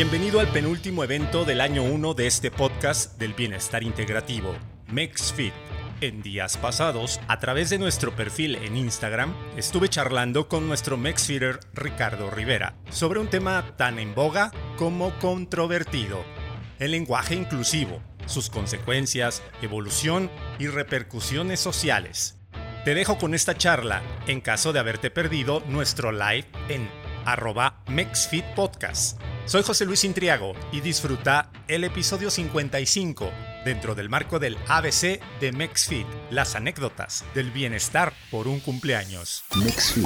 Bienvenido 0.00 0.40
al 0.40 0.48
penúltimo 0.48 1.04
evento 1.04 1.44
del 1.44 1.60
año 1.60 1.82
1 1.82 2.14
de 2.14 2.26
este 2.26 2.50
podcast 2.50 3.18
del 3.18 3.34
bienestar 3.34 3.82
integrativo, 3.82 4.56
MexFit. 4.86 5.52
En 6.00 6.22
días 6.22 6.56
pasados, 6.56 7.20
a 7.28 7.38
través 7.38 7.68
de 7.68 7.78
nuestro 7.78 8.16
perfil 8.16 8.56
en 8.56 8.78
Instagram, 8.78 9.34
estuve 9.58 9.90
charlando 9.90 10.48
con 10.48 10.66
nuestro 10.66 10.96
MexFitter 10.96 11.60
Ricardo 11.74 12.30
Rivera 12.30 12.76
sobre 12.88 13.20
un 13.20 13.28
tema 13.28 13.76
tan 13.76 13.98
en 13.98 14.14
boga 14.14 14.52
como 14.78 15.18
controvertido, 15.18 16.24
el 16.78 16.92
lenguaje 16.92 17.34
inclusivo, 17.34 18.00
sus 18.24 18.48
consecuencias, 18.48 19.42
evolución 19.60 20.30
y 20.58 20.68
repercusiones 20.68 21.60
sociales. 21.60 22.38
Te 22.86 22.94
dejo 22.94 23.18
con 23.18 23.34
esta 23.34 23.54
charla 23.54 24.00
en 24.26 24.40
caso 24.40 24.72
de 24.72 24.78
haberte 24.78 25.10
perdido 25.10 25.62
nuestro 25.68 26.10
live 26.10 26.46
en 26.70 26.88
arroba 27.26 27.82
MexFitPodcast. 27.88 29.20
Soy 29.46 29.62
José 29.62 29.84
Luis 29.84 30.04
Intriago 30.04 30.52
y 30.70 30.80
disfruta 30.80 31.50
el 31.66 31.84
episodio 31.84 32.30
55 32.30 33.30
dentro 33.64 33.94
del 33.94 34.08
marco 34.08 34.38
del 34.38 34.56
ABC 34.68 35.20
de 35.40 35.52
MexFit, 35.52 36.06
las 36.30 36.54
anécdotas 36.54 37.24
del 37.34 37.50
bienestar 37.50 38.12
por 38.30 38.46
un 38.46 38.60
cumpleaños. 38.60 39.44
MexFit. 39.56 40.04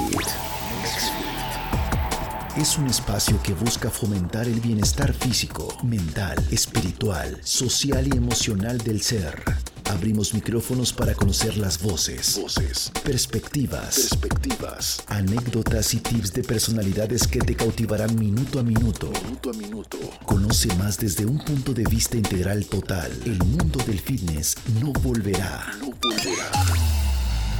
Es 2.57 2.77
un 2.77 2.87
espacio 2.87 3.41
que 3.43 3.53
busca 3.53 3.89
fomentar 3.89 4.47
el 4.47 4.61
bienestar 4.61 5.13
físico, 5.13 5.77
mental, 5.83 6.37
espiritual, 6.51 7.39
social 7.43 8.07
y 8.07 8.17
emocional 8.17 8.77
del 8.79 9.01
ser 9.01 9.43
Abrimos 9.91 10.33
micrófonos 10.33 10.91
para 10.91 11.13
conocer 11.13 11.57
las 11.57 11.81
voces, 11.81 12.39
voces, 12.41 12.91
perspectivas, 13.03 14.09
perspectivas, 14.19 15.03
anécdotas 15.07 15.93
y 15.93 15.99
tips 15.99 16.33
de 16.33 16.43
personalidades 16.43 17.27
que 17.27 17.39
te 17.39 17.55
cautivarán 17.55 18.17
minuto 18.17 18.59
a 18.59 18.63
minuto. 18.63 19.11
Minuto 19.23 19.51
a 19.51 19.53
minuto. 19.53 19.97
Conoce 20.25 20.73
más 20.75 20.97
desde 20.97 21.25
un 21.25 21.37
punto 21.37 21.73
de 21.73 21.83
vista 21.83 22.17
integral 22.17 22.65
total. 22.65 23.11
El 23.25 23.37
mundo 23.39 23.79
del 23.85 23.99
fitness 23.99 24.55
no 24.81 24.91
volverá, 24.91 25.65
no 25.79 25.91
volverá 26.01 26.51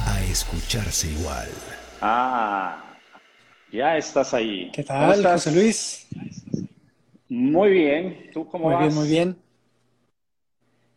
a 0.06 0.24
escucharse 0.24 1.10
igual. 1.12 1.48
Ah, 2.00 2.98
ya 3.72 3.96
estás 3.96 4.34
ahí. 4.34 4.70
¿Qué 4.72 4.82
tal, 4.82 5.24
José 5.24 5.52
Luis? 5.52 6.06
Muy 7.28 7.70
bien. 7.70 8.30
¿Tú 8.32 8.48
cómo 8.48 8.70
vas? 8.70 8.80
Muy 8.80 8.88
bien, 8.88 8.94
muy 8.94 9.08
bien. 9.08 9.36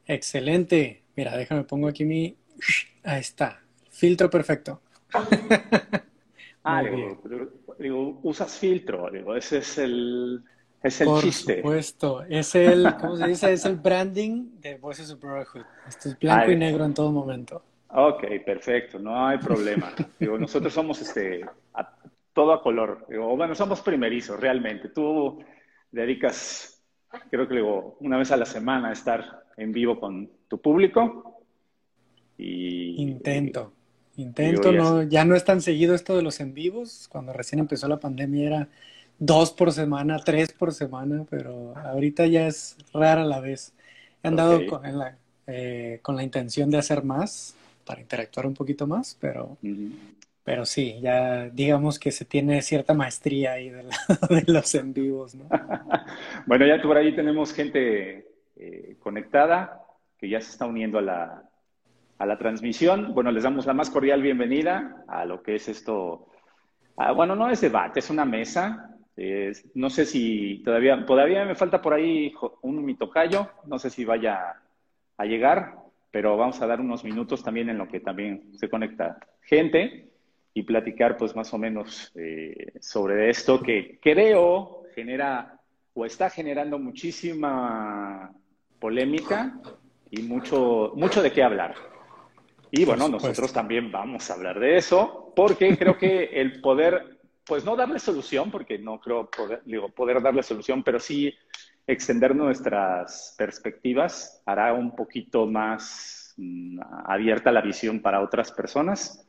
Excelente. 0.07 1.03
Mira, 1.15 1.35
déjame 1.35 1.63
pongo 1.63 1.87
aquí 1.87 2.05
mi. 2.05 2.35
Ahí 3.03 3.21
está. 3.21 3.61
Filtro 3.89 4.29
perfecto. 4.29 4.81
ah, 6.63 6.83
digo, 7.79 8.19
usas 8.23 8.57
filtro, 8.57 9.09
digo, 9.11 9.35
ese 9.35 9.57
es 9.57 9.77
el, 9.79 10.43
es 10.81 11.01
el 11.01 11.07
Por 11.07 11.21
chiste. 11.21 11.55
Por 11.55 11.61
supuesto, 11.63 12.23
es 12.29 12.55
el, 12.55 12.95
¿cómo 12.99 13.17
se 13.17 13.27
dice? 13.27 13.53
Es 13.53 13.65
el 13.65 13.77
branding 13.77 14.59
de 14.59 14.77
Voices 14.77 15.11
of 15.11 15.19
Brotherhood. 15.19 15.65
Esto 15.87 16.09
es 16.09 16.19
blanco 16.19 16.51
y 16.51 16.55
negro 16.55 16.85
en 16.85 16.93
todo 16.93 17.11
momento. 17.11 17.63
Ok, 17.89 18.23
perfecto, 18.45 18.99
no 18.99 19.27
hay 19.27 19.39
problema. 19.39 19.91
digo, 20.19 20.37
nosotros 20.37 20.71
somos 20.71 21.01
este, 21.01 21.43
todo 22.33 22.53
a 22.53 22.61
color. 22.61 23.05
Digo, 23.09 23.35
bueno, 23.35 23.55
somos 23.55 23.81
primerizos, 23.81 24.39
realmente. 24.39 24.89
Tú 24.89 25.43
dedicas, 25.91 26.83
creo 27.31 27.47
que 27.47 27.55
digo, 27.55 27.97
una 28.01 28.17
vez 28.17 28.31
a 28.31 28.37
la 28.37 28.45
semana 28.45 28.89
a 28.89 28.93
estar 28.93 29.43
en 29.59 29.71
vivo 29.71 29.99
con 29.99 30.29
tu 30.47 30.59
público. 30.59 31.43
Y, 32.37 33.01
intento, 33.01 33.73
intento, 34.15 34.71
no, 34.71 35.03
ya 35.03 35.25
no 35.25 35.35
es 35.35 35.43
tan 35.43 35.61
seguido 35.61 35.93
esto 35.93 36.15
de 36.15 36.23
los 36.23 36.39
en 36.39 36.53
vivos. 36.53 37.07
Cuando 37.11 37.33
recién 37.33 37.59
empezó 37.59 37.87
la 37.87 37.99
pandemia 37.99 38.47
era 38.47 38.69
dos 39.19 39.51
por 39.51 39.71
semana, 39.73 40.19
tres 40.23 40.53
por 40.53 40.73
semana, 40.73 41.25
pero 41.29 41.75
ahorita 41.77 42.25
ya 42.27 42.47
es 42.47 42.77
rara 42.93 43.25
la 43.25 43.41
vez. 43.41 43.73
He 44.23 44.29
andado 44.29 44.65
con, 44.67 44.81
la, 44.97 45.17
eh, 45.47 45.99
con, 46.01 46.15
la, 46.15 46.23
intención 46.23 46.69
de 46.69 46.77
hacer 46.77 47.03
más, 47.03 47.55
para 47.85 48.01
interactuar 48.01 48.45
un 48.45 48.53
poquito 48.53 48.87
más, 48.87 49.17
pero, 49.19 49.57
pero 50.43 50.65
sí, 50.65 50.97
ya 51.01 51.49
digamos 51.49 51.99
que 51.99 52.11
se 52.11 52.25
tiene 52.25 52.61
cierta 52.61 52.93
maestría 52.93 53.53
ahí 53.53 53.69
de, 53.69 53.83
de 54.29 54.43
los 54.47 54.73
en 54.75 54.93
vivos. 54.93 55.35
¿no? 55.35 55.45
bueno, 56.47 56.65
ya 56.65 56.81
por 56.81 56.97
ahí 56.97 57.13
tenemos 57.13 57.53
gente 57.53 58.28
eh, 58.59 58.97
conectada 58.99 59.81
que 60.17 60.29
ya 60.29 60.41
se 60.41 60.51
está 60.51 60.65
uniendo 60.65 60.99
a 60.99 61.01
la, 61.01 61.43
a 62.17 62.25
la 62.25 62.37
transmisión. 62.37 63.13
Bueno, 63.13 63.31
les 63.31 63.43
damos 63.43 63.65
la 63.65 63.73
más 63.73 63.89
cordial 63.89 64.21
bienvenida 64.21 65.03
a 65.07 65.25
lo 65.25 65.41
que 65.41 65.55
es 65.55 65.67
esto. 65.69 66.27
Bueno, 67.15 67.35
no 67.35 67.49
es 67.49 67.61
debate, 67.61 67.99
es 67.99 68.09
una 68.09 68.25
mesa. 68.25 68.93
no 69.73 69.89
sé 69.89 70.05
si 70.05 70.61
todavía, 70.65 71.05
todavía 71.05 71.45
me 71.45 71.55
falta 71.55 71.81
por 71.81 71.93
ahí 71.93 72.33
un 72.61 72.83
mitocayo, 72.83 73.49
no 73.65 73.79
sé 73.79 73.89
si 73.89 74.03
vaya 74.03 74.61
a 75.17 75.25
llegar, 75.25 75.75
pero 76.11 76.37
vamos 76.37 76.61
a 76.61 76.67
dar 76.67 76.81
unos 76.81 77.03
minutos 77.03 77.43
también 77.43 77.69
en 77.69 77.77
lo 77.77 77.87
que 77.87 77.99
también 77.99 78.57
se 78.57 78.69
conecta 78.69 79.17
gente 79.41 80.09
y 80.53 80.63
platicar 80.63 81.17
pues 81.17 81.35
más 81.35 81.53
o 81.53 81.57
menos 81.57 82.11
eh, 82.15 82.73
sobre 82.79 83.29
esto 83.29 83.61
que 83.61 83.99
creo 84.01 84.83
genera 84.95 85.59
o 85.93 86.05
está 86.05 86.29
generando 86.29 86.79
muchísima 86.79 88.31
polémica 88.79 89.59
y 90.11 90.21
mucho, 90.23 90.93
mucho 90.95 91.21
de 91.21 91.31
qué 91.31 91.43
hablar. 91.43 91.75
Y 92.71 92.85
bueno, 92.85 93.07
nosotros 93.09 93.51
también 93.51 93.91
vamos 93.91 94.29
a 94.29 94.35
hablar 94.35 94.59
de 94.59 94.77
eso, 94.77 95.33
porque 95.35 95.75
creo 95.77 95.97
que 95.97 96.25
el 96.25 96.61
poder, 96.61 97.19
pues 97.45 97.65
no 97.65 97.75
darle 97.75 97.99
solución, 97.99 98.51
porque 98.51 98.77
no 98.77 98.99
creo 98.99 99.29
poder, 99.29 99.61
digo, 99.65 99.89
poder 99.89 100.21
darle 100.21 100.43
solución, 100.43 100.83
pero 100.83 100.99
sí 100.99 101.33
extender 101.87 102.35
nuestras 102.35 103.33
perspectivas 103.37 104.43
hará 104.45 104.73
un 104.73 104.95
poquito 104.95 105.47
más 105.47 106.35
mm, 106.37 106.79
abierta 107.05 107.51
la 107.51 107.61
visión 107.61 108.01
para 108.01 108.21
otras 108.21 108.51
personas 108.51 109.25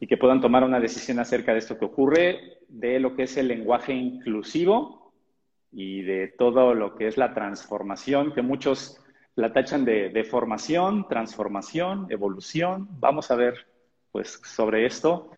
y 0.00 0.08
que 0.08 0.16
puedan 0.16 0.40
tomar 0.40 0.64
una 0.64 0.80
decisión 0.80 1.20
acerca 1.20 1.52
de 1.52 1.60
esto 1.60 1.78
que 1.78 1.84
ocurre, 1.84 2.58
de 2.68 2.98
lo 2.98 3.14
que 3.14 3.22
es 3.22 3.36
el 3.36 3.46
lenguaje 3.46 3.92
inclusivo 3.92 5.01
y 5.72 6.02
de 6.02 6.28
todo 6.28 6.74
lo 6.74 6.94
que 6.94 7.06
es 7.06 7.16
la 7.16 7.34
transformación 7.34 8.32
que 8.34 8.42
muchos 8.42 9.02
la 9.34 9.52
tachan 9.52 9.84
de, 9.84 10.24
formación, 10.24 11.08
transformación, 11.08 12.06
evolución. 12.10 12.88
Vamos 13.00 13.30
a 13.30 13.36
ver, 13.36 13.66
pues, 14.10 14.40
sobre 14.44 14.84
esto. 14.84 15.30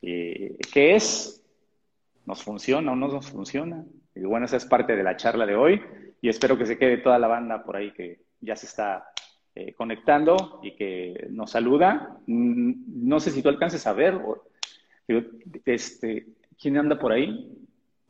Eh, 0.00 0.56
¿Qué 0.72 0.94
es? 0.94 1.44
¿Nos 2.24 2.42
funciona 2.42 2.92
o 2.92 2.96
no 2.96 3.08
nos 3.08 3.30
funciona? 3.30 3.84
Y 4.14 4.20
bueno, 4.20 4.46
esa 4.46 4.56
es 4.56 4.64
parte 4.64 4.96
de 4.96 5.02
la 5.02 5.16
charla 5.16 5.44
de 5.44 5.56
hoy 5.56 5.82
y 6.22 6.28
espero 6.30 6.56
que 6.56 6.64
se 6.64 6.78
quede 6.78 6.98
toda 6.98 7.18
la 7.18 7.26
banda 7.26 7.62
por 7.64 7.76
ahí 7.76 7.92
que 7.92 8.20
ya 8.40 8.56
se 8.56 8.66
está 8.66 9.08
eh, 9.54 9.74
conectando 9.74 10.60
y 10.62 10.74
que 10.74 11.26
nos 11.30 11.50
saluda. 11.50 12.18
Mm, 12.26 13.08
no 13.08 13.20
sé 13.20 13.30
si 13.30 13.42
tú 13.42 13.50
alcances 13.50 13.86
a 13.86 13.92
ver, 13.92 14.18
este, 15.66 16.26
¿quién 16.58 16.78
anda 16.78 16.98
por 16.98 17.12
ahí? 17.12 17.63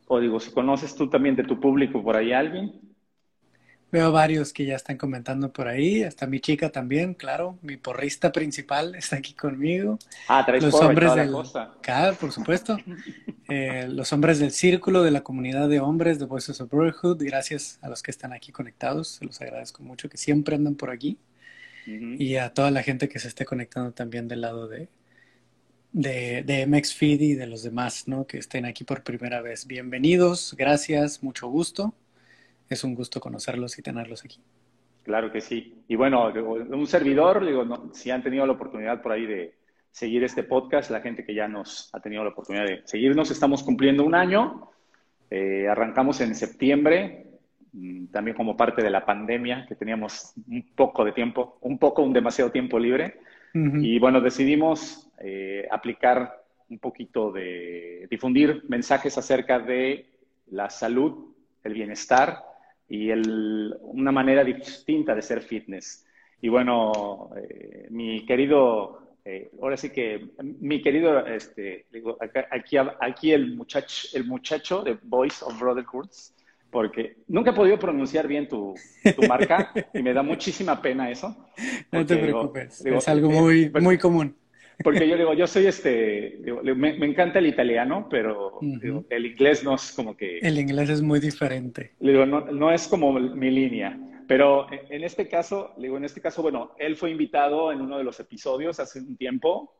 O 0.07 0.21
digo, 0.21 0.41
si 0.41 0.51
conoces 0.51 0.95
tú 0.95 1.09
también 1.09 1.37
de 1.37 1.45
tu 1.45 1.59
público 1.61 2.03
por 2.03 2.17
ahí 2.17 2.33
alguien. 2.33 2.81
Veo 3.91 4.11
varios 4.11 4.53
que 4.53 4.67
ya 4.67 4.75
están 4.75 4.97
comentando 4.97 5.53
por 5.53 5.69
ahí, 5.69 6.03
hasta 6.03 6.27
mi 6.27 6.41
chica 6.41 6.71
también, 6.71 7.15
claro, 7.15 7.59
mi 7.63 7.77
porrista 7.77 8.33
principal 8.33 8.95
está 8.97 9.17
aquí 9.17 9.35
conmigo. 9.35 9.99
Ah, 10.27 10.45
traes 10.45 10.65
los 10.65 10.75
hombres 10.75 11.15
del 11.15 11.33
Claro, 11.81 12.17
por 12.17 12.33
supuesto. 12.33 12.77
Eh, 13.47 13.87
los 13.91 14.11
hombres 14.15 14.39
del 14.39 14.53
círculo 14.53 15.03
de 15.03 15.11
la 15.11 15.21
comunidad 15.21 15.69
de 15.69 15.79
hombres 15.79 16.19
de 16.19 16.25
Voices 16.25 16.63
of 16.63 16.71
Brotherhood, 16.71 17.23
gracias 17.23 17.79
a 17.83 17.91
los 17.91 18.03
que 18.03 18.11
están 18.11 18.33
aquí 18.33 18.53
conectados, 18.53 19.09
se 19.09 19.27
los 19.27 19.39
agradezco 19.43 19.83
mucho 19.83 20.09
que 20.09 20.17
siempre 20.17 20.57
andan 20.57 20.77
por 20.77 20.91
aquí. 20.91 21.19
Y 21.87 22.37
a 22.37 22.55
toda 22.55 22.71
la 22.71 22.83
gente 22.83 23.11
que 23.11 23.19
se 23.19 23.29
esté 23.29 23.45
conectando 23.45 23.93
también 23.93 24.29
del 24.29 24.41
lado 24.41 24.67
de, 24.67 24.89
de, 25.95 26.43
de 26.43 26.67
MXFeed 26.67 27.21
y 27.23 27.35
de 27.35 27.47
los 27.47 27.63
demás, 27.63 28.07
¿no? 28.07 28.27
Que 28.27 28.37
estén 28.37 28.67
aquí 28.67 28.85
por 28.85 29.03
primera 29.03 29.41
vez. 29.41 29.67
Bienvenidos, 29.67 30.55
gracias, 30.59 31.23
mucho 31.23 31.49
gusto 31.49 31.95
es 32.69 32.85
un 32.85 32.95
gusto 32.95 33.21
conocerlos 33.21 33.79
y 33.79 33.83
tenerlos 33.83 34.25
aquí. 34.25 34.41
Claro 35.03 35.31
que 35.31 35.41
sí. 35.41 35.83
Y 35.89 35.97
bueno, 35.97 36.33
un 36.33 36.87
servidor, 36.87 37.45
digo, 37.45 37.91
si 37.93 38.11
han 38.11 38.23
tenido 38.23 38.47
la 38.47 38.53
oportunidad 38.53 39.03
por 39.03 39.13
ahí 39.13 39.27
de 39.27 39.55
seguir 39.91 40.25
este 40.25 40.43
podcast, 40.43 40.91
la 40.91 41.01
gente 41.01 41.25
que 41.25 41.35
ya 41.35 41.47
nos 41.47 41.91
ha 41.95 42.01
tenido 42.01 42.25
la 42.25 42.31
oportunidad 42.31 42.65
de 42.65 42.83
seguirnos, 42.85 43.31
estamos 43.31 43.63
cumpliendo 43.63 44.05
un 44.05 44.15
año. 44.15 44.71
Eh, 45.31 45.69
arrancamos 45.69 46.21
en 46.21 46.35
septiembre, 46.35 47.27
mm, 47.73 48.07
también 48.07 48.37
como 48.37 48.57
parte 48.57 48.83
de 48.83 48.91
la 48.91 49.05
pandemia, 49.05 49.67
que 49.69 49.75
teníamos 49.75 50.33
un 50.49 50.67
poco 50.75 51.05
de 51.05 51.13
tiempo, 51.13 51.59
un 51.61 51.79
poco, 51.79 52.03
un 52.03 52.13
demasiado 52.13 52.51
tiempo 52.51 52.79
libre. 52.79 53.21
Y 53.57 54.01
bueno, 54.01 54.21
decidimos 54.21 55.09
eh, 55.19 55.69
aplicar 55.71 56.43
un 56.69 56.81
poquito 56.81 57.31
de 57.31 58.09
difundir 58.11 58.65
mensajes 58.69 59.17
acerca 59.17 59.61
de 59.61 60.07
la 60.49 60.69
salud, 60.69 61.33
el 61.63 61.73
bienestar 61.73 62.43
y 62.89 63.11
el, 63.11 63.77
una 63.81 64.11
manera 64.11 64.43
distinta 64.43 65.15
de 65.15 65.23
ser 65.23 65.41
fitness. 65.41 66.05
Y 66.41 66.49
bueno, 66.49 67.31
eh, 67.37 67.87
mi 67.91 68.27
querido, 68.27 69.15
eh, 69.25 69.53
ahora 69.63 69.77
sí 69.77 69.91
que 69.91 70.31
mi 70.43 70.83
querido, 70.83 71.25
este, 71.25 71.87
aquí, 72.51 72.77
aquí 73.01 73.33
el, 73.33 73.55
muchacho, 73.55 74.09
el 74.15 74.25
muchacho 74.25 74.83
de 74.83 74.99
Voice 75.05 75.45
of 75.45 75.61
Brotherhoods, 75.61 76.34
porque 76.75 77.19
nunca 77.29 77.53
he 77.53 77.55
podido 77.55 77.79
pronunciar 77.79 78.27
bien 78.27 78.49
tu, 78.49 78.75
marca 79.29 79.73
y 79.95 80.03
me 80.03 80.13
da 80.13 80.23
muchísima 80.33 80.83
pena 80.83 81.09
eso. 81.09 81.49
No 81.93 82.05
te 82.05 82.17
preocupes, 82.17 82.85
es 82.85 83.09
algo 83.09 83.31
eh, 83.31 83.41
muy, 83.41 83.71
muy 83.81 83.97
común. 83.97 84.35
Porque 84.83 85.09
yo 85.09 85.17
digo, 85.17 85.35
yo 85.35 85.47
soy 85.47 85.67
este, 85.67 86.41
me, 86.75 87.07
encanta 87.07 87.39
el 87.39 87.47
italiano, 87.47 88.09
pero 88.11 88.59
el 89.09 89.25
inglés 89.27 89.63
no 89.63 89.77
es 89.77 89.93
como 89.93 90.17
que... 90.17 90.41
El 90.41 90.59
inglés 90.59 90.91
es 90.91 91.01
muy 91.01 91.21
diferente. 91.21 91.93
Digo, 92.01 92.27
no, 92.27 92.41
no 92.41 92.73
es 92.73 92.89
como 92.89 93.13
mi 93.13 93.53
línea. 93.53 93.97
Pero 94.27 94.67
en 94.73 95.05
este 95.05 95.29
caso, 95.29 95.75
digo, 95.79 95.97
en 95.97 96.05
este 96.05 96.21
caso, 96.21 96.43
bueno, 96.43 96.73
él 96.77 96.97
fue 96.97 97.13
invitado 97.13 97.71
en 97.71 97.83
uno 97.83 97.99
de 97.99 98.03
los 98.03 98.19
episodios 98.19 98.81
hace 98.81 98.99
un 98.99 99.17
tiempo, 99.17 99.77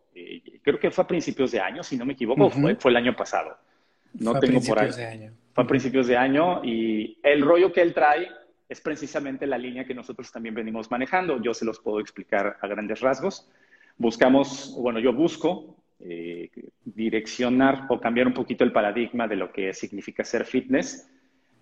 creo 0.63 0.79
que 0.79 0.93
fue 0.93 1.03
a 1.03 1.09
principios 1.09 1.51
de 1.51 1.59
año, 1.59 1.83
si 1.83 1.97
no 1.97 2.07
me 2.07 2.13
equivoco, 2.13 2.51
fue, 2.51 2.77
fue 2.77 2.93
el 2.93 2.99
año 2.99 3.17
pasado. 3.17 3.57
No 4.13 4.39
tengo 4.39 4.61
por 4.61 4.79
ahí. 4.79 4.93
De 4.93 5.07
año. 5.07 5.33
Fue 5.55 5.63
a 5.63 5.67
principios 5.69 6.09
de 6.09 6.17
año 6.17 6.65
y 6.65 7.17
el 7.23 7.41
rollo 7.43 7.73
que 7.73 7.81
él 7.81 7.95
trae 7.95 8.29
es 8.69 8.81
precisamente 8.81 9.47
la 9.47 9.57
línea 9.57 9.85
que 9.85 9.95
nosotros 9.95 10.33
también 10.33 10.55
venimos 10.55 10.91
manejando. 10.91 11.41
Yo 11.41 11.55
se 11.55 11.65
los 11.65 11.79
puedo 11.79 12.01
explicar 12.01 12.57
a 12.61 12.67
grandes 12.67 13.01
rasgos. 13.01 13.49
Buscamos, 13.97 14.77
bueno, 14.81 14.99
yo 14.99 15.13
busco 15.13 15.77
eh, 16.01 16.51
direccionar 16.85 17.87
o 17.89 18.01
cambiar 18.01 18.27
un 18.27 18.35
poquito 18.35 18.65
el 18.65 18.73
paradigma 18.73 19.29
de 19.29 19.37
lo 19.37 19.53
que 19.53 19.73
significa 19.73 20.25
ser 20.25 20.45
fitness. 20.45 21.09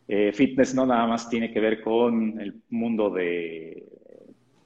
Eh, 0.09 0.33
fitness 0.33 0.75
no 0.75 0.87
nada 0.87 1.07
más 1.07 1.29
tiene 1.29 1.53
que 1.53 1.61
ver 1.61 1.83
con 1.83 2.41
el 2.41 2.63
mundo 2.71 3.11
de 3.11 3.85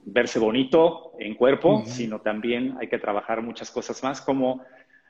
verse 0.05 0.39
bonito 0.39 1.11
en 1.19 1.35
cuerpo, 1.35 1.83
sino 1.85 2.21
también 2.21 2.77
hay 2.79 2.87
que 2.87 2.97
trabajar 2.97 3.41
muchas 3.41 3.69
cosas 3.71 4.01
más, 4.03 4.21
como 4.21 4.63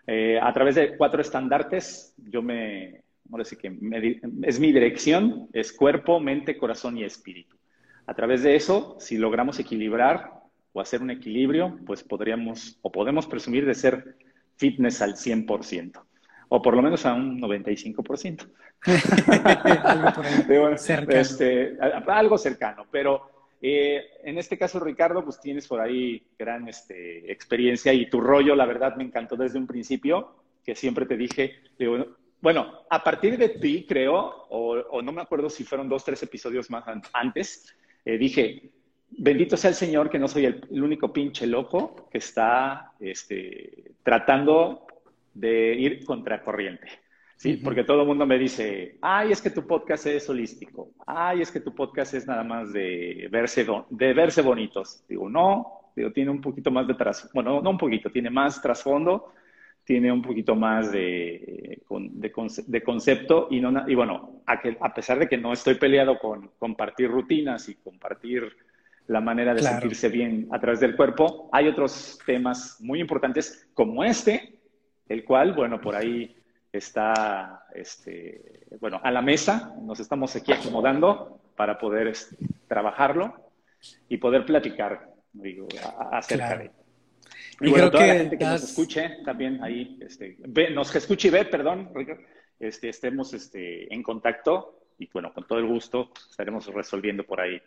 eh, 0.08 0.40
a 0.42 0.52
través 0.54 0.74
de 0.74 0.98
cuatro 0.98 1.22
estandartes, 1.22 2.16
yo 2.18 2.42
me, 2.42 3.04
que 3.60 3.78
es 4.44 4.60
mi 4.60 4.72
dirección, 4.72 5.48
es 5.54 5.72
cuerpo, 5.72 6.20
mente, 6.20 6.58
corazón 6.58 6.98
y 6.98 7.04
espíritu. 7.04 7.56
A 8.06 8.14
través 8.14 8.44
de 8.44 8.56
eso, 8.56 8.96
si 9.00 9.18
logramos 9.18 9.60
equilibrar 9.60 10.32
o 10.74 10.82
hacer 10.82 11.02
un 11.02 11.12
equilibrio, 11.12 11.80
pues 11.86 12.04
podríamos 12.04 12.78
o 12.82 12.92
podemos 12.92 13.28
presumir 13.28 13.66
de 13.66 13.74
ser 13.74 14.16
fitness 14.56 15.02
al 15.02 15.16
100%, 15.16 16.02
o 16.50 16.62
por 16.62 16.76
lo 16.76 16.82
menos 16.82 17.06
a 17.06 17.14
un 17.14 17.40
95%. 17.42 18.48
algo 19.84 20.14
por 20.14 20.26
ahí. 20.26 20.78
cercano. 20.78 21.20
Este, 21.20 21.78
algo 22.08 22.38
cercano, 22.38 22.86
pero 22.92 23.30
eh, 23.62 24.06
en 24.24 24.38
este 24.38 24.58
caso, 24.58 24.80
Ricardo, 24.80 25.24
pues 25.24 25.40
tienes 25.40 25.68
por 25.68 25.82
ahí 25.82 26.24
gran 26.38 26.68
este, 26.68 27.32
experiencia 27.32 27.92
y 27.94 28.10
tu 28.10 28.22
rollo, 28.22 28.56
la 28.56 28.66
verdad, 28.66 28.96
me 28.96 29.04
encantó 29.04 29.36
desde 29.36 29.58
un 29.58 29.68
principio, 29.68 30.36
que 30.64 30.76
siempre 30.76 31.06
te 31.06 31.18
dije, 31.18 31.56
bueno, 32.42 32.82
a 32.90 33.04
partir 33.04 33.38
de 33.38 33.50
ti, 33.50 33.86
creo, 33.88 34.46
o, 34.50 35.02
no 35.02 35.12
me 35.12 35.22
acuerdo 35.22 35.50
si 35.50 35.64
fueron 35.64 35.90
dos, 35.90 36.06
tres 36.06 36.22
episodios 36.24 36.70
más 36.70 36.86
antes, 37.14 37.76
eh, 38.06 38.18
dije, 38.18 38.72
bendito 39.10 39.58
sea 39.58 39.70
el 39.70 39.76
Señor 39.76 40.10
que 40.10 40.20
no 40.20 40.28
soy 40.28 40.46
el, 40.46 40.82
único 40.82 41.12
pinche 41.12 41.48
loco 41.48 42.08
que 42.12 42.20
está 42.20 42.94
este, 43.00 43.92
tratando 44.04 44.86
de 45.34 45.76
ir 45.76 46.06
contracorriente. 46.06 46.88
Sí, 47.38 47.58
porque 47.58 47.84
todo 47.84 48.02
el 48.02 48.08
mundo 48.08 48.26
me 48.26 48.40
dice, 48.40 48.98
ay, 49.00 49.32
es 49.32 49.44
que 49.44 49.52
tu 49.52 49.68
podcast 49.68 50.08
es 50.08 50.28
holístico, 50.28 50.90
ay, 51.06 51.42
es 51.42 51.52
que 51.52 51.60
tu 51.60 51.74
podcast 51.76 52.16
es 52.16 52.26
nada 52.26 52.44
más 52.44 52.74
de 52.74 53.28
verse, 53.30 53.66
de 53.92 54.14
verse 54.14 54.42
bonitos. 54.42 55.04
Digo, 55.08 55.30
no, 55.30 55.92
digo, 55.96 56.12
tiene 56.12 56.32
un 56.32 56.42
poquito 56.42 56.72
más 56.72 56.88
de 56.88 56.96
trasfondo, 56.96 57.32
bueno, 57.36 57.62
no 57.62 57.70
un 57.70 57.78
poquito, 57.78 58.10
tiene 58.10 58.32
más 58.32 58.60
trasfondo, 58.60 59.34
tiene 59.88 60.12
un 60.12 60.22
poquito 60.22 60.54
más 60.54 60.92
de, 60.92 61.82
de, 61.90 62.84
concepto 62.84 63.48
y, 63.50 63.62
no, 63.62 63.90
y 63.90 63.96
bueno, 63.96 64.42
a, 64.46 64.60
que, 64.60 64.78
a 64.82 64.94
pesar 64.94 65.18
de 65.18 65.30
que 65.30 65.38
no 65.38 65.54
estoy 65.54 65.76
peleado 65.76 66.20
con 66.20 66.52
compartir 66.60 67.10
rutinas 67.10 67.70
y 67.70 67.76
compartir 67.76 68.54
la 69.08 69.22
manera 69.22 69.54
de 69.54 69.64
sentirse 69.64 70.10
bien 70.10 70.50
a 70.52 70.60
través 70.60 70.82
del 70.82 70.98
cuerpo, 70.98 71.50
hay 71.54 71.70
otros 71.70 72.20
temas 72.26 72.82
muy 72.82 73.00
importantes 73.00 73.66
como 73.74 74.04
este, 74.04 74.60
el 75.08 75.24
cual, 75.24 75.54
bueno, 75.54 75.80
por 75.80 75.96
ahí 75.96 76.36
está, 76.74 77.64
este, 77.74 78.66
bueno, 78.82 79.00
a 79.02 79.10
la 79.10 79.22
mesa, 79.22 79.74
nos 79.82 80.02
estamos 80.02 80.36
aquí 80.36 80.52
acomodando 80.52 81.40
para 81.56 81.78
poder 81.78 82.08
este, 82.08 82.36
trabajarlo 82.68 83.34
y 84.10 84.18
poder 84.18 84.46
platicar 84.46 85.14
digo, 85.32 85.70
acerca 86.12 86.58
de 86.58 86.72
Y, 87.60 87.70
bueno, 87.70 87.90
toda 87.90 88.08
la 88.08 88.14
gente 88.16 88.38
que 88.38 88.46
nos 88.46 88.64
escuche 88.64 89.18
también 89.26 89.64
ahí, 89.64 89.98
este, 90.02 90.38
ve, 90.40 90.70
nos 90.70 90.96
escuche 90.96 91.30
y 91.30 91.32
ve, 91.32 91.46
perdón, 91.46 91.92
este, 92.60 92.90
estemos 92.90 93.34
este, 93.34 93.92
en 93.94 94.04
contacto 94.04 94.80
y 95.00 95.10
bueno, 95.12 95.34
con 95.34 95.48
todo 95.48 95.60
el 95.60 95.68
gusto 95.68 96.12
estaremos 96.30 96.68
resolviendo 96.68 97.24
por 97.24 97.42
ahí 97.42 97.62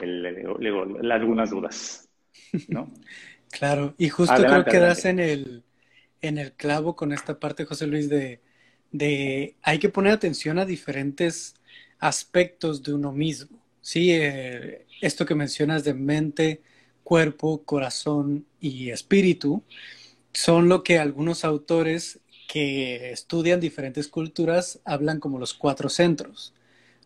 algunas 0.00 1.50
dudas, 1.50 2.08
¿no? 2.68 2.92
claro, 3.50 3.94
y 3.98 4.08
justo 4.08 4.34
creo 4.34 4.64
que 4.64 4.78
das 4.78 5.04
en 5.04 5.20
el, 5.20 5.64
en 6.20 6.38
el 6.38 6.52
clavo 6.52 6.96
con 6.96 7.12
esta 7.12 7.38
parte, 7.38 7.64
José 7.64 7.86
Luis, 7.86 8.08
de, 8.08 8.40
de 8.90 9.56
hay 9.62 9.78
que 9.78 9.88
poner 9.88 10.12
atención 10.12 10.58
a 10.58 10.64
diferentes 10.64 11.54
aspectos 11.98 12.82
de 12.82 12.94
uno 12.94 13.12
mismo. 13.12 13.58
Sí, 13.80 14.12
eh, 14.12 14.86
esto 15.00 15.24
que 15.24 15.34
mencionas 15.34 15.84
de 15.84 15.94
mente, 15.94 16.62
cuerpo, 17.08 17.62
corazón 17.64 18.44
y 18.60 18.90
espíritu 18.90 19.62
son 20.34 20.68
lo 20.68 20.82
que 20.82 20.98
algunos 20.98 21.42
autores 21.42 22.18
que 22.46 23.12
estudian 23.12 23.60
diferentes 23.60 24.08
culturas 24.08 24.80
hablan 24.84 25.18
como 25.18 25.38
los 25.38 25.54
cuatro 25.54 25.88
centros, 25.88 26.52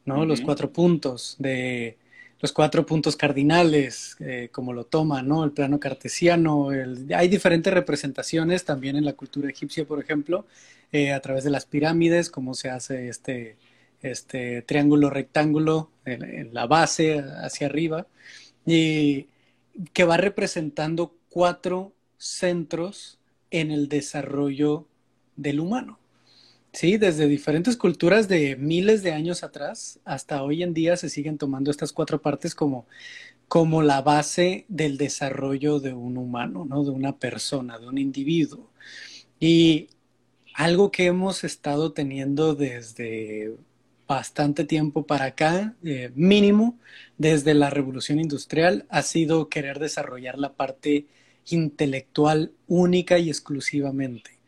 ¿no? 0.04 0.24
Los 0.24 0.40
cuatro 0.40 0.72
puntos 0.72 1.36
de 1.38 1.98
los 2.40 2.50
cuatro 2.50 2.84
puntos 2.84 3.14
cardinales, 3.14 4.16
eh, 4.18 4.48
como 4.50 4.72
lo 4.72 4.86
toma, 4.86 5.22
¿no? 5.22 5.44
El 5.44 5.52
plano 5.52 5.78
cartesiano, 5.78 6.70
hay 7.14 7.28
diferentes 7.28 7.72
representaciones 7.72 8.64
también 8.64 8.96
en 8.96 9.04
la 9.04 9.12
cultura 9.12 9.48
egipcia, 9.48 9.84
por 9.84 10.00
ejemplo, 10.00 10.46
eh, 10.90 11.12
a 11.12 11.20
través 11.20 11.44
de 11.44 11.50
las 11.50 11.64
pirámides, 11.64 12.28
cómo 12.28 12.54
se 12.54 12.70
hace 12.70 13.08
este, 13.08 13.54
este 14.02 14.62
triángulo 14.62 15.10
rectángulo 15.10 15.90
en, 16.04 16.52
la 16.52 16.66
base 16.66 17.22
hacia 17.44 17.68
arriba, 17.68 18.08
y 18.66 19.28
que 19.92 20.04
va 20.04 20.16
representando 20.16 21.14
cuatro 21.28 21.92
centros 22.18 23.18
en 23.50 23.70
el 23.70 23.88
desarrollo 23.88 24.86
del 25.36 25.60
humano. 25.60 25.98
Sí, 26.72 26.96
desde 26.96 27.28
diferentes 27.28 27.76
culturas 27.76 28.28
de 28.28 28.56
miles 28.56 29.02
de 29.02 29.12
años 29.12 29.42
atrás 29.44 30.00
hasta 30.04 30.42
hoy 30.42 30.62
en 30.62 30.72
día 30.72 30.96
se 30.96 31.10
siguen 31.10 31.36
tomando 31.36 31.70
estas 31.70 31.92
cuatro 31.92 32.22
partes 32.22 32.54
como, 32.54 32.86
como 33.46 33.82
la 33.82 34.00
base 34.00 34.64
del 34.68 34.96
desarrollo 34.96 35.80
de 35.80 35.92
un 35.92 36.16
humano, 36.16 36.64
¿no? 36.64 36.82
De 36.82 36.90
una 36.90 37.18
persona, 37.18 37.78
de 37.78 37.88
un 37.88 37.98
individuo. 37.98 38.70
Y 39.38 39.88
algo 40.54 40.90
que 40.90 41.06
hemos 41.06 41.44
estado 41.44 41.92
teniendo 41.92 42.54
desde 42.54 43.54
bastante 44.14 44.64
tiempo 44.64 45.06
para 45.06 45.26
acá, 45.26 45.74
eh, 45.84 46.10
mínimo 46.14 46.78
desde 47.18 47.54
la 47.54 47.70
revolución 47.70 48.20
industrial, 48.20 48.86
ha 48.88 49.02
sido 49.02 49.48
querer 49.48 49.78
desarrollar 49.78 50.38
la 50.38 50.52
parte 50.52 51.06
intelectual 51.46 52.52
única 52.68 53.18
y 53.18 53.28
exclusivamente 53.28 54.42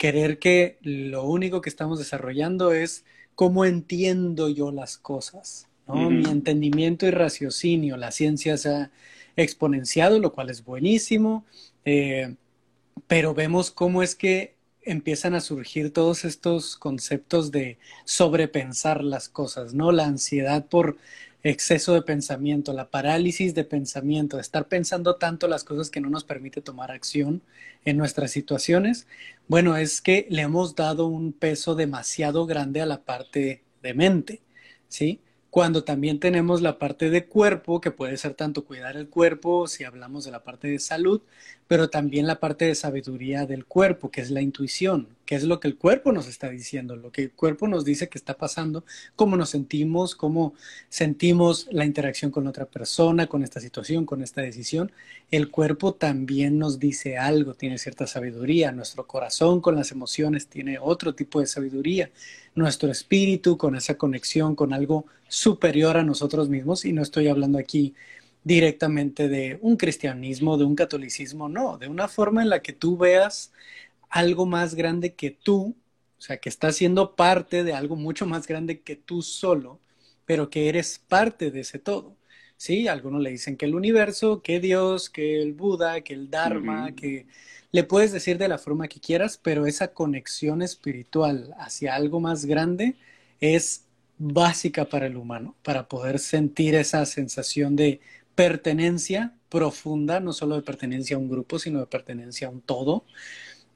querer 0.00 0.38
que 0.38 0.78
lo 0.80 1.24
único 1.24 1.60
que 1.60 1.68
estamos 1.68 1.98
desarrollando 1.98 2.72
es 2.72 3.04
cómo 3.34 3.66
entiendo 3.66 4.48
yo 4.48 4.72
las 4.72 4.96
cosas. 4.96 5.68
¿no? 5.86 6.08
Mi 6.08 6.24
entendimiento 6.24 7.06
y 7.06 7.10
raciocinio, 7.10 7.98
la 7.98 8.10
ciencia 8.10 8.56
se 8.56 8.70
ha 8.70 8.90
exponenciado, 9.36 10.18
lo 10.18 10.32
cual 10.32 10.48
es 10.48 10.64
buenísimo, 10.64 11.44
eh, 11.84 12.34
pero 13.08 13.34
vemos 13.34 13.70
cómo 13.70 14.02
es 14.02 14.14
que 14.14 14.54
empiezan 14.92 15.34
a 15.34 15.40
surgir 15.40 15.92
todos 15.92 16.24
estos 16.24 16.76
conceptos 16.76 17.50
de 17.50 17.78
sobrepensar 18.04 19.04
las 19.04 19.28
cosas, 19.28 19.74
¿no? 19.74 19.92
La 19.92 20.06
ansiedad 20.06 20.66
por 20.66 20.96
exceso 21.42 21.94
de 21.94 22.02
pensamiento, 22.02 22.72
la 22.72 22.90
parálisis 22.90 23.54
de 23.54 23.64
pensamiento, 23.64 24.36
de 24.36 24.42
estar 24.42 24.68
pensando 24.68 25.16
tanto 25.16 25.48
las 25.48 25.64
cosas 25.64 25.90
que 25.90 26.00
no 26.00 26.10
nos 26.10 26.24
permite 26.24 26.60
tomar 26.60 26.90
acción 26.90 27.42
en 27.84 27.96
nuestras 27.96 28.30
situaciones, 28.30 29.06
bueno, 29.48 29.76
es 29.76 30.00
que 30.02 30.26
le 30.28 30.42
hemos 30.42 30.74
dado 30.74 31.06
un 31.06 31.32
peso 31.32 31.74
demasiado 31.74 32.46
grande 32.46 32.82
a 32.82 32.86
la 32.86 33.02
parte 33.02 33.62
de 33.82 33.94
mente, 33.94 34.42
¿sí? 34.88 35.20
Cuando 35.50 35.82
también 35.82 36.20
tenemos 36.20 36.62
la 36.62 36.78
parte 36.78 37.10
de 37.10 37.26
cuerpo, 37.26 37.80
que 37.80 37.90
puede 37.90 38.16
ser 38.16 38.34
tanto 38.34 38.64
cuidar 38.64 38.96
el 38.96 39.08
cuerpo, 39.08 39.66
si 39.66 39.82
hablamos 39.82 40.24
de 40.24 40.30
la 40.30 40.44
parte 40.44 40.68
de 40.68 40.78
salud, 40.78 41.22
pero 41.66 41.90
también 41.90 42.28
la 42.28 42.38
parte 42.38 42.66
de 42.66 42.76
sabiduría 42.76 43.46
del 43.46 43.64
cuerpo, 43.66 44.12
que 44.12 44.20
es 44.20 44.30
la 44.30 44.42
intuición, 44.42 45.08
que 45.30 45.36
es 45.36 45.44
lo 45.44 45.60
que 45.60 45.68
el 45.68 45.76
cuerpo 45.76 46.10
nos 46.10 46.26
está 46.26 46.48
diciendo, 46.48 46.96
lo 46.96 47.12
que 47.12 47.22
el 47.22 47.30
cuerpo 47.30 47.68
nos 47.68 47.84
dice 47.84 48.08
que 48.08 48.18
está 48.18 48.36
pasando, 48.36 48.84
cómo 49.14 49.36
nos 49.36 49.50
sentimos, 49.50 50.16
cómo 50.16 50.54
sentimos 50.88 51.68
la 51.70 51.84
interacción 51.84 52.32
con 52.32 52.48
otra 52.48 52.64
persona, 52.64 53.28
con 53.28 53.44
esta 53.44 53.60
situación, 53.60 54.06
con 54.06 54.22
esta 54.22 54.40
decisión. 54.40 54.90
El 55.30 55.48
cuerpo 55.52 55.94
también 55.94 56.58
nos 56.58 56.80
dice 56.80 57.16
algo, 57.16 57.54
tiene 57.54 57.78
cierta 57.78 58.08
sabiduría, 58.08 58.72
nuestro 58.72 59.06
corazón 59.06 59.60
con 59.60 59.76
las 59.76 59.92
emociones 59.92 60.48
tiene 60.48 60.80
otro 60.80 61.14
tipo 61.14 61.38
de 61.38 61.46
sabiduría, 61.46 62.10
nuestro 62.56 62.90
espíritu 62.90 63.56
con 63.56 63.76
esa 63.76 63.94
conexión 63.94 64.56
con 64.56 64.72
algo 64.72 65.04
superior 65.28 65.96
a 65.96 66.02
nosotros 66.02 66.48
mismos, 66.48 66.84
y 66.84 66.92
no 66.92 67.02
estoy 67.02 67.28
hablando 67.28 67.56
aquí 67.56 67.94
directamente 68.42 69.28
de 69.28 69.60
un 69.62 69.76
cristianismo, 69.76 70.58
de 70.58 70.64
un 70.64 70.74
catolicismo, 70.74 71.48
no, 71.48 71.78
de 71.78 71.86
una 71.86 72.08
forma 72.08 72.42
en 72.42 72.48
la 72.48 72.62
que 72.62 72.72
tú 72.72 72.96
veas 72.96 73.52
algo 74.10 74.46
más 74.46 74.74
grande 74.74 75.14
que 75.14 75.30
tú, 75.30 75.76
o 76.18 76.20
sea, 76.20 76.38
que 76.38 76.48
estás 76.48 76.76
siendo 76.76 77.16
parte 77.16 77.64
de 77.64 77.72
algo 77.72 77.96
mucho 77.96 78.26
más 78.26 78.46
grande 78.46 78.82
que 78.82 78.96
tú 78.96 79.22
solo, 79.22 79.80
pero 80.26 80.50
que 80.50 80.68
eres 80.68 80.98
parte 80.98 81.50
de 81.50 81.60
ese 81.60 81.78
todo. 81.78 82.16
Sí, 82.56 82.88
algunos 82.88 83.22
le 83.22 83.30
dicen 83.30 83.56
que 83.56 83.64
el 83.64 83.74
universo, 83.74 84.42
que 84.42 84.60
Dios, 84.60 85.08
que 85.08 85.40
el 85.40 85.54
Buda, 85.54 86.02
que 86.02 86.12
el 86.12 86.28
Dharma, 86.30 86.94
que 86.94 87.26
le 87.72 87.84
puedes 87.84 88.12
decir 88.12 88.36
de 88.36 88.48
la 88.48 88.58
forma 88.58 88.88
que 88.88 89.00
quieras, 89.00 89.40
pero 89.42 89.64
esa 89.64 89.94
conexión 89.94 90.60
espiritual 90.60 91.54
hacia 91.58 91.94
algo 91.94 92.20
más 92.20 92.44
grande 92.44 92.96
es 93.40 93.86
básica 94.18 94.84
para 94.84 95.06
el 95.06 95.16
humano, 95.16 95.56
para 95.62 95.88
poder 95.88 96.18
sentir 96.18 96.74
esa 96.74 97.06
sensación 97.06 97.76
de 97.76 98.00
pertenencia 98.34 99.34
profunda, 99.48 100.20
no 100.20 100.32
solo 100.34 100.56
de 100.56 100.62
pertenencia 100.62 101.16
a 101.16 101.18
un 101.18 101.30
grupo, 101.30 101.58
sino 101.58 101.80
de 101.80 101.86
pertenencia 101.86 102.48
a 102.48 102.50
un 102.50 102.60
todo 102.60 103.04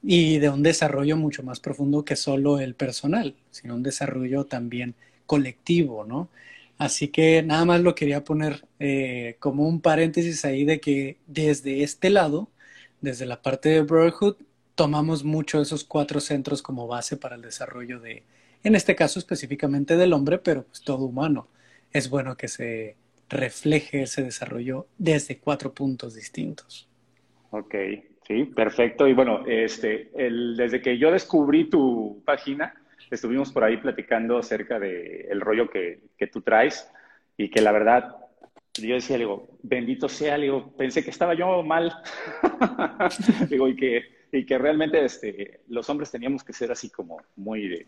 y 0.07 0.37
de 0.37 0.49
un 0.49 0.61
desarrollo 0.61 1.17
mucho 1.17 1.41
más 1.41 1.59
profundo 1.59 2.05
que 2.05 2.15
solo 2.15 2.59
el 2.59 2.75
personal, 2.75 3.35
sino 3.49 3.73
un 3.75 3.81
desarrollo 3.81 4.45
también 4.45 4.93
colectivo, 5.25 6.05
¿no? 6.05 6.29
Así 6.77 7.07
que 7.07 7.41
nada 7.41 7.65
más 7.65 7.81
lo 7.81 7.95
quería 7.95 8.23
poner 8.23 8.65
eh, 8.79 9.35
como 9.39 9.67
un 9.67 9.81
paréntesis 9.81 10.45
ahí 10.45 10.63
de 10.63 10.79
que 10.79 11.17
desde 11.25 11.81
este 11.83 12.11
lado, 12.11 12.49
desde 13.01 13.25
la 13.25 13.41
parte 13.41 13.69
de 13.69 13.81
Brotherhood, 13.81 14.35
tomamos 14.75 15.23
mucho 15.23 15.59
esos 15.59 15.83
cuatro 15.83 16.19
centros 16.19 16.61
como 16.61 16.85
base 16.85 17.17
para 17.17 17.35
el 17.35 17.41
desarrollo 17.41 17.99
de, 17.99 18.23
en 18.63 18.75
este 18.75 18.95
caso 18.95 19.17
específicamente 19.17 19.97
del 19.97 20.13
hombre, 20.13 20.37
pero 20.37 20.65
pues 20.65 20.81
todo 20.81 21.05
humano. 21.05 21.47
Es 21.93 22.09
bueno 22.09 22.37
que 22.37 22.47
se 22.47 22.95
refleje 23.29 24.03
ese 24.03 24.21
desarrollo 24.21 24.85
desde 24.99 25.39
cuatro 25.39 25.73
puntos 25.73 26.13
distintos. 26.13 26.87
Ok, 27.51 27.73
sí, 28.27 28.45
perfecto. 28.45 29.07
Y 29.07 29.13
bueno, 29.13 29.43
este, 29.47 30.11
el, 30.15 30.55
desde 30.55 30.81
que 30.81 30.97
yo 30.97 31.11
descubrí 31.11 31.69
tu 31.69 32.21
página, 32.25 32.73
estuvimos 33.11 33.51
por 33.51 33.63
ahí 33.63 33.77
platicando 33.77 34.37
acerca 34.37 34.79
del 34.79 35.27
el 35.29 35.41
rollo 35.41 35.69
que, 35.69 36.01
que, 36.17 36.27
tú 36.27 36.41
traes 36.41 36.89
y 37.37 37.49
que 37.49 37.61
la 37.61 37.71
verdad, 37.71 38.17
yo 38.75 38.95
decía, 38.95 39.17
digo, 39.17 39.57
bendito 39.63 40.09
sea, 40.09 40.37
digo, 40.37 40.73
pensé 40.77 41.03
que 41.03 41.11
estaba 41.11 41.33
yo 41.33 41.63
mal, 41.63 41.93
digo, 43.49 43.67
y 43.67 43.75
que, 43.75 44.03
y 44.31 44.45
que 44.45 44.57
realmente 44.57 45.03
este, 45.03 45.61
los 45.69 45.89
hombres 45.89 46.11
teníamos 46.11 46.43
que 46.43 46.53
ser 46.53 46.71
así 46.71 46.89
como 46.89 47.17
muy 47.35 47.67
de, 47.67 47.87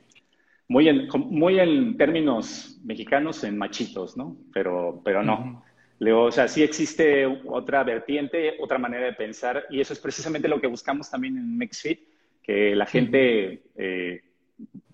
muy 0.67 0.89
en, 0.89 1.07
muy 1.29 1.59
en 1.59 1.97
términos 1.97 2.79
mexicanos, 2.83 3.43
en 3.43 3.57
machitos, 3.57 4.17
¿no? 4.17 4.37
Pero, 4.53 5.01
pero 5.03 5.23
no. 5.23 5.63
O 5.99 6.31
sea, 6.31 6.47
sí 6.47 6.63
existe 6.63 7.25
otra 7.25 7.83
vertiente, 7.83 8.55
otra 8.59 8.77
manera 8.77 9.05
de 9.05 9.13
pensar, 9.13 9.65
y 9.69 9.79
eso 9.81 9.93
es 9.93 9.99
precisamente 9.99 10.47
lo 10.47 10.61
que 10.61 10.67
buscamos 10.67 11.09
también 11.09 11.37
en 11.37 11.57
MixFit, 11.57 11.99
que 12.43 12.75
la 12.75 12.85
gente 12.85 13.63
eh, 13.75 14.21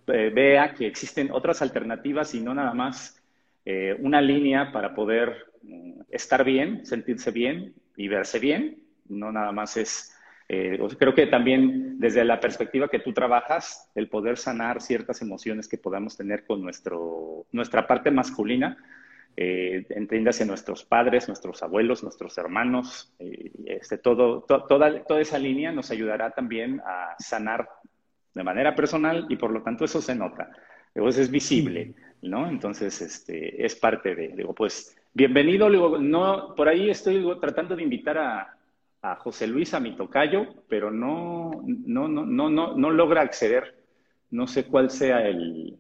vea 0.05 0.74
que 0.74 0.88
existen 0.88 1.29
otras 1.31 1.62
alternativas 1.62 2.33
y 2.33 2.41
no 2.41 2.53
nada 2.53 2.74
más 2.74 3.22
eh, 3.65 3.95
una 4.00 4.22
línea 4.22 4.72
para 4.72 4.93
poder 4.95 5.45
mm, 5.62 6.01
estar 6.10 6.43
bien, 6.43 6.86
sentirse 6.86 7.31
bien 7.31 7.74
y 7.95 8.07
verse 8.07 8.39
bien, 8.39 8.79
no 9.07 9.31
nada 9.31 9.51
más 9.51 9.77
es 9.77 10.13
eh, 10.50 10.77
creo 11.00 11.15
que 11.15 11.27
también 11.27 12.00
desde 12.00 12.24
la 12.25 12.39
perspectiva 12.39 12.89
que 12.89 13.00
tú 13.00 13.13
trabajas, 13.13 13.89
el 13.95 14.10
poder 14.10 14.38
sanar 14.38 14.81
ciertas 14.81 15.22
emociones 15.22 15.67
que 15.67 15.77
podamos 15.77 16.17
tener 16.17 16.45
con 16.45 16.62
nuestro, 16.62 17.45
nuestra 17.51 17.88
parte 17.88 18.12
masculina, 18.12 18.77
eh, 19.35 19.85
entiéndase 19.89 20.45
nuestros 20.45 20.83
padres, 20.83 21.27
nuestros 21.27 21.63
abuelos, 21.63 22.03
nuestros 22.03 22.37
hermanos, 22.37 23.13
eh, 23.19 23.51
este, 23.65 23.97
todo, 23.97 24.41
toda, 24.41 25.03
toda 25.03 25.21
esa 25.21 25.39
línea 25.39 25.71
nos 25.71 25.89
ayudará 25.91 26.31
también 26.31 26.81
a 26.85 27.15
sanar 27.17 27.67
de 28.33 28.43
manera 28.43 28.75
personal 28.75 29.25
y 29.29 29.35
por 29.35 29.51
lo 29.51 29.61
tanto 29.61 29.85
eso 29.85 30.01
se 30.01 30.15
nota, 30.15 30.49
es 30.93 31.31
visible, 31.31 31.93
¿no? 32.21 32.47
Entonces, 32.47 33.01
este, 33.01 33.65
es 33.65 33.75
parte 33.75 34.15
de, 34.15 34.29
digo, 34.29 34.53
pues, 34.53 34.95
bienvenido, 35.13 35.69
digo, 35.69 35.97
no, 35.97 36.53
por 36.55 36.67
ahí 36.67 36.89
estoy 36.89 37.25
tratando 37.39 37.75
de 37.75 37.83
invitar 37.83 38.17
a, 38.17 38.57
a 39.01 39.15
José 39.17 39.47
Luis, 39.47 39.73
a 39.73 39.79
mi 39.79 39.95
tocayo, 39.95 40.47
pero 40.67 40.89
no, 40.89 41.51
no, 41.65 42.07
no, 42.07 42.25
no, 42.25 42.49
no, 42.49 42.75
no 42.75 42.89
logra 42.91 43.21
acceder. 43.21 43.75
No 44.31 44.47
sé 44.47 44.65
cuál 44.65 44.89
sea 44.89 45.27
el, 45.27 45.77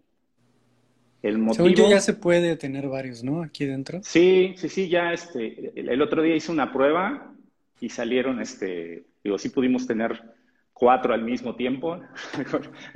el 1.23 1.37
motivo. 1.37 1.65
Según 1.65 1.73
yo 1.73 1.89
ya 1.89 2.01
se 2.01 2.13
puede 2.13 2.55
tener 2.57 2.87
varios, 2.87 3.23
¿no? 3.23 3.41
Aquí 3.41 3.65
dentro. 3.65 4.01
Sí, 4.03 4.53
sí, 4.57 4.69
sí, 4.69 4.89
ya 4.89 5.13
este, 5.13 5.71
el, 5.73 6.01
otro 6.01 6.21
día 6.21 6.35
hice 6.35 6.51
una 6.51 6.71
prueba 6.71 7.33
y 7.79 7.89
salieron, 7.89 8.41
este, 8.41 9.05
digo, 9.23 9.37
sí 9.37 9.49
pudimos 9.49 9.87
tener 9.87 10.21
cuatro 10.73 11.13
al 11.13 11.23
mismo 11.23 11.55
tiempo. 11.55 11.97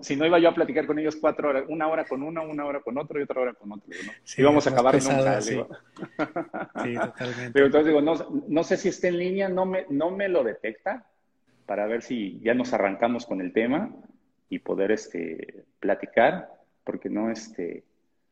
si 0.00 0.16
no 0.16 0.26
iba 0.26 0.38
yo 0.38 0.48
a 0.50 0.54
platicar 0.54 0.86
con 0.86 1.00
ellos 1.00 1.16
cuatro 1.16 1.48
horas, 1.48 1.64
una 1.68 1.88
hora 1.88 2.04
con 2.04 2.22
uno, 2.22 2.44
una 2.44 2.64
hora 2.64 2.80
con 2.80 2.96
otro 2.96 3.18
y 3.18 3.24
otra 3.24 3.40
hora 3.40 3.52
con 3.54 3.72
otro. 3.72 3.88
¿no? 3.88 4.12
Íbamos 4.36 4.66
a 4.68 4.70
acabar 4.70 4.94
nunca. 5.02 5.40
Sí. 5.40 5.54
sí, 6.84 6.94
totalmente. 6.94 7.50
Pero 7.52 7.66
entonces 7.66 7.86
digo, 7.86 8.00
no, 8.00 8.14
no, 8.46 8.62
sé 8.62 8.76
si 8.76 8.90
está 8.90 9.08
en 9.08 9.18
línea, 9.18 9.48
no 9.48 9.66
me, 9.66 9.86
no 9.90 10.12
me 10.12 10.28
lo 10.28 10.44
detecta 10.44 11.04
para 11.66 11.86
ver 11.86 12.02
si 12.02 12.38
ya 12.40 12.54
nos 12.54 12.72
arrancamos 12.72 13.26
con 13.26 13.40
el 13.40 13.52
tema 13.52 13.90
y 14.48 14.60
poder 14.60 14.92
este, 14.92 15.64
platicar, 15.80 16.57
porque 16.88 17.10
no, 17.10 17.30
este, 17.30 17.84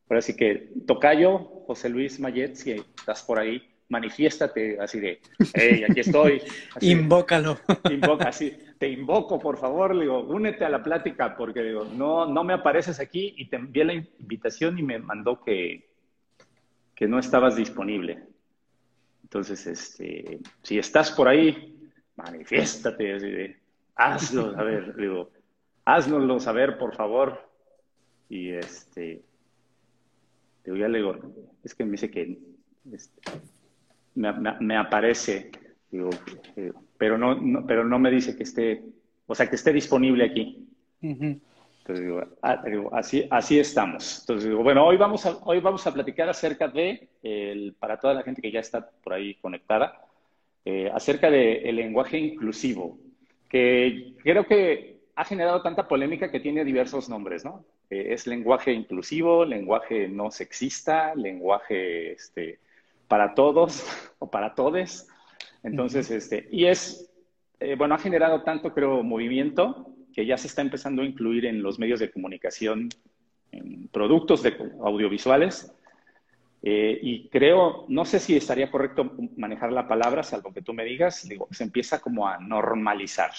ahora 0.09 0.19
sí 0.19 0.35
que 0.35 0.71
Tocayo, 0.87 1.37
José 1.67 1.89
Luis 1.89 2.19
Mayet, 2.19 2.55
si 2.55 2.71
estás 2.71 3.21
por 3.21 3.37
ahí, 3.37 3.61
manifiéstate 3.87 4.79
así 4.79 4.99
de, 4.99 5.21
hey, 5.53 5.83
aquí 5.87 5.99
estoy. 5.99 6.41
Invócalo. 6.81 7.59
Invoca, 7.87 8.29
así, 8.29 8.57
te 8.79 8.89
invoco, 8.89 9.37
por 9.37 9.59
favor, 9.59 9.97
digo, 9.99 10.21
únete 10.21 10.65
a 10.65 10.69
la 10.69 10.81
plática, 10.81 11.37
porque 11.37 11.61
digo, 11.61 11.85
no, 11.85 12.25
no 12.25 12.43
me 12.43 12.53
apareces 12.53 12.99
aquí 12.99 13.35
y 13.37 13.47
te 13.47 13.57
envié 13.57 13.85
la 13.85 13.93
invitación 13.93 14.79
y 14.79 14.81
me 14.81 14.97
mandó 14.97 15.43
que, 15.43 15.91
que 16.95 17.07
no 17.07 17.19
estabas 17.19 17.55
disponible. 17.55 18.23
Entonces, 19.21 19.67
este, 19.67 20.39
si 20.63 20.79
estás 20.79 21.11
por 21.11 21.27
ahí, 21.27 21.91
manifiéstate, 22.15 23.13
así 23.13 23.29
de, 23.29 23.57
hazlo, 23.95 24.57
a 24.57 24.63
ver, 24.63 24.95
digo, 24.95 25.29
haznoslo 25.85 26.39
saber, 26.39 26.79
por 26.79 26.95
favor. 26.95 27.46
Y 28.29 28.51
este, 28.51 29.21
digo, 30.63 30.77
ya 30.77 30.87
le 30.87 30.99
digo, 30.99 31.15
es 31.63 31.73
que 31.73 31.85
me 31.85 31.91
dice 31.91 32.11
que 32.11 32.37
este, 32.91 33.21
me, 34.15 34.77
aparece, 34.77 35.51
eh, 35.91 36.73
pero, 36.97 37.17
no, 37.17 37.65
pero 37.65 37.83
no 37.85 37.99
me 37.99 38.11
dice 38.11 38.35
que 38.35 38.43
esté, 38.43 38.83
o 39.25 39.35
sea, 39.35 39.49
que 39.49 39.55
esté 39.55 39.71
disponible 39.71 40.25
aquí. 40.25 40.67
Entonces 41.01 42.27
ah, 42.41 42.61
digo, 42.65 42.93
así, 42.93 43.25
así 43.29 43.59
estamos. 43.59 44.19
Entonces 44.21 44.49
digo, 44.49 44.61
bueno, 44.61 44.85
hoy 44.85 44.97
vamos 44.97 45.25
a, 45.25 45.37
hoy 45.45 45.61
vamos 45.61 45.87
a 45.87 45.93
platicar 45.93 46.27
acerca 46.27 46.67
de, 46.67 47.09
el, 47.23 47.75
para 47.79 47.97
toda 47.97 48.13
la 48.13 48.23
gente 48.23 48.41
que 48.41 48.51
ya 48.51 48.59
está 48.59 48.89
por 49.03 49.13
ahí 49.13 49.35
conectada, 49.35 50.01
eh, 50.65 50.91
acerca 50.93 51.31
del 51.31 51.75
lenguaje 51.77 52.17
inclusivo, 52.17 52.99
que 53.47 54.15
creo 54.21 54.45
que 54.45 54.96
ha 55.17 55.25
generado 55.25 55.63
tanta 55.63 55.87
polémica 55.87 56.29
que 56.29 56.39
tiene 56.39 56.63
diversos 56.63 57.09
nombres, 57.09 57.43
¿no? 57.43 57.65
Eh, 57.89 58.13
es 58.13 58.27
lenguaje 58.27 58.71
inclusivo, 58.71 59.45
lenguaje 59.45 60.07
no 60.07 60.29
sexista, 60.29 61.15
lenguaje 61.15 62.11
este, 62.11 62.59
para 63.07 63.33
todos 63.33 63.83
o 64.19 64.29
para 64.29 64.53
todes. 64.53 65.07
Entonces, 65.63 66.11
este, 66.11 66.47
y 66.51 66.65
es, 66.65 67.11
eh, 67.59 67.75
bueno, 67.75 67.95
ha 67.95 67.97
generado 67.97 68.43
tanto, 68.43 68.75
creo, 68.75 69.01
movimiento 69.01 69.89
que 70.13 70.27
ya 70.27 70.37
se 70.37 70.45
está 70.45 70.61
empezando 70.61 71.01
a 71.01 71.05
incluir 71.05 71.47
en 71.47 71.63
los 71.63 71.79
medios 71.79 71.99
de 71.99 72.11
comunicación, 72.11 72.89
en 73.51 73.87
productos 73.87 74.43
de 74.43 74.55
audiovisuales. 74.83 75.73
Eh, 76.61 76.99
y 77.01 77.27
creo, 77.29 77.85
no 77.87 78.05
sé 78.05 78.19
si 78.19 78.37
estaría 78.37 78.69
correcto 78.69 79.11
manejar 79.35 79.71
la 79.71 79.87
palabra, 79.87 80.21
salvo 80.21 80.53
que 80.53 80.61
tú 80.61 80.75
me 80.75 80.85
digas, 80.85 81.27
digo, 81.27 81.47
se 81.49 81.63
empieza 81.63 81.99
como 82.01 82.27
a 82.27 82.37
normalizar. 82.37 83.31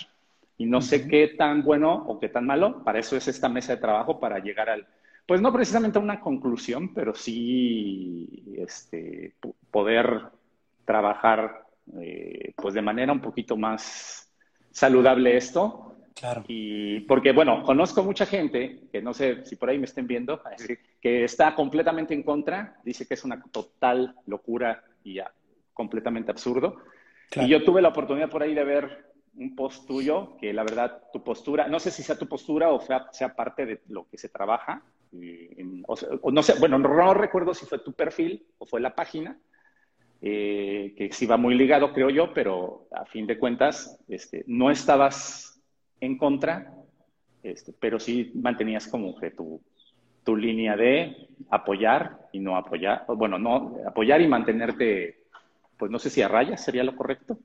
Y 0.58 0.66
no 0.66 0.80
sé 0.80 1.08
qué 1.08 1.28
tan 1.28 1.62
bueno 1.62 1.94
o 1.94 2.18
qué 2.18 2.28
tan 2.28 2.44
malo, 2.44 2.82
para 2.84 2.98
eso 2.98 3.16
es 3.16 3.28
esta 3.28 3.48
mesa 3.48 3.74
de 3.74 3.80
trabajo, 3.80 4.18
para 4.18 4.40
llegar 4.40 4.68
al, 4.68 4.86
pues 5.24 5.40
no 5.40 5.52
precisamente 5.52 5.98
a 5.98 6.02
una 6.02 6.20
conclusión, 6.20 6.92
pero 6.92 7.14
sí 7.14 8.56
este, 8.56 9.34
poder 9.70 10.22
trabajar 10.84 11.64
eh, 12.00 12.52
pues 12.56 12.74
de 12.74 12.82
manera 12.82 13.12
un 13.12 13.20
poquito 13.20 13.56
más 13.56 14.32
saludable 14.70 15.36
esto. 15.36 15.96
Claro. 16.14 16.44
Y 16.48 17.00
porque, 17.00 17.32
bueno, 17.32 17.62
conozco 17.62 18.02
mucha 18.02 18.26
gente, 18.26 18.80
que 18.90 19.00
no 19.00 19.14
sé 19.14 19.44
si 19.44 19.54
por 19.54 19.70
ahí 19.70 19.78
me 19.78 19.84
estén 19.84 20.08
viendo, 20.08 20.42
que 21.00 21.22
está 21.22 21.54
completamente 21.54 22.12
en 22.12 22.24
contra, 22.24 22.76
dice 22.82 23.06
que 23.06 23.14
es 23.14 23.24
una 23.24 23.40
total 23.52 24.16
locura 24.26 24.82
y 25.04 25.14
ya, 25.14 25.30
completamente 25.72 26.32
absurdo. 26.32 26.78
Y 27.36 27.46
yo 27.46 27.62
tuve 27.62 27.82
la 27.82 27.88
oportunidad 27.88 28.30
por 28.30 28.42
ahí 28.42 28.54
de 28.54 28.64
ver 28.64 29.07
un 29.38 29.54
post 29.54 29.86
tuyo, 29.86 30.36
que 30.40 30.52
la 30.52 30.62
verdad, 30.62 31.02
tu 31.12 31.22
postura, 31.22 31.68
no 31.68 31.78
sé 31.78 31.90
si 31.90 32.02
sea 32.02 32.18
tu 32.18 32.26
postura 32.26 32.70
o 32.70 32.80
sea, 32.80 33.06
sea 33.12 33.34
parte 33.34 33.66
de 33.66 33.80
lo 33.88 34.08
que 34.08 34.18
se 34.18 34.28
trabaja, 34.28 34.82
o, 35.86 36.30
no 36.30 36.42
sé, 36.42 36.54
bueno, 36.58 36.78
no, 36.78 37.14
recuerdo 37.14 37.54
si 37.54 37.64
fue 37.66 37.78
tu 37.78 37.92
perfil 37.92 38.46
o 38.58 38.66
fue 38.66 38.80
la 38.80 38.94
página, 38.94 39.38
eh, 40.20 40.94
que 40.96 41.12
sí 41.12 41.26
va 41.26 41.36
muy 41.36 41.54
ligado, 41.54 41.92
creo 41.92 42.10
yo, 42.10 42.34
pero 42.34 42.88
a 42.92 43.04
fin 43.06 43.26
de 43.26 43.38
cuentas, 43.38 43.98
este, 44.08 44.44
no 44.46 44.70
estabas 44.70 45.60
en 46.00 46.18
contra, 46.18 46.74
este, 47.42 47.72
pero 47.72 47.98
sí 47.98 48.32
mantenías 48.34 48.88
como 48.88 49.16
que 49.18 49.30
tu, 49.30 49.62
tu 50.24 50.36
línea 50.36 50.76
de 50.76 51.28
apoyar 51.50 52.28
y 52.32 52.40
no 52.40 52.56
apoyar, 52.56 53.04
bueno, 53.16 53.38
no 53.38 53.78
apoyar 53.86 54.20
y 54.20 54.28
mantenerte, 54.28 55.22
pues 55.78 55.90
no 55.90 55.98
sé 55.98 56.10
si 56.10 56.20
a 56.20 56.28
rayas 56.28 56.62
sería 56.62 56.84
lo 56.84 56.96
correcto. 56.96 57.38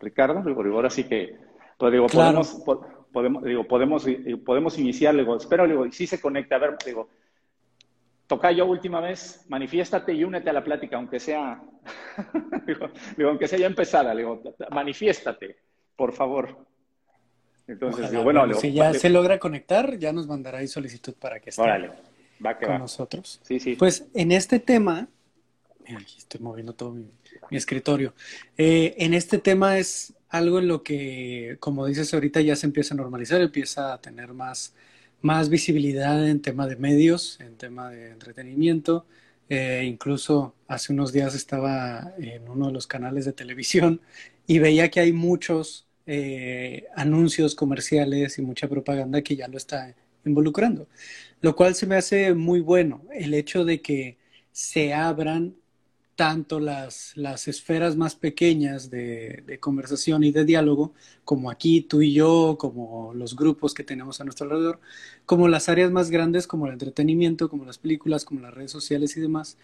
Ricardo, 0.00 0.42
digo, 0.42 0.62
ahora 0.76 0.90
sí 0.90 1.04
que, 1.04 1.36
pues 1.76 1.92
digo, 1.92 2.06
podemos, 2.06 2.62
podemos, 3.12 3.44
digo, 3.44 3.64
podemos, 3.64 4.06
podemos 4.44 4.78
iniciar, 4.78 5.16
digo, 5.16 5.36
espero, 5.36 5.66
digo, 5.66 5.86
y 5.86 5.92
si 5.92 6.06
se 6.06 6.20
conecta, 6.20 6.56
a 6.56 6.58
ver, 6.58 6.76
digo, 6.84 7.08
toca 8.26 8.52
yo 8.52 8.66
última 8.66 9.00
vez, 9.00 9.44
manifiéstate 9.48 10.12
y 10.12 10.24
únete 10.24 10.50
a 10.50 10.52
la 10.52 10.64
plática, 10.64 10.96
aunque 10.96 11.18
sea, 11.18 11.62
digo, 12.66 13.28
aunque 13.28 13.48
sea 13.48 13.58
ya 13.58 13.66
empezada, 13.66 14.14
digo, 14.14 14.42
manifiéstate, 14.70 15.56
por 15.96 16.12
favor. 16.12 16.56
Entonces, 17.66 18.10
digo, 18.10 18.22
bueno, 18.22 18.54
si 18.54 18.72
ya 18.72 18.94
se 18.94 19.10
logra 19.10 19.38
conectar, 19.38 19.98
ya 19.98 20.12
nos 20.12 20.26
mandará 20.26 20.58
ahí 20.58 20.68
solicitud 20.68 21.14
para 21.14 21.40
que 21.40 21.50
esté 21.50 21.62
va 22.44 22.56
con 22.56 22.78
nosotros. 22.78 23.40
Sí, 23.42 23.58
sí. 23.58 23.76
Pues 23.76 24.08
en 24.14 24.32
este 24.32 24.60
tema, 24.60 25.08
aquí 25.84 26.18
estoy 26.18 26.40
moviendo 26.40 26.72
todo 26.72 26.92
mi, 26.92 27.10
escritorio. 27.50 28.14
Eh, 28.56 28.94
en 28.98 29.14
este 29.14 29.38
tema 29.38 29.78
es 29.78 30.14
algo 30.28 30.58
en 30.58 30.68
lo 30.68 30.82
que, 30.82 31.56
como 31.60 31.86
dices 31.86 32.12
ahorita, 32.12 32.40
ya 32.40 32.56
se 32.56 32.66
empieza 32.66 32.94
a 32.94 32.96
normalizar, 32.96 33.40
empieza 33.40 33.94
a 33.94 34.00
tener 34.00 34.32
más, 34.34 34.74
más 35.22 35.48
visibilidad 35.48 36.28
en 36.28 36.42
tema 36.42 36.66
de 36.66 36.76
medios, 36.76 37.40
en 37.40 37.56
tema 37.56 37.90
de 37.90 38.10
entretenimiento. 38.10 39.06
Eh, 39.48 39.84
incluso 39.86 40.54
hace 40.66 40.92
unos 40.92 41.12
días 41.12 41.34
estaba 41.34 42.12
en 42.18 42.48
uno 42.48 42.66
de 42.66 42.72
los 42.72 42.86
canales 42.86 43.24
de 43.24 43.32
televisión 43.32 44.00
y 44.46 44.58
veía 44.58 44.90
que 44.90 45.00
hay 45.00 45.12
muchos 45.12 45.86
eh, 46.06 46.86
anuncios 46.96 47.54
comerciales 47.54 48.38
y 48.38 48.42
mucha 48.42 48.68
propaganda 48.68 49.22
que 49.22 49.36
ya 49.36 49.48
lo 49.48 49.56
está 49.56 49.94
involucrando, 50.24 50.88
lo 51.40 51.56
cual 51.56 51.74
se 51.74 51.86
me 51.86 51.96
hace 51.96 52.34
muy 52.34 52.60
bueno 52.60 53.02
el 53.14 53.34
hecho 53.34 53.64
de 53.64 53.80
que 53.80 54.18
se 54.52 54.92
abran 54.92 55.54
tanto 56.18 56.58
las, 56.58 57.12
las 57.16 57.46
esferas 57.46 57.94
más 57.94 58.16
pequeñas 58.16 58.90
de, 58.90 59.56
conversación 59.60 60.24
y 60.24 60.32
de 60.32 60.44
diálogo, 60.44 60.92
como 61.24 61.48
aquí 61.48 61.80
tú 61.82 62.02
y 62.02 62.12
yo, 62.12 62.56
como 62.58 63.14
los 63.14 63.36
grupos 63.36 63.72
que 63.72 63.84
tenemos 63.84 64.20
a 64.20 64.24
nuestro 64.24 64.46
alrededor, 64.46 64.80
como 65.26 65.46
las 65.46 65.68
áreas 65.68 65.92
más 65.92 66.10
grandes, 66.10 66.48
como 66.48 66.66
el 66.66 66.72
entretenimiento, 66.72 67.48
como 67.48 67.64
las 67.64 67.78
películas, 67.78 68.24
como 68.24 68.40
las 68.40 68.52
redes 68.52 68.72
sociales 68.72 69.16
y 69.16 69.20
demás, 69.20 69.58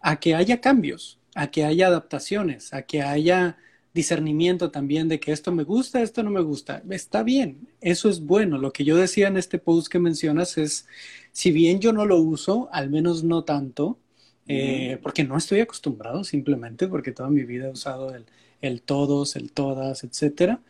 a 0.00 0.18
que 0.18 0.34
haya 0.34 0.60
cambios, 0.60 1.20
a 1.36 1.52
que 1.52 1.64
haya 1.64 1.86
adaptaciones, 1.86 2.74
a 2.74 2.82
que 2.82 3.02
haya 3.02 3.56
discernimiento 3.94 4.72
también 4.72 5.06
de 5.06 5.20
que 5.20 5.30
esto 5.30 5.52
me 5.52 5.62
gusta, 5.62 6.02
esto 6.02 6.24
no 6.24 6.30
me 6.30 6.40
gusta. 6.40 6.82
Está 6.90 7.22
bien, 7.22 7.68
eso 7.80 8.08
es 8.08 8.18
bueno. 8.26 8.58
Lo 8.58 8.72
que 8.72 8.84
yo 8.84 8.96
decía 8.96 9.28
en 9.28 9.36
este 9.36 9.60
post 9.60 9.86
que 9.86 10.00
mencionas 10.00 10.58
es, 10.58 10.88
si 11.30 11.52
bien 11.52 11.78
yo 11.78 11.92
no 11.92 12.04
lo 12.04 12.18
uso, 12.20 12.68
al 12.72 12.90
menos 12.90 13.22
no 13.22 13.44
tanto, 13.44 13.96
eh, 14.52 14.98
porque 15.02 15.24
no 15.24 15.36
estoy 15.36 15.60
acostumbrado 15.60 16.24
simplemente, 16.24 16.88
porque 16.88 17.12
toda 17.12 17.30
mi 17.30 17.44
vida 17.44 17.68
he 17.68 17.70
usado 17.70 18.14
el, 18.14 18.24
el 18.60 18.82
todos, 18.82 19.36
el 19.36 19.52
todas, 19.52 20.04
etcétera. 20.04 20.60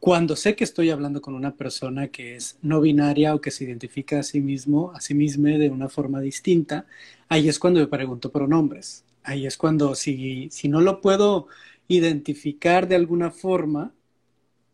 Cuando 0.00 0.36
sé 0.36 0.54
que 0.54 0.64
estoy 0.64 0.90
hablando 0.90 1.22
con 1.22 1.34
una 1.34 1.54
persona 1.56 2.08
que 2.08 2.36
es 2.36 2.58
no 2.60 2.80
binaria 2.82 3.34
o 3.34 3.40
que 3.40 3.50
se 3.50 3.64
identifica 3.64 4.18
a 4.18 4.22
sí 4.22 4.40
mismo, 4.40 4.92
a 4.94 5.00
sí 5.00 5.14
misma 5.14 5.50
de 5.50 5.70
una 5.70 5.88
forma 5.88 6.20
distinta, 6.20 6.86
ahí 7.28 7.48
es 7.48 7.58
cuando 7.58 7.80
me 7.80 7.86
pregunto 7.86 8.30
pronombres. 8.30 9.04
Ahí 9.22 9.46
es 9.46 9.56
cuando 9.56 9.94
si, 9.94 10.48
si 10.50 10.68
no 10.68 10.82
lo 10.82 11.00
puedo 11.00 11.48
identificar 11.88 12.86
de 12.88 12.96
alguna 12.96 13.30
forma, 13.30 13.94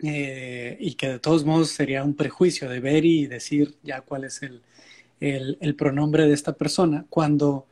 eh, 0.02 0.76
y 0.80 0.94
que 0.94 1.08
de 1.08 1.18
todos 1.20 1.44
modos 1.44 1.70
sería 1.70 2.02
un 2.04 2.14
prejuicio 2.14 2.68
de 2.68 2.80
ver 2.80 3.04
y 3.04 3.26
decir 3.26 3.76
ya 3.82 4.00
cuál 4.00 4.24
es 4.24 4.42
el, 4.42 4.62
el, 5.20 5.58
el 5.60 5.74
pronombre 5.76 6.26
de 6.26 6.34
esta 6.34 6.54
persona, 6.54 7.06
cuando 7.10 7.66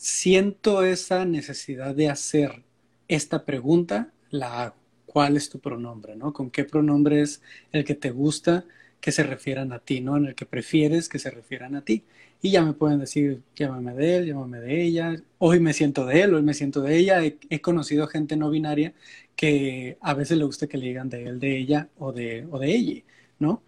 siento 0.00 0.82
esa 0.82 1.26
necesidad 1.26 1.94
de 1.94 2.08
hacer 2.08 2.62
esta 3.06 3.44
pregunta, 3.44 4.10
la 4.30 4.74
cuál 5.04 5.36
es 5.36 5.50
tu 5.50 5.58
pronombre, 5.60 6.16
¿no? 6.16 6.32
¿Con 6.32 6.50
qué 6.50 6.64
pronombre 6.64 7.20
es 7.20 7.42
el 7.70 7.84
que 7.84 7.94
te 7.94 8.10
gusta 8.10 8.64
que 8.98 9.12
se 9.12 9.24
refieran 9.24 9.72
a 9.74 9.78
ti, 9.80 10.00
¿no? 10.00 10.16
En 10.16 10.24
el 10.24 10.34
que 10.34 10.46
prefieres 10.46 11.06
que 11.06 11.18
se 11.18 11.30
refieran 11.30 11.74
a 11.76 11.82
ti. 11.84 12.04
Y 12.40 12.50
ya 12.50 12.62
me 12.62 12.72
pueden 12.72 12.98
decir, 12.98 13.42
llámame 13.54 13.92
de 13.92 14.16
él, 14.16 14.26
llámame 14.28 14.60
de 14.60 14.82
ella, 14.82 15.22
hoy 15.36 15.60
me 15.60 15.74
siento 15.74 16.06
de 16.06 16.22
él, 16.22 16.32
hoy 16.34 16.42
me 16.42 16.54
siento 16.54 16.80
de 16.80 16.96
ella. 16.96 17.22
He, 17.22 17.38
he, 17.50 17.60
conocido 17.60 18.06
gente 18.06 18.36
no 18.36 18.48
binaria 18.48 18.94
que 19.36 19.98
a 20.00 20.14
veces 20.14 20.38
le 20.38 20.44
gusta 20.44 20.66
que 20.66 20.78
le 20.78 20.86
digan 20.86 21.10
de 21.10 21.24
él, 21.24 21.38
de 21.40 21.58
ella 21.58 21.90
o 21.98 22.12
de, 22.12 22.46
o 22.50 22.58
de 22.58 22.74
ella, 22.74 23.02
¿no? 23.38 23.62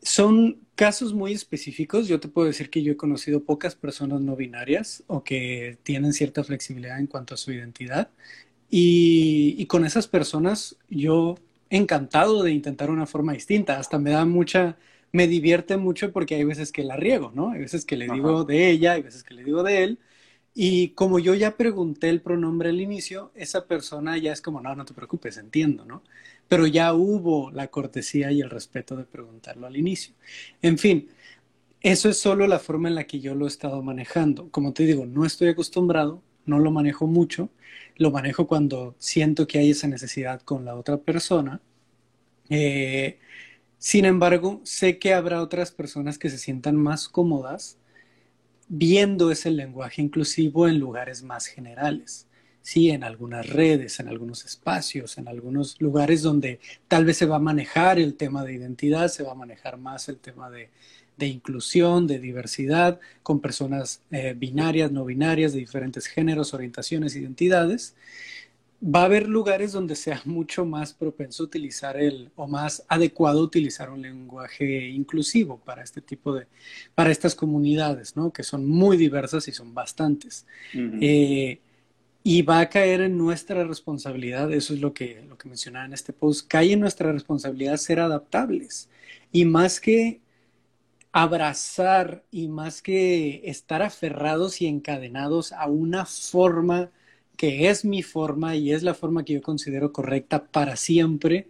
Son 0.00 0.63
casos 0.74 1.14
muy 1.14 1.32
específicos. 1.32 2.08
Yo 2.08 2.20
te 2.20 2.28
puedo 2.28 2.46
decir 2.46 2.70
que 2.70 2.82
yo 2.82 2.92
he 2.92 2.96
conocido 2.96 3.44
pocas 3.44 3.74
personas 3.74 4.20
no 4.20 4.36
binarias 4.36 5.04
o 5.06 5.24
que 5.24 5.78
tienen 5.82 6.12
cierta 6.12 6.44
flexibilidad 6.44 6.98
en 6.98 7.06
cuanto 7.06 7.34
a 7.34 7.36
su 7.36 7.52
identidad. 7.52 8.10
Y, 8.70 9.66
con 9.66 9.84
esas 9.84 10.08
personas 10.08 10.76
yo 10.88 11.36
encantado 11.70 12.42
de 12.42 12.52
intentar 12.52 12.90
una 12.90 13.06
forma 13.06 13.32
distinta. 13.32 13.78
Hasta 13.78 13.98
me 13.98 14.10
da 14.10 14.24
mucha, 14.24 14.76
me 15.12 15.26
divierte 15.28 15.76
mucho 15.76 16.12
porque 16.12 16.34
hay 16.36 16.44
veces 16.44 16.72
que 16.72 16.84
la 16.84 16.96
riego, 16.96 17.32
¿no? 17.34 17.50
Hay 17.50 17.60
veces 17.60 17.84
que 17.84 17.96
le 17.96 18.08
digo 18.08 18.44
de 18.44 18.70
ella, 18.70 18.92
hay 18.92 19.02
veces 19.02 19.22
que 19.22 19.34
le 19.34 19.44
digo 19.44 19.62
de 19.62 19.84
él. 19.84 19.98
Y 20.54 20.90
como 20.90 21.18
yo 21.18 21.34
ya 21.34 21.56
pregunté 21.56 22.08
el 22.10 22.20
pronombre 22.20 22.68
al 22.68 22.80
inicio, 22.80 23.32
esa 23.34 23.66
persona 23.66 24.16
ya 24.18 24.32
es 24.32 24.40
como, 24.40 24.60
no, 24.60 24.74
no 24.76 24.84
te 24.84 24.94
preocupes, 24.94 25.36
entiendo, 25.36 25.84
¿no? 25.84 26.02
Pero 26.48 26.66
ya 26.66 26.92
hubo 26.94 27.50
la 27.50 27.68
cortesía 27.68 28.30
y 28.32 28.40
el 28.40 28.50
respeto 28.50 28.96
de 28.96 29.04
preguntarlo 29.04 29.66
al 29.66 29.76
inicio. 29.76 30.14
En 30.62 30.78
fin, 30.78 31.08
eso 31.80 32.08
es 32.08 32.18
solo 32.18 32.46
la 32.46 32.58
forma 32.58 32.88
en 32.88 32.94
la 32.94 33.04
que 33.04 33.20
yo 33.20 33.34
lo 33.34 33.46
he 33.46 33.48
estado 33.48 33.82
manejando. 33.82 34.50
Como 34.50 34.72
te 34.72 34.84
digo, 34.84 35.06
no 35.06 35.24
estoy 35.26 35.48
acostumbrado, 35.48 36.22
no 36.46 36.58
lo 36.58 36.70
manejo 36.70 37.06
mucho, 37.06 37.50
lo 37.96 38.10
manejo 38.10 38.46
cuando 38.46 38.94
siento 38.98 39.46
que 39.46 39.58
hay 39.58 39.70
esa 39.70 39.88
necesidad 39.88 40.40
con 40.42 40.64
la 40.64 40.76
otra 40.76 40.98
persona. 40.98 41.60
Eh, 42.50 43.18
sin 43.78 44.04
embargo, 44.06 44.60
sé 44.64 44.98
que 44.98 45.14
habrá 45.14 45.42
otras 45.42 45.72
personas 45.72 46.18
que 46.18 46.30
se 46.30 46.38
sientan 46.38 46.76
más 46.76 47.08
cómodas 47.08 47.78
viendo 48.68 49.30
ese 49.30 49.50
lenguaje 49.50 50.02
inclusivo 50.02 50.68
en 50.68 50.78
lugares 50.78 51.22
más 51.22 51.46
generales. 51.46 52.28
Sí, 52.64 52.88
en 52.88 53.04
algunas 53.04 53.46
redes, 53.50 54.00
en 54.00 54.08
algunos 54.08 54.46
espacios, 54.46 55.18
en 55.18 55.28
algunos 55.28 55.78
lugares 55.82 56.22
donde 56.22 56.60
tal 56.88 57.04
vez 57.04 57.18
se 57.18 57.26
va 57.26 57.36
a 57.36 57.38
manejar 57.38 57.98
el 57.98 58.14
tema 58.14 58.42
de 58.42 58.54
identidad, 58.54 59.08
se 59.08 59.22
va 59.22 59.32
a 59.32 59.34
manejar 59.34 59.76
más 59.76 60.08
el 60.08 60.16
tema 60.16 60.48
de, 60.48 60.70
inclusión, 61.18 62.06
de 62.06 62.18
diversidad, 62.18 63.00
con 63.22 63.40
personas 63.40 64.00
eh, 64.10 64.34
binarias, 64.34 64.90
no 64.90 65.04
binarias, 65.04 65.52
de 65.52 65.58
diferentes 65.58 66.06
géneros, 66.06 66.54
orientaciones, 66.54 67.14
identidades 67.16 67.94
va 68.82 69.02
a 69.02 69.04
haber 69.04 69.28
lugares 69.28 69.72
donde 69.72 69.94
sea 69.94 70.20
mucho 70.24 70.64
más 70.64 70.94
propenso 70.94 71.44
utilizar 71.44 71.98
el, 71.98 72.30
o 72.34 72.46
más 72.46 72.82
adecuado 72.88 73.42
utilizar 73.42 73.90
un 73.90 74.00
lenguaje 74.00 74.88
inclusivo 74.88 75.58
para 75.58 75.82
este 75.82 76.00
tipo 76.00 76.34
de, 76.34 76.46
para 76.94 77.10
estas 77.10 77.34
comunidades, 77.34 78.16
¿no? 78.16 78.32
Que 78.32 78.42
son 78.42 78.66
muy 78.66 78.96
diversas 78.96 79.48
y 79.48 79.52
son 79.52 79.74
bastantes. 79.74 80.46
Eh, 80.72 81.60
y 82.24 82.42
va 82.42 82.60
a 82.60 82.70
caer 82.70 83.02
en 83.02 83.18
nuestra 83.18 83.64
responsabilidad, 83.64 84.50
eso 84.52 84.74
es 84.74 84.80
lo 84.80 84.94
que, 84.94 85.22
lo 85.28 85.38
que 85.38 85.48
mencionaba 85.48 85.84
en 85.86 85.92
este 85.92 86.14
post, 86.14 86.48
cae 86.48 86.72
en 86.72 86.80
nuestra 86.80 87.12
responsabilidad 87.12 87.76
ser 87.76 88.00
adaptables. 88.00 88.88
Y 89.32 89.44
más 89.44 89.80
que 89.80 90.22
abrazar 91.12 92.24
y 92.30 92.48
más 92.48 92.82
que 92.82 93.42
estar 93.44 93.82
aferrados 93.82 94.62
y 94.62 94.66
encadenados 94.66 95.52
a 95.52 95.66
una 95.68 96.06
forma 96.06 96.90
que 97.36 97.68
es 97.70 97.84
mi 97.84 98.02
forma 98.02 98.56
y 98.56 98.72
es 98.72 98.82
la 98.82 98.94
forma 98.94 99.24
que 99.24 99.34
yo 99.34 99.42
considero 99.42 99.92
correcta 99.92 100.46
para 100.46 100.76
siempre, 100.76 101.48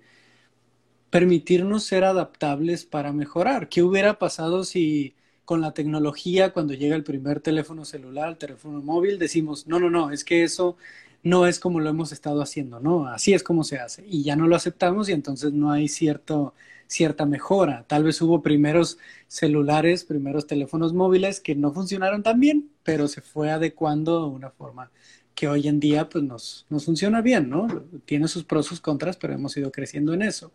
permitirnos 1.10 1.84
ser 1.84 2.04
adaptables 2.04 2.84
para 2.84 3.12
mejorar. 3.12 3.68
¿Qué 3.68 3.82
hubiera 3.82 4.18
pasado 4.18 4.64
si 4.64 5.14
con 5.44 5.60
la 5.60 5.72
tecnología, 5.74 6.52
cuando 6.52 6.74
llega 6.74 6.96
el 6.96 7.04
primer 7.04 7.40
teléfono 7.40 7.84
celular, 7.84 8.30
el 8.30 8.38
teléfono 8.38 8.80
móvil, 8.82 9.18
decimos, 9.18 9.66
no, 9.66 9.78
no, 9.78 9.90
no, 9.90 10.10
es 10.10 10.24
que 10.24 10.42
eso 10.42 10.76
no 11.22 11.46
es 11.46 11.58
como 11.58 11.80
lo 11.80 11.90
hemos 11.90 12.12
estado 12.12 12.42
haciendo, 12.42 12.80
¿no? 12.80 13.06
Así 13.08 13.32
es 13.34 13.42
como 13.42 13.64
se 13.64 13.78
hace. 13.78 14.04
Y 14.06 14.22
ya 14.22 14.36
no 14.36 14.46
lo 14.46 14.56
aceptamos 14.56 15.08
y 15.08 15.12
entonces 15.12 15.52
no 15.52 15.72
hay 15.72 15.88
cierto, 15.88 16.54
cierta 16.86 17.26
mejora. 17.26 17.84
Tal 17.88 18.04
vez 18.04 18.20
hubo 18.22 18.42
primeros 18.42 18.98
celulares, 19.26 20.04
primeros 20.04 20.46
teléfonos 20.46 20.92
móviles 20.92 21.40
que 21.40 21.54
no 21.54 21.72
funcionaron 21.72 22.22
tan 22.22 22.40
bien, 22.40 22.70
pero 22.82 23.08
se 23.08 23.22
fue 23.22 23.50
adecuando 23.50 24.20
de 24.28 24.34
una 24.36 24.50
forma 24.50 24.90
que 25.34 25.48
hoy 25.48 25.68
en 25.68 25.80
día 25.80 26.08
pues 26.08 26.24
nos, 26.24 26.66
nos 26.70 26.84
funciona 26.84 27.20
bien, 27.20 27.48
¿no? 27.48 27.66
Tiene 28.04 28.28
sus 28.28 28.44
pros, 28.44 28.66
sus 28.66 28.80
contras, 28.80 29.16
pero 29.16 29.34
hemos 29.34 29.56
ido 29.56 29.72
creciendo 29.72 30.14
en 30.14 30.22
eso. 30.22 30.52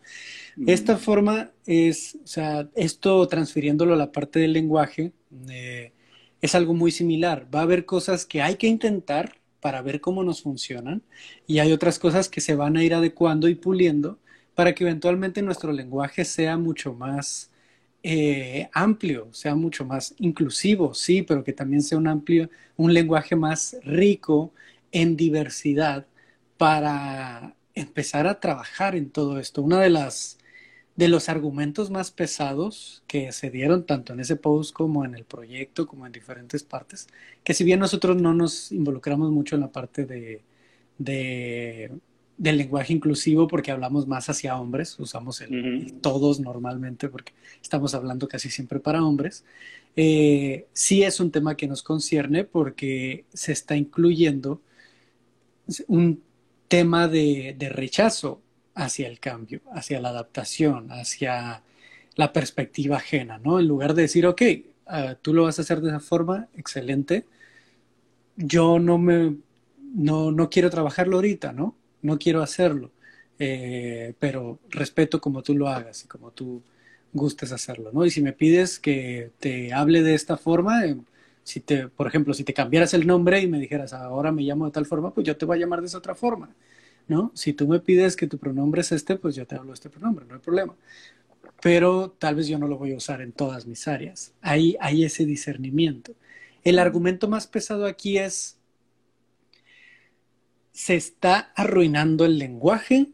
Esta 0.66 0.96
forma 0.96 1.50
es, 1.66 2.16
o 2.22 2.26
sea, 2.26 2.68
esto 2.74 3.26
transfiriéndolo 3.28 3.94
a 3.94 3.96
la 3.96 4.12
parte 4.12 4.38
del 4.38 4.52
lenguaje, 4.52 5.12
eh, 5.48 5.92
es 6.40 6.54
algo 6.54 6.74
muy 6.74 6.90
similar. 6.90 7.46
Va 7.54 7.60
a 7.60 7.62
haber 7.64 7.84
cosas 7.84 8.24
que 8.24 8.42
hay 8.42 8.56
que 8.56 8.66
intentar 8.66 9.40
para 9.60 9.82
ver 9.82 10.00
cómo 10.00 10.24
nos 10.24 10.42
funcionan 10.42 11.02
y 11.46 11.58
hay 11.58 11.72
otras 11.72 11.98
cosas 11.98 12.28
que 12.28 12.40
se 12.40 12.54
van 12.54 12.76
a 12.76 12.84
ir 12.84 12.94
adecuando 12.94 13.48
y 13.48 13.54
puliendo 13.54 14.18
para 14.54 14.74
que 14.74 14.84
eventualmente 14.84 15.42
nuestro 15.42 15.72
lenguaje 15.72 16.24
sea 16.24 16.56
mucho 16.56 16.94
más 16.94 17.50
eh, 18.02 18.68
amplio, 18.72 19.28
sea 19.32 19.54
mucho 19.54 19.84
más 19.84 20.14
inclusivo, 20.18 20.94
sí, 20.94 21.22
pero 21.22 21.44
que 21.44 21.52
también 21.52 21.82
sea 21.82 21.98
un 21.98 22.08
amplio, 22.08 22.50
un 22.76 22.94
lenguaje 22.94 23.36
más 23.36 23.76
rico 23.84 24.52
en 24.92 25.16
diversidad 25.16 26.06
para 26.56 27.54
empezar 27.74 28.26
a 28.26 28.40
trabajar 28.40 28.96
en 28.96 29.10
todo 29.10 29.38
esto. 29.38 29.62
Una 29.62 29.80
de 29.80 29.90
las 29.90 30.38
de 30.96 31.08
los 31.08 31.28
argumentos 31.30 31.90
más 31.90 32.10
pesados 32.10 33.02
que 33.06 33.32
se 33.32 33.50
dieron 33.50 33.86
tanto 33.86 34.12
en 34.12 34.20
ese 34.20 34.36
post 34.36 34.74
como 34.74 35.04
en 35.04 35.14
el 35.14 35.24
proyecto, 35.24 35.86
como 35.86 36.06
en 36.06 36.12
diferentes 36.12 36.62
partes, 36.62 37.08
que 37.42 37.54
si 37.54 37.64
bien 37.64 37.80
nosotros 37.80 38.20
no 38.20 38.34
nos 38.34 38.70
involucramos 38.72 39.30
mucho 39.30 39.54
en 39.56 39.62
la 39.62 39.72
parte 39.72 40.04
de, 40.04 40.42
del 42.40 42.56
lenguaje 42.56 42.94
inclusivo 42.94 43.46
porque 43.46 43.70
hablamos 43.70 44.06
más 44.06 44.30
hacia 44.30 44.58
hombres, 44.58 44.98
usamos 44.98 45.42
el, 45.42 45.92
todos 46.00 46.40
normalmente 46.40 47.10
porque 47.10 47.34
estamos 47.62 47.94
hablando 47.94 48.28
casi 48.28 48.48
siempre 48.48 48.80
para 48.80 49.04
hombres, 49.04 49.44
eh, 49.94 50.66
sí 50.72 51.02
es 51.02 51.20
un 51.20 51.30
tema 51.30 51.54
que 51.54 51.68
nos 51.68 51.82
concierne 51.82 52.44
porque 52.44 53.26
se 53.30 53.52
está 53.52 53.76
incluyendo 53.76 54.62
un 55.86 56.22
tema 56.66 57.08
de, 57.08 57.54
de 57.58 57.68
rechazo 57.68 58.40
hacia 58.74 59.06
el 59.06 59.20
cambio, 59.20 59.60
hacia 59.74 60.00
la 60.00 60.08
adaptación, 60.08 60.90
hacia 60.92 61.62
la 62.16 62.32
perspectiva 62.32 62.96
ajena, 62.96 63.36
¿no? 63.36 63.60
En 63.60 63.68
lugar 63.68 63.92
de 63.92 64.02
decir, 64.02 64.26
ok, 64.26 64.42
ah, 64.86 65.14
tú 65.20 65.34
lo 65.34 65.42
vas 65.42 65.58
a 65.58 65.62
hacer 65.62 65.82
de 65.82 65.90
esa 65.90 66.00
forma, 66.00 66.48
excelente, 66.56 67.26
yo 68.34 68.78
no 68.78 68.96
me, 68.96 69.36
no, 69.92 70.32
no 70.32 70.48
quiero 70.48 70.70
trabajarlo 70.70 71.16
ahorita, 71.16 71.52
¿no? 71.52 71.76
No 72.02 72.18
quiero 72.18 72.42
hacerlo, 72.42 72.90
eh, 73.38 74.14
pero 74.18 74.58
respeto 74.70 75.20
como 75.20 75.42
tú 75.42 75.54
lo 75.54 75.68
hagas 75.68 76.04
y 76.04 76.08
como 76.08 76.30
tú 76.32 76.62
gustes 77.12 77.52
hacerlo, 77.52 77.90
¿no? 77.92 78.04
Y 78.06 78.10
si 78.10 78.22
me 78.22 78.32
pides 78.32 78.78
que 78.78 79.30
te 79.40 79.72
hable 79.72 80.02
de 80.02 80.14
esta 80.14 80.36
forma, 80.36 80.84
eh, 80.86 80.96
si 81.42 81.60
te, 81.60 81.88
por 81.88 82.06
ejemplo, 82.06 82.34
si 82.34 82.44
te 82.44 82.54
cambiaras 82.54 82.94
el 82.94 83.06
nombre 83.06 83.40
y 83.40 83.48
me 83.48 83.58
dijeras, 83.58 83.92
ahora 83.92 84.32
me 84.32 84.42
llamo 84.42 84.66
de 84.66 84.72
tal 84.72 84.86
forma, 84.86 85.12
pues 85.12 85.26
yo 85.26 85.36
te 85.36 85.46
voy 85.46 85.58
a 85.58 85.60
llamar 85.60 85.80
de 85.80 85.86
esa 85.88 85.98
otra 85.98 86.14
forma. 86.14 86.54
¿no? 87.10 87.32
Si 87.34 87.52
tú 87.52 87.66
me 87.66 87.80
pides 87.80 88.14
que 88.16 88.28
tu 88.28 88.38
pronombre 88.38 88.82
es 88.82 88.92
este, 88.92 89.16
pues 89.16 89.34
yo 89.34 89.44
te 89.46 89.56
hablo 89.56 89.72
este 89.74 89.90
pronombre, 89.90 90.24
no 90.26 90.34
hay 90.34 90.40
problema. 90.40 90.76
Pero 91.60 92.10
tal 92.18 92.36
vez 92.36 92.46
yo 92.46 92.58
no 92.58 92.68
lo 92.68 92.78
voy 92.78 92.92
a 92.92 92.96
usar 92.96 93.20
en 93.20 93.32
todas 93.32 93.66
mis 93.66 93.88
áreas. 93.88 94.32
Ahí 94.40 94.76
hay 94.80 95.04
ese 95.04 95.26
discernimiento. 95.26 96.14
El 96.62 96.78
argumento 96.78 97.28
más 97.28 97.48
pesado 97.48 97.86
aquí 97.86 98.18
es, 98.18 98.58
se 100.80 100.96
está 100.96 101.52
arruinando 101.56 102.24
el 102.24 102.38
lenguaje 102.38 103.08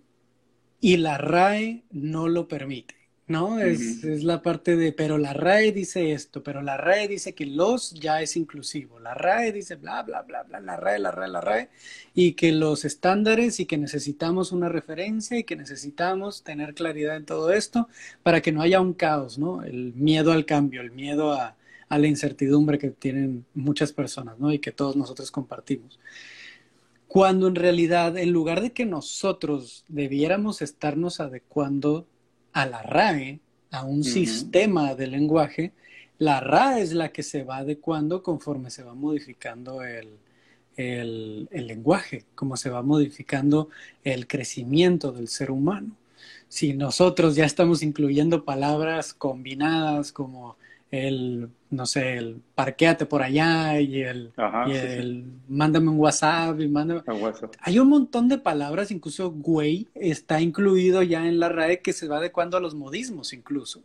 y 0.80 0.98
la 0.98 1.18
RAE 1.18 1.82
no 1.90 2.28
lo 2.28 2.46
permite. 2.46 2.94
¿no? 3.26 3.58
Es, 3.58 4.04
es, 4.04 4.22
la 4.22 4.40
parte 4.40 4.76
de, 4.76 4.92
pero 4.92 5.18
la 5.18 5.32
RAE 5.32 5.72
dice 5.72 6.12
esto, 6.12 6.44
pero 6.44 6.62
la 6.62 6.76
RAE 6.76 7.08
dice 7.08 7.34
que 7.34 7.44
los 7.44 7.92
ya 7.94 8.22
es 8.22 8.36
inclusivo, 8.36 9.00
la 9.00 9.14
RAE 9.14 9.50
dice 9.50 9.74
bla, 9.74 10.04
bla, 10.04 10.22
bla, 10.22 10.44
bla, 10.44 10.60
la 10.60 10.76
RAE, 10.76 11.00
la 11.00 11.10
RAE, 11.10 11.28
la 11.28 11.40
RAE, 11.40 11.68
y 12.14 12.34
que 12.34 12.52
los 12.52 12.84
estándares 12.84 13.58
y 13.58 13.66
que 13.66 13.78
necesitamos 13.78 14.52
una 14.52 14.68
referencia 14.68 15.36
y 15.36 15.42
que 15.42 15.56
necesitamos 15.56 16.44
tener 16.44 16.72
claridad 16.72 17.16
en 17.16 17.24
todo 17.24 17.52
esto 17.52 17.88
para 18.22 18.42
que 18.42 18.52
no 18.52 18.62
haya 18.62 18.80
un 18.80 18.94
caos, 18.94 19.38
¿no? 19.38 19.64
El 19.64 19.92
miedo 19.94 20.30
al 20.30 20.46
cambio, 20.46 20.82
el 20.82 20.92
miedo 20.92 21.32
a, 21.32 21.56
a 21.88 21.98
la 21.98 22.06
incertidumbre 22.06 22.78
que 22.78 22.90
tienen 22.90 23.44
muchas 23.54 23.92
personas, 23.92 24.38
¿no? 24.38 24.52
Y 24.52 24.60
que 24.60 24.70
todos 24.70 24.94
nosotros 24.94 25.32
compartimos. 25.32 25.98
Cuando 27.08 27.48
en 27.48 27.54
realidad, 27.54 28.16
en 28.18 28.32
lugar 28.32 28.60
de 28.60 28.72
que 28.72 28.84
nosotros 28.84 29.84
debiéramos 29.88 30.60
estarnos 30.62 31.20
adecuando 31.20 32.06
a 32.52 32.66
la 32.66 32.82
RAE, 32.82 33.40
a 33.70 33.84
un 33.84 34.04
sistema 34.04 34.94
de 34.94 35.06
lenguaje, 35.06 35.72
la 36.18 36.40
RAE 36.40 36.82
es 36.82 36.92
la 36.92 37.10
que 37.12 37.22
se 37.22 37.44
va 37.44 37.58
adecuando 37.58 38.22
conforme 38.22 38.70
se 38.70 38.82
va 38.82 38.94
modificando 38.94 39.82
el, 39.82 40.18
el, 40.76 41.48
lenguaje, 41.50 42.24
como 42.34 42.56
se 42.56 42.70
va 42.70 42.82
modificando 42.82 43.68
el 44.04 44.26
crecimiento 44.26 45.12
del 45.12 45.28
ser 45.28 45.50
humano. 45.50 45.96
Si 46.48 46.74
nosotros 46.74 47.34
ya 47.34 47.44
estamos 47.44 47.82
incluyendo 47.82 48.44
palabras 48.44 49.14
combinadas 49.14 50.12
como 50.12 50.56
el, 50.90 51.48
no 51.70 51.86
sé, 51.86 52.16
el 52.16 52.40
parquéate 52.54 53.06
por 53.06 53.22
allá 53.22 53.80
y 53.80 54.02
el, 54.02 54.32
mándame 55.48 55.88
un 55.90 55.98
WhatsApp 55.98 56.60
y 56.60 56.68
mándame. 56.68 57.02
Hay 57.60 57.78
un 57.78 57.88
montón 57.88 58.28
de 58.28 58.38
palabras, 58.38 58.90
incluso 58.90 59.30
güey 59.30 59.88
está 59.94 60.40
incluido 60.40 61.02
ya 61.02 61.26
en 61.26 61.40
la 61.40 61.48
RAE 61.48 61.80
que 61.80 61.92
se 61.92 62.08
va 62.08 62.18
adecuando 62.18 62.56
a 62.56 62.60
los 62.60 62.74
modismos 62.74 63.32
incluso. 63.32 63.82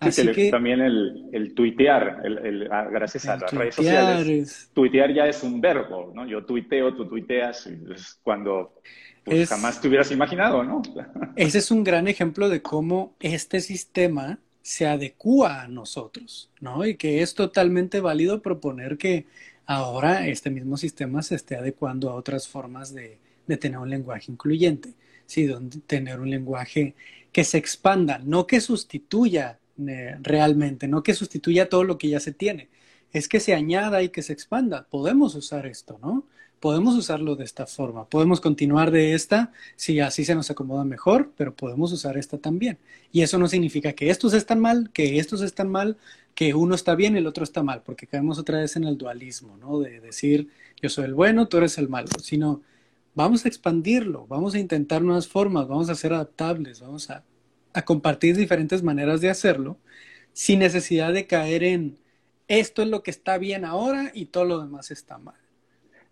Así 0.00 0.26
que, 0.32 0.50
también 0.50 0.80
el, 0.80 1.28
el 1.32 1.54
tuitear, 1.54 2.22
el, 2.24 2.68
ah, 2.72 2.88
gracias 2.90 3.28
a 3.28 3.36
las 3.36 3.52
redes 3.52 3.76
sociales, 3.76 4.70
tuitear 4.74 5.14
ya 5.14 5.26
es 5.26 5.44
un 5.44 5.60
verbo, 5.60 6.10
¿no? 6.12 6.26
Yo 6.26 6.44
tuiteo, 6.44 6.92
tú 6.94 7.06
tuiteas, 7.06 7.68
es 7.68 8.18
cuando 8.24 8.74
pues, 9.22 9.48
jamás 9.48 9.80
te 9.80 9.86
hubieras 9.86 10.10
imaginado, 10.10 10.64
¿no? 10.64 10.82
Ese 11.36 11.58
es 11.58 11.70
un 11.70 11.84
gran 11.84 12.08
ejemplo 12.08 12.48
de 12.48 12.62
cómo 12.62 13.14
este 13.20 13.60
sistema 13.60 14.40
se 14.62 14.86
adecua 14.86 15.62
a 15.62 15.68
nosotros, 15.68 16.50
¿no? 16.60 16.86
Y 16.86 16.96
que 16.96 17.22
es 17.22 17.34
totalmente 17.34 18.00
válido 18.00 18.40
proponer 18.42 18.96
que 18.96 19.26
ahora 19.66 20.26
este 20.28 20.50
mismo 20.50 20.76
sistema 20.76 21.22
se 21.22 21.34
esté 21.34 21.56
adecuando 21.56 22.10
a 22.10 22.14
otras 22.14 22.48
formas 22.48 22.94
de, 22.94 23.18
tener 23.58 23.78
un 23.78 23.90
lenguaje 23.90 24.32
incluyente, 24.32 24.94
¿sí? 25.26 25.46
Donde 25.46 25.80
tener 25.80 26.20
un 26.20 26.30
lenguaje 26.30 26.94
que 27.32 27.44
se 27.44 27.58
expanda, 27.58 28.18
no 28.18 28.46
que 28.46 28.60
sustituya 28.60 29.58
eh, 29.86 30.16
realmente, 30.22 30.88
no 30.88 31.02
que 31.02 31.12
sustituya 31.12 31.68
todo 31.68 31.84
lo 31.84 31.98
que 31.98 32.08
ya 32.08 32.20
se 32.20 32.32
tiene, 32.32 32.68
es 33.12 33.28
que 33.28 33.40
se 33.40 33.54
añada 33.54 34.02
y 34.02 34.08
que 34.08 34.22
se 34.22 34.32
expanda. 34.32 34.86
Podemos 34.88 35.34
usar 35.34 35.66
esto, 35.66 35.98
¿no? 36.00 36.24
Podemos 36.62 36.94
usarlo 36.94 37.34
de 37.34 37.42
esta 37.42 37.66
forma. 37.66 38.08
Podemos 38.08 38.40
continuar 38.40 38.92
de 38.92 39.14
esta 39.14 39.50
si 39.74 39.98
así 39.98 40.24
se 40.24 40.36
nos 40.36 40.48
acomoda 40.48 40.84
mejor, 40.84 41.32
pero 41.36 41.56
podemos 41.56 41.90
usar 41.92 42.16
esta 42.16 42.38
también. 42.38 42.78
Y 43.10 43.22
eso 43.22 43.36
no 43.36 43.48
significa 43.48 43.94
que 43.94 44.10
estos 44.10 44.32
están 44.32 44.60
mal, 44.60 44.90
que 44.92 45.18
estos 45.18 45.42
están 45.42 45.68
mal, 45.68 45.98
que 46.36 46.54
uno 46.54 46.76
está 46.76 46.94
bien 46.94 47.16
y 47.16 47.18
el 47.18 47.26
otro 47.26 47.42
está 47.42 47.64
mal, 47.64 47.82
porque 47.84 48.06
caemos 48.06 48.38
otra 48.38 48.60
vez 48.60 48.76
en 48.76 48.84
el 48.84 48.96
dualismo, 48.96 49.56
¿no? 49.56 49.80
De 49.80 49.98
decir, 49.98 50.50
yo 50.80 50.88
soy 50.88 51.06
el 51.06 51.14
bueno, 51.14 51.48
tú 51.48 51.56
eres 51.56 51.78
el 51.78 51.88
malo, 51.88 52.10
sino 52.22 52.62
vamos 53.16 53.44
a 53.44 53.48
expandirlo, 53.48 54.28
vamos 54.28 54.54
a 54.54 54.60
intentar 54.60 55.02
nuevas 55.02 55.26
formas, 55.26 55.66
vamos 55.66 55.88
a 55.90 55.96
ser 55.96 56.12
adaptables, 56.12 56.80
vamos 56.80 57.10
a, 57.10 57.24
compartir 57.84 58.36
diferentes 58.36 58.84
maneras 58.84 59.20
de 59.20 59.30
hacerlo, 59.30 59.78
sin 60.32 60.60
necesidad 60.60 61.12
de 61.12 61.26
caer 61.26 61.64
en 61.64 61.98
esto 62.46 62.82
es 62.82 62.88
lo 62.88 63.02
que 63.02 63.10
está 63.10 63.36
bien 63.38 63.64
ahora 63.64 64.12
y 64.14 64.26
todo 64.26 64.44
lo 64.44 64.60
demás 64.62 64.92
está 64.92 65.18
mal. 65.18 65.41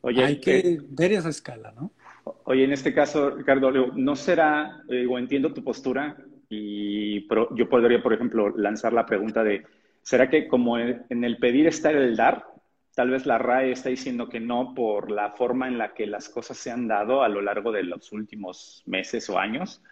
Oye, 0.03 0.25
Hay 0.25 0.41
que 0.41 0.59
eh, 0.59 0.79
ver 0.89 1.13
esa 1.13 1.29
escala, 1.29 1.73
¿no? 1.73 1.93
Oye, 2.45 2.65
en 2.65 2.73
este 2.73 2.95
caso, 2.95 3.31
Ricardo, 3.31 3.71
¿no 3.71 4.17
será, 4.17 4.83
eh, 4.89 5.07
o 5.07 5.19
entiendo 5.19 5.53
tu 5.53 5.63
postura, 5.63 6.17
y 6.49 7.27
yo 7.55 7.69
podría, 7.69 8.03
por 8.03 8.13
ejemplo, 8.13 8.51
lanzar 8.57 8.93
la 8.93 9.07
pregunta 9.07 9.45
de, 9.45 9.65
¿será 10.03 10.29
que 10.29 10.49
como 10.49 10.79
en 10.79 11.25
el 11.25 11.39
pedir 11.39 11.67
está 11.69 11.91
el 11.91 12.17
dar? 12.17 12.45
Tal 12.95 13.11
vez 13.11 13.25
la 13.25 13.39
RAE 13.39 13.71
está 13.71 13.89
diciendo 13.89 14.29
que 14.29 14.41
no 14.41 14.75
por 14.75 15.11
la 15.13 15.31
forma 15.31 15.69
en 15.69 15.79
la 15.79 15.95
que 15.95 16.07
las 16.07 16.29
cosas 16.29 16.59
se 16.59 16.73
han 16.73 16.89
dado 16.89 17.23
a 17.23 17.29
lo 17.29 17.41
largo 17.41 17.71
de 17.71 17.85
los 17.85 18.11
últimos 18.11 18.83
meses 18.87 19.31
o 19.31 19.39
años. 19.39 19.83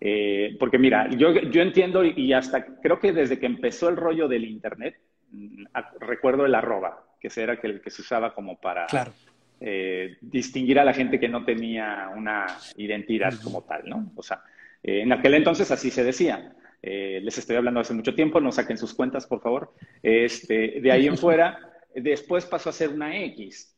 Eh, 0.00 0.56
porque 0.58 0.78
mira, 0.78 1.10
yo, 1.10 1.34
yo 1.34 1.60
entiendo 1.60 2.02
y 2.02 2.32
hasta 2.32 2.64
creo 2.80 2.98
que 2.98 3.12
desde 3.12 3.38
que 3.38 3.44
empezó 3.44 3.90
el 3.90 3.96
rollo 3.98 4.26
del 4.26 4.46
Internet, 4.46 4.98
mm, 5.30 5.64
recuerdo 6.00 6.46
el 6.46 6.54
arroba, 6.54 7.04
que 7.20 7.28
era 7.36 7.58
el 7.62 7.82
que 7.82 7.90
se 7.90 8.00
usaba 8.00 8.32
como 8.34 8.58
para 8.58 8.86
claro. 8.86 9.12
Eh, 9.62 10.16
distinguir 10.22 10.78
a 10.78 10.84
la 10.84 10.94
gente 10.94 11.20
que 11.20 11.28
no 11.28 11.44
tenía 11.44 12.10
una 12.16 12.46
identidad 12.76 13.34
como 13.42 13.62
tal, 13.62 13.82
¿no? 13.86 14.10
O 14.16 14.22
sea, 14.22 14.42
eh, 14.82 15.02
en 15.02 15.12
aquel 15.12 15.34
entonces 15.34 15.70
así 15.70 15.90
se 15.90 16.02
decía. 16.02 16.54
Eh, 16.82 17.20
les 17.22 17.36
estoy 17.36 17.56
hablando 17.56 17.80
hace 17.80 17.92
mucho 17.92 18.14
tiempo, 18.14 18.40
no 18.40 18.52
saquen 18.52 18.78
sus 18.78 18.94
cuentas, 18.94 19.26
por 19.26 19.42
favor. 19.42 19.74
Este, 20.02 20.80
de 20.80 20.92
ahí 20.92 21.06
en 21.06 21.18
fuera, 21.18 21.58
después 21.94 22.46
pasó 22.46 22.70
a 22.70 22.72
ser 22.72 22.88
una 22.88 23.14
X. 23.24 23.76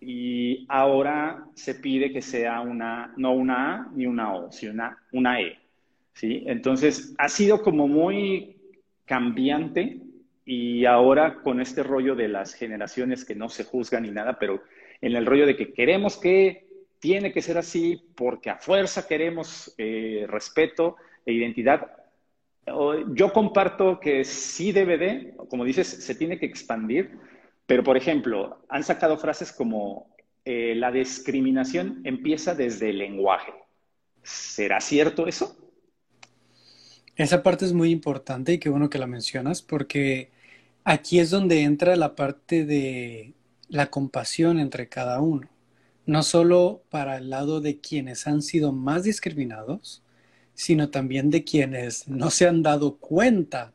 y 0.00 0.66
ahora 0.68 1.46
se 1.54 1.74
pide 1.74 2.12
que 2.12 2.22
sea 2.22 2.60
una, 2.60 3.12
no 3.16 3.32
una 3.32 3.74
A 3.74 3.90
ni 3.92 4.06
una 4.06 4.34
O, 4.34 4.52
sino 4.52 4.72
una, 4.72 4.98
una 5.10 5.40
E. 5.40 5.58
¿sí? 6.12 6.44
Entonces, 6.46 7.14
ha 7.18 7.28
sido 7.28 7.60
como 7.62 7.88
muy 7.88 8.56
cambiante 9.04 9.98
y 10.44 10.84
ahora 10.84 11.42
con 11.42 11.60
este 11.60 11.82
rollo 11.82 12.14
de 12.14 12.28
las 12.28 12.54
generaciones 12.54 13.24
que 13.24 13.34
no 13.34 13.48
se 13.48 13.64
juzgan 13.64 14.02
ni 14.02 14.10
nada, 14.10 14.38
pero 14.38 14.62
en 15.04 15.14
el 15.16 15.26
rollo 15.26 15.44
de 15.44 15.54
que 15.54 15.74
queremos 15.74 16.16
que 16.16 16.66
tiene 16.98 17.30
que 17.30 17.42
ser 17.42 17.58
así 17.58 18.02
porque 18.14 18.48
a 18.48 18.56
fuerza 18.56 19.06
queremos 19.06 19.74
eh, 19.76 20.24
respeto 20.26 20.96
e 21.26 21.34
identidad. 21.34 21.90
Yo 23.12 23.30
comparto 23.30 24.00
que 24.00 24.24
sí 24.24 24.72
debe 24.72 24.96
de, 24.96 25.34
como 25.50 25.66
dices, 25.66 25.86
se 25.86 26.14
tiene 26.14 26.38
que 26.38 26.46
expandir, 26.46 27.18
pero 27.66 27.84
por 27.84 27.98
ejemplo, 27.98 28.64
han 28.70 28.82
sacado 28.82 29.18
frases 29.18 29.52
como 29.52 30.16
eh, 30.46 30.74
la 30.74 30.90
discriminación 30.90 32.00
empieza 32.04 32.54
desde 32.54 32.88
el 32.88 32.96
lenguaje. 32.96 33.52
¿Será 34.22 34.80
cierto 34.80 35.26
eso? 35.26 35.54
Esa 37.16 37.42
parte 37.42 37.66
es 37.66 37.74
muy 37.74 37.90
importante 37.90 38.54
y 38.54 38.58
qué 38.58 38.70
bueno 38.70 38.88
que 38.88 38.98
la 38.98 39.06
mencionas 39.06 39.60
porque 39.60 40.30
aquí 40.84 41.18
es 41.18 41.28
donde 41.28 41.60
entra 41.60 41.94
la 41.94 42.16
parte 42.16 42.64
de 42.64 43.34
la 43.68 43.90
compasión 43.90 44.58
entre 44.58 44.88
cada 44.88 45.20
uno 45.20 45.48
no 46.06 46.22
solo 46.22 46.82
para 46.90 47.16
el 47.16 47.30
lado 47.30 47.60
de 47.60 47.80
quienes 47.80 48.26
han 48.26 48.42
sido 48.42 48.72
más 48.72 49.04
discriminados, 49.04 50.02
sino 50.54 50.90
también 50.90 51.30
de 51.30 51.44
quienes 51.44 52.08
no 52.08 52.30
se 52.30 52.46
han 52.46 52.62
dado 52.62 52.96
cuenta 52.96 53.72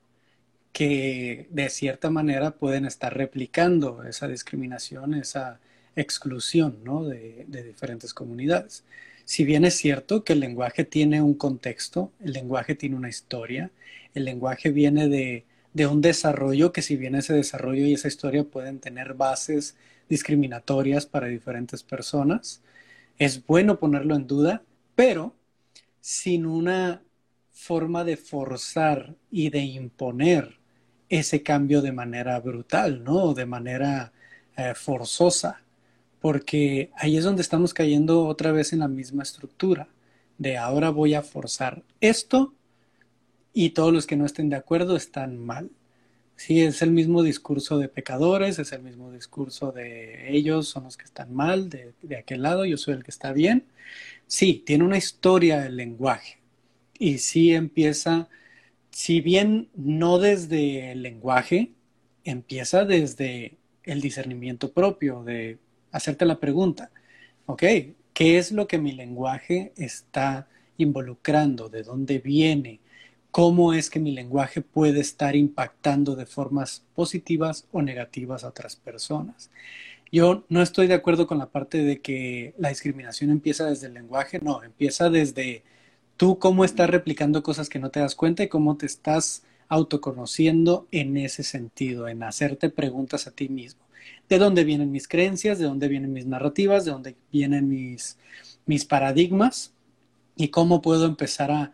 que 0.71 1.47
de 1.49 1.69
cierta 1.69 2.09
manera 2.09 2.51
pueden 2.51 2.85
estar 2.85 3.15
replicando 3.15 4.03
esa 4.03 4.27
discriminación, 4.27 5.15
esa 5.15 5.59
exclusión 5.95 6.83
de, 7.09 7.45
de 7.47 7.63
diferentes 7.63 8.13
comunidades. 8.13 8.85
Si 9.25 9.43
bien 9.43 9.65
es 9.65 9.75
cierto 9.75 10.23
que 10.23 10.33
el 10.33 10.39
lenguaje 10.39 10.85
tiene 10.85 11.21
un 11.21 11.33
contexto, 11.33 12.11
el 12.19 12.33
lenguaje 12.33 12.75
tiene 12.75 12.95
una 12.95 13.09
historia, 13.09 13.71
el 14.13 14.25
lenguaje 14.25 14.71
viene 14.71 15.07
de, 15.09 15.45
de 15.73 15.87
un 15.87 16.01
desarrollo 16.01 16.71
que 16.71 16.81
si 16.81 16.95
bien 16.95 17.15
ese 17.15 17.33
desarrollo 17.33 17.85
y 17.85 17.93
esa 17.93 18.07
historia 18.07 18.43
pueden 18.43 18.79
tener 18.79 19.13
bases 19.13 19.75
discriminatorias 20.09 21.05
para 21.05 21.27
diferentes 21.27 21.83
personas. 21.83 22.61
Es 23.17 23.45
bueno 23.45 23.79
ponerlo 23.79 24.15
en 24.15 24.27
duda, 24.27 24.63
pero 24.95 25.35
sin 26.01 26.45
una 26.45 27.03
forma 27.51 28.03
de 28.03 28.17
forzar 28.17 29.15
y 29.29 29.49
de 29.49 29.59
imponer 29.59 30.57
ese 31.09 31.43
cambio 31.43 31.81
de 31.81 31.91
manera 31.91 32.39
brutal, 32.39 33.03
¿no? 33.03 33.33
De 33.33 33.45
manera 33.45 34.13
eh, 34.55 34.73
forzosa, 34.75 35.61
porque 36.21 36.91
ahí 36.95 37.17
es 37.17 37.23
donde 37.23 37.41
estamos 37.41 37.73
cayendo 37.73 38.25
otra 38.25 38.51
vez 38.51 38.73
en 38.73 38.79
la 38.79 38.87
misma 38.87 39.23
estructura, 39.23 39.89
de 40.37 40.57
ahora 40.57 40.89
voy 40.89 41.13
a 41.15 41.21
forzar 41.21 41.83
esto 41.99 42.53
y 43.53 43.71
todos 43.71 43.93
los 43.93 44.07
que 44.07 44.15
no 44.15 44.25
estén 44.25 44.49
de 44.49 44.55
acuerdo 44.55 44.95
están 44.95 45.37
mal. 45.37 45.71
Sí, 46.35 46.61
es 46.61 46.81
el 46.81 46.91
mismo 46.91 47.21
discurso 47.23 47.77
de 47.79 47.89
pecadores, 47.89 48.59
es 48.59 48.71
el 48.71 48.81
mismo 48.81 49.11
discurso 49.11 49.73
de 49.73 50.33
ellos 50.35 50.69
son 50.69 50.85
los 50.85 50.95
que 50.95 51.03
están 51.03 51.33
mal, 51.33 51.69
de, 51.69 51.93
aquel 52.17 52.43
lado, 52.43 52.65
yo 52.65 52.77
soy 52.77 52.93
el 52.95 53.03
que 53.03 53.11
está 53.11 53.33
bien. 53.33 53.65
Sí, 54.27 54.63
tiene 54.65 54.85
una 54.85 54.97
historia 54.97 55.65
el 55.65 55.75
lenguaje 55.75 56.39
y 56.97 57.17
sí 57.19 57.53
empieza, 57.53 58.29
si 58.91 59.21
bien 59.21 59.69
no 59.75 60.19
desde 60.19 60.91
el 60.91 61.01
lenguaje, 61.03 61.73
empieza 62.23 62.85
desde 62.85 63.57
el 63.83 64.01
discernimiento 64.01 64.71
propio, 64.71 65.23
de 65.23 65.57
hacerte 65.91 66.25
la 66.25 66.39
pregunta, 66.39 66.91
ok, 67.47 67.63
¿qué 68.13 68.37
es 68.37 68.51
lo 68.51 68.67
que 68.67 68.77
mi 68.77 68.93
lenguaje 68.93 69.73
está 69.75 70.47
involucrando? 70.77 71.69
¿De 71.69 71.83
dónde 71.83 72.19
viene? 72.19 72.79
Cómo 73.31 73.73
es 73.73 73.89
que 73.89 73.99
mi 73.99 74.11
lenguaje 74.11 74.61
puede 74.61 74.99
estar 75.01 75.35
impactando 75.35 76.15
de 76.15 76.25
formas 76.25 76.83
positivas 76.95 77.67
o 77.71 77.81
negativas 77.81 78.43
a 78.43 78.49
otras 78.49 78.75
personas. 78.75 79.51
Yo 80.11 80.45
no 80.49 80.61
estoy 80.61 80.87
de 80.87 80.95
acuerdo 80.95 81.27
con 81.27 81.37
la 81.37 81.49
parte 81.49 81.83
de 81.83 82.01
que 82.01 82.55
la 82.57 82.69
discriminación 82.69 83.29
empieza 83.29 83.65
desde 83.65 83.87
el 83.87 83.93
lenguaje, 83.93 84.39
no, 84.39 84.63
empieza 84.63 85.09
desde 85.09 85.63
tú 86.17 86.39
cómo 86.39 86.65
estás 86.65 86.89
replicando 86.89 87.43
cosas 87.43 87.69
que 87.69 87.79
no 87.79 87.91
te 87.91 87.99
das 87.99 88.15
cuenta 88.15 88.43
y 88.43 88.47
cómo 88.47 88.75
te 88.77 88.87
estás 88.87 89.43
autoconociendo 89.67 90.87
en 90.91 91.15
ese 91.15 91.43
sentido, 91.43 92.07
en 92.07 92.23
hacerte 92.23 92.69
preguntas 92.69 93.27
a 93.27 93.31
ti 93.31 93.49
mismo. 93.49 93.81
¿De 94.27 94.39
dónde 94.39 94.63
vienen 94.63 94.91
mis 94.91 95.07
creencias? 95.07 95.59
¿De 95.59 95.65
dónde 95.65 95.87
vienen 95.87 96.11
mis 96.11 96.25
narrativas? 96.25 96.85
¿De 96.85 96.91
dónde 96.91 97.15
vienen 97.31 97.69
mis, 97.69 98.17
mis 98.65 98.85
paradigmas? 98.85 99.73
¿Y 100.35 100.47
cómo 100.47 100.81
puedo 100.81 101.05
empezar 101.05 101.51
a 101.51 101.71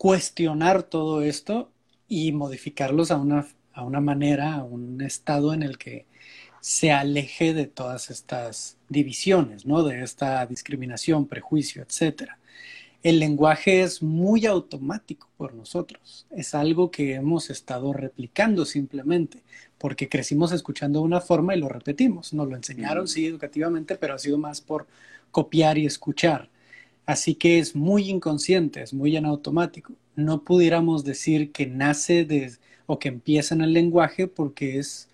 cuestionar 0.00 0.82
todo 0.82 1.20
esto 1.20 1.70
y 2.08 2.32
modificarlos 2.32 3.10
a 3.10 3.18
una, 3.18 3.46
a 3.74 3.84
una 3.84 4.00
manera, 4.00 4.54
a 4.54 4.64
un 4.64 5.02
estado 5.02 5.52
en 5.52 5.62
el 5.62 5.76
que 5.76 6.06
se 6.62 6.90
aleje 6.90 7.52
de 7.52 7.66
todas 7.66 8.08
estas 8.08 8.78
divisiones, 8.88 9.66
¿no? 9.66 9.82
De 9.82 10.02
esta 10.02 10.46
discriminación, 10.46 11.26
prejuicio, 11.26 11.82
etc. 11.82 12.30
El 13.02 13.18
lenguaje 13.18 13.82
es 13.82 14.02
muy 14.02 14.46
automático 14.46 15.28
por 15.36 15.52
nosotros. 15.52 16.26
Es 16.30 16.54
algo 16.54 16.90
que 16.90 17.16
hemos 17.16 17.50
estado 17.50 17.92
replicando 17.92 18.64
simplemente, 18.64 19.42
porque 19.76 20.08
crecimos 20.08 20.50
escuchando 20.52 21.02
una 21.02 21.20
forma 21.20 21.54
y 21.54 21.60
lo 21.60 21.68
repetimos. 21.68 22.32
Nos 22.32 22.48
lo 22.48 22.56
enseñaron, 22.56 23.06
sí, 23.06 23.26
educativamente, 23.26 23.96
pero 23.96 24.14
ha 24.14 24.18
sido 24.18 24.38
más 24.38 24.62
por 24.62 24.86
copiar 25.30 25.76
y 25.76 25.84
escuchar. 25.84 26.48
Así 27.10 27.34
que 27.34 27.58
es 27.58 27.74
muy 27.74 28.08
inconsciente, 28.08 28.82
es 28.82 28.94
muy 28.94 29.16
en 29.16 29.26
automático. 29.26 29.94
No 30.14 30.44
pudiéramos 30.44 31.02
decir 31.02 31.50
que 31.50 31.66
nace 31.66 32.24
de, 32.24 32.52
o 32.86 33.00
que 33.00 33.08
empieza 33.08 33.52
en 33.52 33.62
el 33.62 33.72
lenguaje 33.72 34.28
porque 34.28 34.78
es 34.78 35.08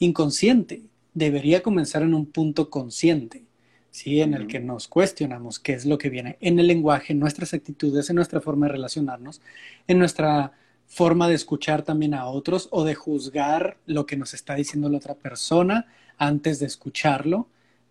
inconsciente. 0.00 0.82
Debería 1.14 1.62
comenzar 1.62 2.02
en 2.02 2.14
un 2.14 2.26
punto 2.26 2.68
consciente, 2.68 3.44
¿sí? 3.92 4.22
en 4.22 4.34
el 4.34 4.48
que 4.48 4.58
nos 4.58 4.88
cuestionamos 4.88 5.60
qué 5.60 5.74
es 5.74 5.86
lo 5.86 5.98
que 5.98 6.10
viene 6.10 6.36
en 6.40 6.58
el 6.58 6.66
lenguaje, 6.66 7.12
en 7.12 7.20
nuestras 7.20 7.54
actitudes, 7.54 8.10
en 8.10 8.16
nuestra 8.16 8.40
forma 8.40 8.66
de 8.66 8.72
relacionarnos, 8.72 9.40
en 9.86 10.00
nuestra 10.00 10.50
forma 10.88 11.28
de 11.28 11.36
escuchar 11.36 11.82
también 11.82 12.14
a 12.14 12.26
otros 12.26 12.66
o 12.72 12.82
de 12.82 12.96
juzgar 12.96 13.76
lo 13.86 14.04
que 14.04 14.16
nos 14.16 14.34
está 14.34 14.56
diciendo 14.56 14.88
la 14.88 14.98
otra 14.98 15.14
persona 15.14 15.86
antes 16.18 16.58
de 16.58 16.66
escucharlo. 16.66 17.46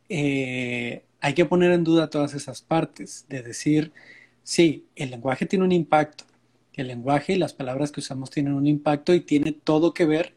Eh, 0.09 1.04
hay 1.25 1.33
que 1.33 1.45
poner 1.45 1.71
en 1.71 1.83
duda 1.83 2.11
todas 2.11 2.35
esas 2.35 2.61
partes, 2.61 3.25
de 3.29 3.41
decir, 3.41 3.91
sí, 4.43 4.85
el 4.95 5.09
lenguaje 5.09 5.47
tiene 5.47 5.65
un 5.65 5.71
impacto, 5.71 6.23
el 6.73 6.85
lenguaje 6.85 7.33
y 7.33 7.39
las 7.39 7.51
palabras 7.51 7.91
que 7.91 7.99
usamos 7.99 8.29
tienen 8.29 8.53
un 8.53 8.67
impacto 8.67 9.11
y 9.11 9.21
tiene 9.21 9.51
todo 9.51 9.91
que 9.91 10.05
ver 10.05 10.35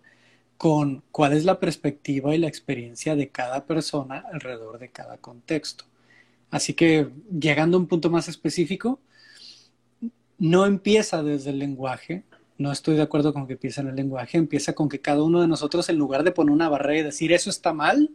con 0.56 1.02
cuál 1.12 1.34
es 1.34 1.44
la 1.44 1.60
perspectiva 1.60 2.34
y 2.34 2.38
la 2.38 2.48
experiencia 2.48 3.16
de 3.16 3.28
cada 3.28 3.66
persona 3.66 4.24
alrededor 4.32 4.78
de 4.78 4.88
cada 4.88 5.18
contexto. 5.18 5.84
Así 6.50 6.72
que, 6.72 7.10
llegando 7.38 7.76
a 7.76 7.80
un 7.80 7.86
punto 7.86 8.08
más 8.08 8.28
específico, 8.28 8.98
no 10.38 10.64
empieza 10.64 11.22
desde 11.22 11.50
el 11.50 11.58
lenguaje, 11.58 12.22
no 12.56 12.72
estoy 12.72 12.96
de 12.96 13.02
acuerdo 13.02 13.34
con 13.34 13.46
que 13.46 13.52
empiece 13.52 13.82
en 13.82 13.88
el 13.88 13.96
lenguaje, 13.96 14.38
empieza 14.38 14.72
con 14.72 14.88
que 14.88 15.02
cada 15.02 15.22
uno 15.22 15.42
de 15.42 15.48
nosotros, 15.48 15.86
en 15.90 15.98
lugar 15.98 16.24
de 16.24 16.32
poner 16.32 16.54
una 16.54 16.70
barrera 16.70 17.00
y 17.00 17.02
decir 17.02 17.30
eso 17.34 17.50
está 17.50 17.74
mal, 17.74 18.10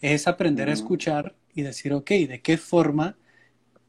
es 0.00 0.26
aprender 0.28 0.68
a 0.68 0.72
escuchar 0.72 1.34
y 1.54 1.62
decir, 1.62 1.92
ok, 1.92 2.10
¿de 2.10 2.40
qué 2.42 2.58
forma 2.58 3.16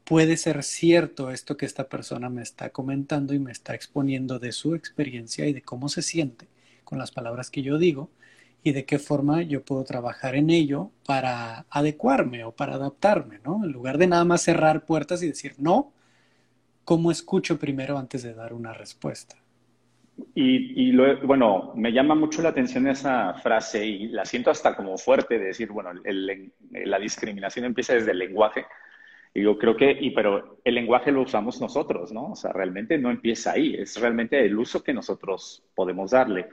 puede 0.04 0.36
ser 0.36 0.62
cierto 0.62 1.30
esto 1.30 1.56
que 1.56 1.66
esta 1.66 1.88
persona 1.88 2.30
me 2.30 2.42
está 2.42 2.70
comentando 2.70 3.34
y 3.34 3.40
me 3.40 3.50
está 3.50 3.74
exponiendo 3.74 4.38
de 4.38 4.52
su 4.52 4.74
experiencia 4.74 5.46
y 5.46 5.52
de 5.52 5.62
cómo 5.62 5.88
se 5.88 6.02
siente 6.02 6.46
con 6.84 6.98
las 6.98 7.10
palabras 7.10 7.50
que 7.50 7.62
yo 7.62 7.76
digo 7.76 8.08
y 8.62 8.72
de 8.72 8.84
qué 8.84 8.98
forma 9.00 9.42
yo 9.42 9.64
puedo 9.64 9.84
trabajar 9.84 10.36
en 10.36 10.50
ello 10.50 10.90
para 11.04 11.66
adecuarme 11.70 12.44
o 12.44 12.52
para 12.52 12.74
adaptarme, 12.74 13.40
¿no? 13.44 13.64
En 13.64 13.72
lugar 13.72 13.98
de 13.98 14.06
nada 14.06 14.24
más 14.24 14.42
cerrar 14.42 14.86
puertas 14.86 15.22
y 15.22 15.28
decir 15.28 15.54
no, 15.58 15.92
¿cómo 16.84 17.10
escucho 17.10 17.58
primero 17.58 17.98
antes 17.98 18.22
de 18.22 18.34
dar 18.34 18.52
una 18.52 18.72
respuesta? 18.72 19.36
Y, 20.34 20.96
bueno, 21.24 21.72
me 21.74 21.92
llama 21.92 22.14
mucho 22.14 22.40
la 22.42 22.48
atención 22.50 22.86
esa 22.88 23.34
frase 23.34 23.84
y 23.84 24.08
la 24.08 24.24
siento 24.24 24.50
hasta 24.50 24.74
como 24.74 24.96
fuerte 24.96 25.38
de 25.38 25.46
decir, 25.46 25.70
bueno, 25.70 25.90
la 26.04 26.98
discriminación 26.98 27.66
empieza 27.66 27.94
desde 27.94 28.12
el 28.12 28.18
lenguaje. 28.18 28.64
Y 29.34 29.42
yo 29.42 29.58
creo 29.58 29.76
que, 29.76 29.90
y, 29.90 30.10
pero 30.10 30.58
el 30.64 30.74
lenguaje 30.74 31.12
lo 31.12 31.20
usamos 31.20 31.60
nosotros, 31.60 32.12
¿no? 32.12 32.32
O 32.32 32.36
sea, 32.36 32.52
realmente 32.52 32.96
no 32.96 33.10
empieza 33.10 33.52
ahí, 33.52 33.74
es 33.74 34.00
realmente 34.00 34.42
el 34.42 34.58
uso 34.58 34.82
que 34.82 34.94
nosotros 34.94 35.62
podemos 35.74 36.12
darle. 36.12 36.46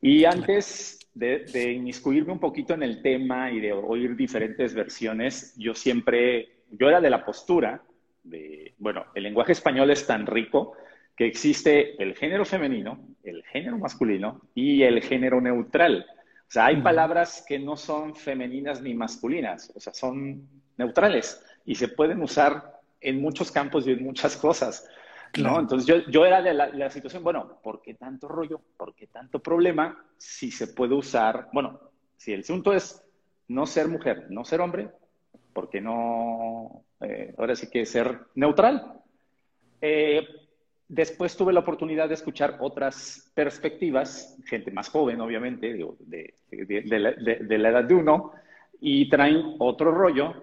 Y 0.00 0.24
antes 0.24 1.08
de, 1.14 1.44
de 1.52 1.72
inmiscuirme 1.72 2.32
un 2.32 2.40
poquito 2.40 2.74
en 2.74 2.82
el 2.82 3.02
tema 3.02 3.52
y 3.52 3.60
de 3.60 3.72
oír 3.72 4.16
diferentes 4.16 4.74
versiones, 4.74 5.54
yo 5.56 5.74
siempre, 5.74 6.62
yo 6.72 6.88
era 6.88 7.00
de 7.00 7.10
la 7.10 7.24
postura 7.24 7.82
de, 8.24 8.74
bueno, 8.78 9.04
el 9.14 9.22
lenguaje 9.22 9.52
español 9.52 9.90
es 9.90 10.06
tan 10.06 10.26
rico 10.26 10.72
que 11.16 11.26
existe 11.26 12.00
el 12.02 12.14
género 12.14 12.44
femenino, 12.44 12.98
el 13.24 13.42
género 13.44 13.78
masculino 13.78 14.42
y 14.54 14.82
el 14.82 15.02
género 15.02 15.40
neutral. 15.40 16.06
O 16.48 16.50
sea, 16.50 16.66
hay 16.66 16.80
palabras 16.82 17.44
que 17.48 17.58
no 17.58 17.76
son 17.76 18.14
femeninas 18.14 18.82
ni 18.82 18.94
masculinas, 18.94 19.72
o 19.74 19.80
sea, 19.80 19.92
son 19.94 20.46
neutrales 20.76 21.42
y 21.64 21.74
se 21.74 21.88
pueden 21.88 22.22
usar 22.22 22.80
en 23.00 23.20
muchos 23.20 23.50
campos 23.50 23.86
y 23.86 23.92
en 23.92 24.04
muchas 24.04 24.36
cosas. 24.36 24.88
¿no? 25.38 25.58
Entonces 25.58 25.86
yo, 25.86 26.10
yo 26.10 26.24
era 26.24 26.40
de 26.40 26.54
la, 26.54 26.90
situación, 26.90 27.24
bueno, 27.24 27.58
¿por 27.62 27.82
qué 27.82 27.94
tanto 27.94 28.28
rollo? 28.28 28.60
¿Por 28.76 28.94
qué 28.94 29.06
tanto 29.06 29.40
problema? 29.40 30.04
Si 30.16 30.50
se 30.50 30.68
puede 30.68 30.94
usar, 30.94 31.48
bueno, 31.52 31.80
si 32.16 32.32
el 32.32 32.40
asunto 32.40 32.72
es 32.72 33.02
no 33.48 33.66
ser 33.66 33.88
mujer, 33.88 34.26
no 34.30 34.44
ser 34.44 34.60
hombre, 34.60 34.90
¿por 35.52 35.68
qué 35.68 35.80
no, 35.80 36.84
eh, 37.00 37.34
ahora 37.36 37.54
sí 37.54 37.68
que 37.68 37.84
ser 37.84 38.18
neutral? 38.34 39.00
Eh, 39.80 40.26
después 40.88 41.36
tuve 41.36 41.52
la 41.52 41.60
oportunidad 41.60 42.08
de 42.08 42.14
escuchar 42.14 42.56
otras 42.60 43.30
perspectivas, 43.34 44.36
gente 44.46 44.70
más 44.70 44.88
joven, 44.88 45.20
obviamente, 45.20 45.74
de, 45.74 46.34
de, 46.50 46.98
la, 46.98 47.14
la, 47.18 47.68
edad 47.68 47.84
de 47.84 47.94
uno, 47.94 48.32
y 48.80 49.08
traen 49.08 49.56
otro 49.58 49.90
rollo 49.92 50.34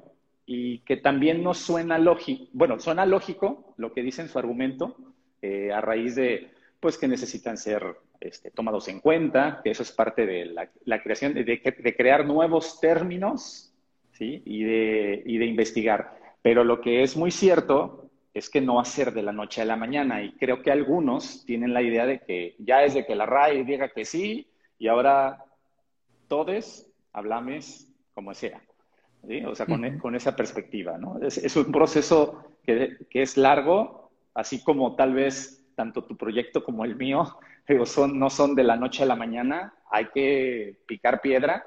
y 0.46 0.80
que 0.80 0.98
también 0.98 1.44
no 1.44 1.54
suena 1.54 1.98
lógico, 1.98 2.48
bueno, 2.54 2.80
suena 2.80 3.06
lógico 3.06 3.74
lo 3.78 3.94
que 3.94 4.04
dice 4.04 4.22
en 4.22 4.30
su 4.30 4.38
argumento, 4.38 4.98
eh, 5.42 5.72
a 5.72 5.80
raíz 5.80 6.16
de, 6.16 6.52
pues, 6.80 6.98
que 6.98 7.08
necesitan 7.08 7.58
ser 7.58 7.96
este, 8.20 8.52
tomados 8.52 8.88
en 8.90 9.00
cuenta, 9.00 9.62
que 9.64 9.72
eso 9.72 9.84
es 9.84 9.92
parte 9.92 10.26
de 10.26 10.46
la, 10.46 11.02
creación, 11.02 11.34
de, 11.34 11.44
de, 11.44 11.96
crear 11.96 12.26
nuevos 12.26 12.80
términos, 12.82 13.74
¿sí? 14.12 14.42
Y 14.46 14.64
de, 14.64 15.24
y 15.26 15.38
de 15.38 15.46
investigar. 15.46 16.18
Pero 16.42 16.64
lo 16.64 16.82
que 16.82 17.04
es 17.04 17.16
muy 17.16 17.32
cierto 17.32 18.03
es 18.34 18.50
que 18.50 18.62
no 18.62 18.76
va 18.76 18.82
a 18.82 18.86
ser 18.86 19.14
de 19.14 19.22
la 19.22 19.32
noche 19.32 19.62
a 19.62 19.66
la 19.66 19.76
mañana, 19.76 20.24
y 20.24 20.34
creo 20.34 20.62
que 20.62 20.72
algunos 20.72 21.46
tienen 21.46 21.74
la 21.74 21.82
idea 21.82 22.06
de 22.06 22.20
que 22.20 22.56
ya 22.60 22.84
es 22.84 22.94
de 22.94 23.06
que 23.06 23.16
la 23.16 23.26
RAI 23.26 23.64
diga 23.64 23.90
que 23.90 24.06
sí, 24.06 24.48
y 24.80 24.88
ahora 24.88 25.44
todes 26.28 26.92
hablames 27.12 27.92
como 28.14 28.34
sea. 28.34 28.62
O 29.48 29.56
sea, 29.56 29.66
con, 29.66 30.00
con, 30.00 30.16
esa 30.16 30.36
perspectiva, 30.36 30.98
¿no? 30.98 31.18
Es, 31.22 31.38
es 31.38 31.56
un 31.56 31.72
proceso 31.72 32.58
que, 32.64 32.98
que, 33.10 33.22
es 33.22 33.38
largo, 33.38 34.12
así 34.34 34.62
como 34.62 34.96
tal 34.96 35.14
vez 35.14 35.66
tanto 35.76 36.04
tu 36.04 36.18
proyecto 36.18 36.62
como 36.62 36.84
el 36.84 36.98
mío, 36.98 37.38
digo, 37.68 37.86
son, 37.86 38.20
no 38.20 38.30
son 38.30 38.54
de 38.54 38.64
la 38.64 38.76
noche 38.76 39.04
a 39.04 39.06
la 39.06 39.16
mañana, 39.16 39.74
hay 39.90 40.08
que 40.08 40.82
picar 40.86 41.22
piedra, 41.22 41.66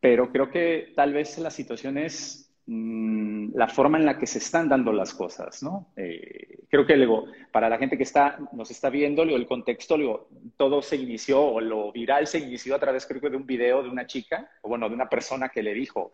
pero 0.00 0.30
creo 0.30 0.50
que 0.50 0.92
tal 0.94 1.14
vez 1.14 1.38
la 1.38 1.50
situación 1.50 1.96
es 1.96 2.51
mm, 2.66 3.54
la 3.54 3.68
forma 3.68 3.98
en 3.98 4.06
la 4.06 4.18
que 4.18 4.26
se 4.26 4.38
están 4.38 4.68
dando 4.68 4.92
las 4.92 5.14
cosas, 5.14 5.62
¿no? 5.62 5.92
Eh, 5.96 6.58
creo 6.68 6.86
que 6.86 6.96
luego, 6.96 7.26
para 7.50 7.68
la 7.68 7.78
gente 7.78 7.96
que 7.96 8.02
está, 8.02 8.38
nos 8.52 8.70
está 8.70 8.90
viendo, 8.90 9.22
el 9.22 9.46
contexto, 9.46 9.96
luego, 9.96 10.28
todo 10.56 10.82
se 10.82 10.96
inició, 10.96 11.42
o 11.42 11.60
lo 11.60 11.92
viral 11.92 12.26
se 12.26 12.38
inició 12.38 12.74
a 12.74 12.78
través, 12.78 13.06
creo 13.06 13.20
que, 13.20 13.30
de 13.30 13.36
un 13.36 13.46
video 13.46 13.82
de 13.82 13.88
una 13.88 14.06
chica, 14.06 14.50
o 14.62 14.68
bueno, 14.68 14.88
de 14.88 14.94
una 14.94 15.08
persona 15.08 15.48
que 15.48 15.62
le 15.62 15.74
dijo, 15.74 16.12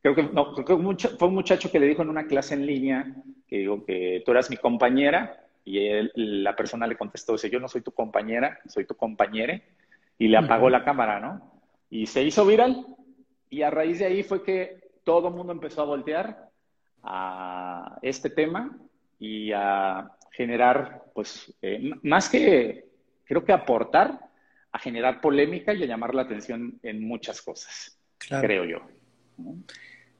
Creo 0.00 0.14
que, 0.14 0.22
no, 0.22 0.54
creo 0.54 0.64
que 0.64 1.08
fue 1.16 1.28
un 1.28 1.34
muchacho 1.34 1.70
que 1.70 1.80
le 1.80 1.88
dijo 1.88 2.02
en 2.02 2.08
una 2.08 2.26
clase 2.26 2.54
en 2.54 2.66
línea 2.66 3.14
que, 3.48 3.58
digo, 3.58 3.84
que 3.84 4.22
tú 4.24 4.30
eras 4.30 4.48
mi 4.48 4.56
compañera 4.56 5.44
y 5.64 5.86
él, 5.86 6.12
la 6.14 6.54
persona 6.54 6.86
le 6.86 6.96
contestó, 6.96 7.32
dice, 7.32 7.50
yo 7.50 7.60
no 7.60 7.68
soy 7.68 7.82
tu 7.82 7.92
compañera, 7.92 8.60
soy 8.68 8.86
tu 8.86 8.94
compañere, 8.94 9.64
y 10.18 10.28
le 10.28 10.36
apagó 10.36 10.70
la 10.70 10.84
cámara, 10.84 11.20
¿no? 11.20 11.60
Y 11.90 12.06
se 12.06 12.22
hizo 12.22 12.46
viral 12.46 12.86
y 13.50 13.62
a 13.62 13.70
raíz 13.70 13.98
de 13.98 14.06
ahí 14.06 14.22
fue 14.22 14.42
que 14.42 14.87
todo 15.08 15.28
el 15.28 15.34
mundo 15.34 15.54
empezó 15.54 15.80
a 15.80 15.86
voltear 15.86 16.50
a 17.02 17.98
este 18.02 18.28
tema 18.28 18.78
y 19.18 19.50
a 19.52 20.10
generar, 20.30 21.02
pues, 21.14 21.50
eh, 21.62 21.92
más 22.02 22.28
que, 22.28 22.84
creo 23.24 23.42
que 23.42 23.54
aportar, 23.54 24.20
a 24.70 24.78
generar 24.78 25.22
polémica 25.22 25.72
y 25.72 25.82
a 25.82 25.86
llamar 25.86 26.14
la 26.14 26.20
atención 26.20 26.78
en 26.82 27.02
muchas 27.02 27.40
cosas, 27.40 27.98
creo 28.18 28.66
yo. 28.66 28.82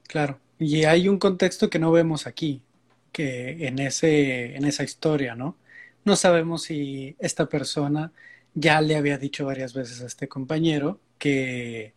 Claro, 0.07 0.39
y 0.57 0.85
hay 0.85 1.07
un 1.07 1.19
contexto 1.19 1.69
que 1.69 1.77
no 1.77 1.91
vemos 1.91 2.25
aquí, 2.25 2.63
que 3.11 3.67
en, 3.67 3.77
ese, 3.77 4.55
en 4.55 4.65
esa 4.65 4.83
historia, 4.83 5.35
¿no? 5.35 5.55
No 6.03 6.15
sabemos 6.15 6.63
si 6.63 7.15
esta 7.19 7.47
persona 7.47 8.11
ya 8.55 8.81
le 8.81 8.95
había 8.95 9.19
dicho 9.19 9.45
varias 9.45 9.75
veces 9.75 10.01
a 10.01 10.07
este 10.07 10.27
compañero 10.27 10.99
que, 11.19 11.93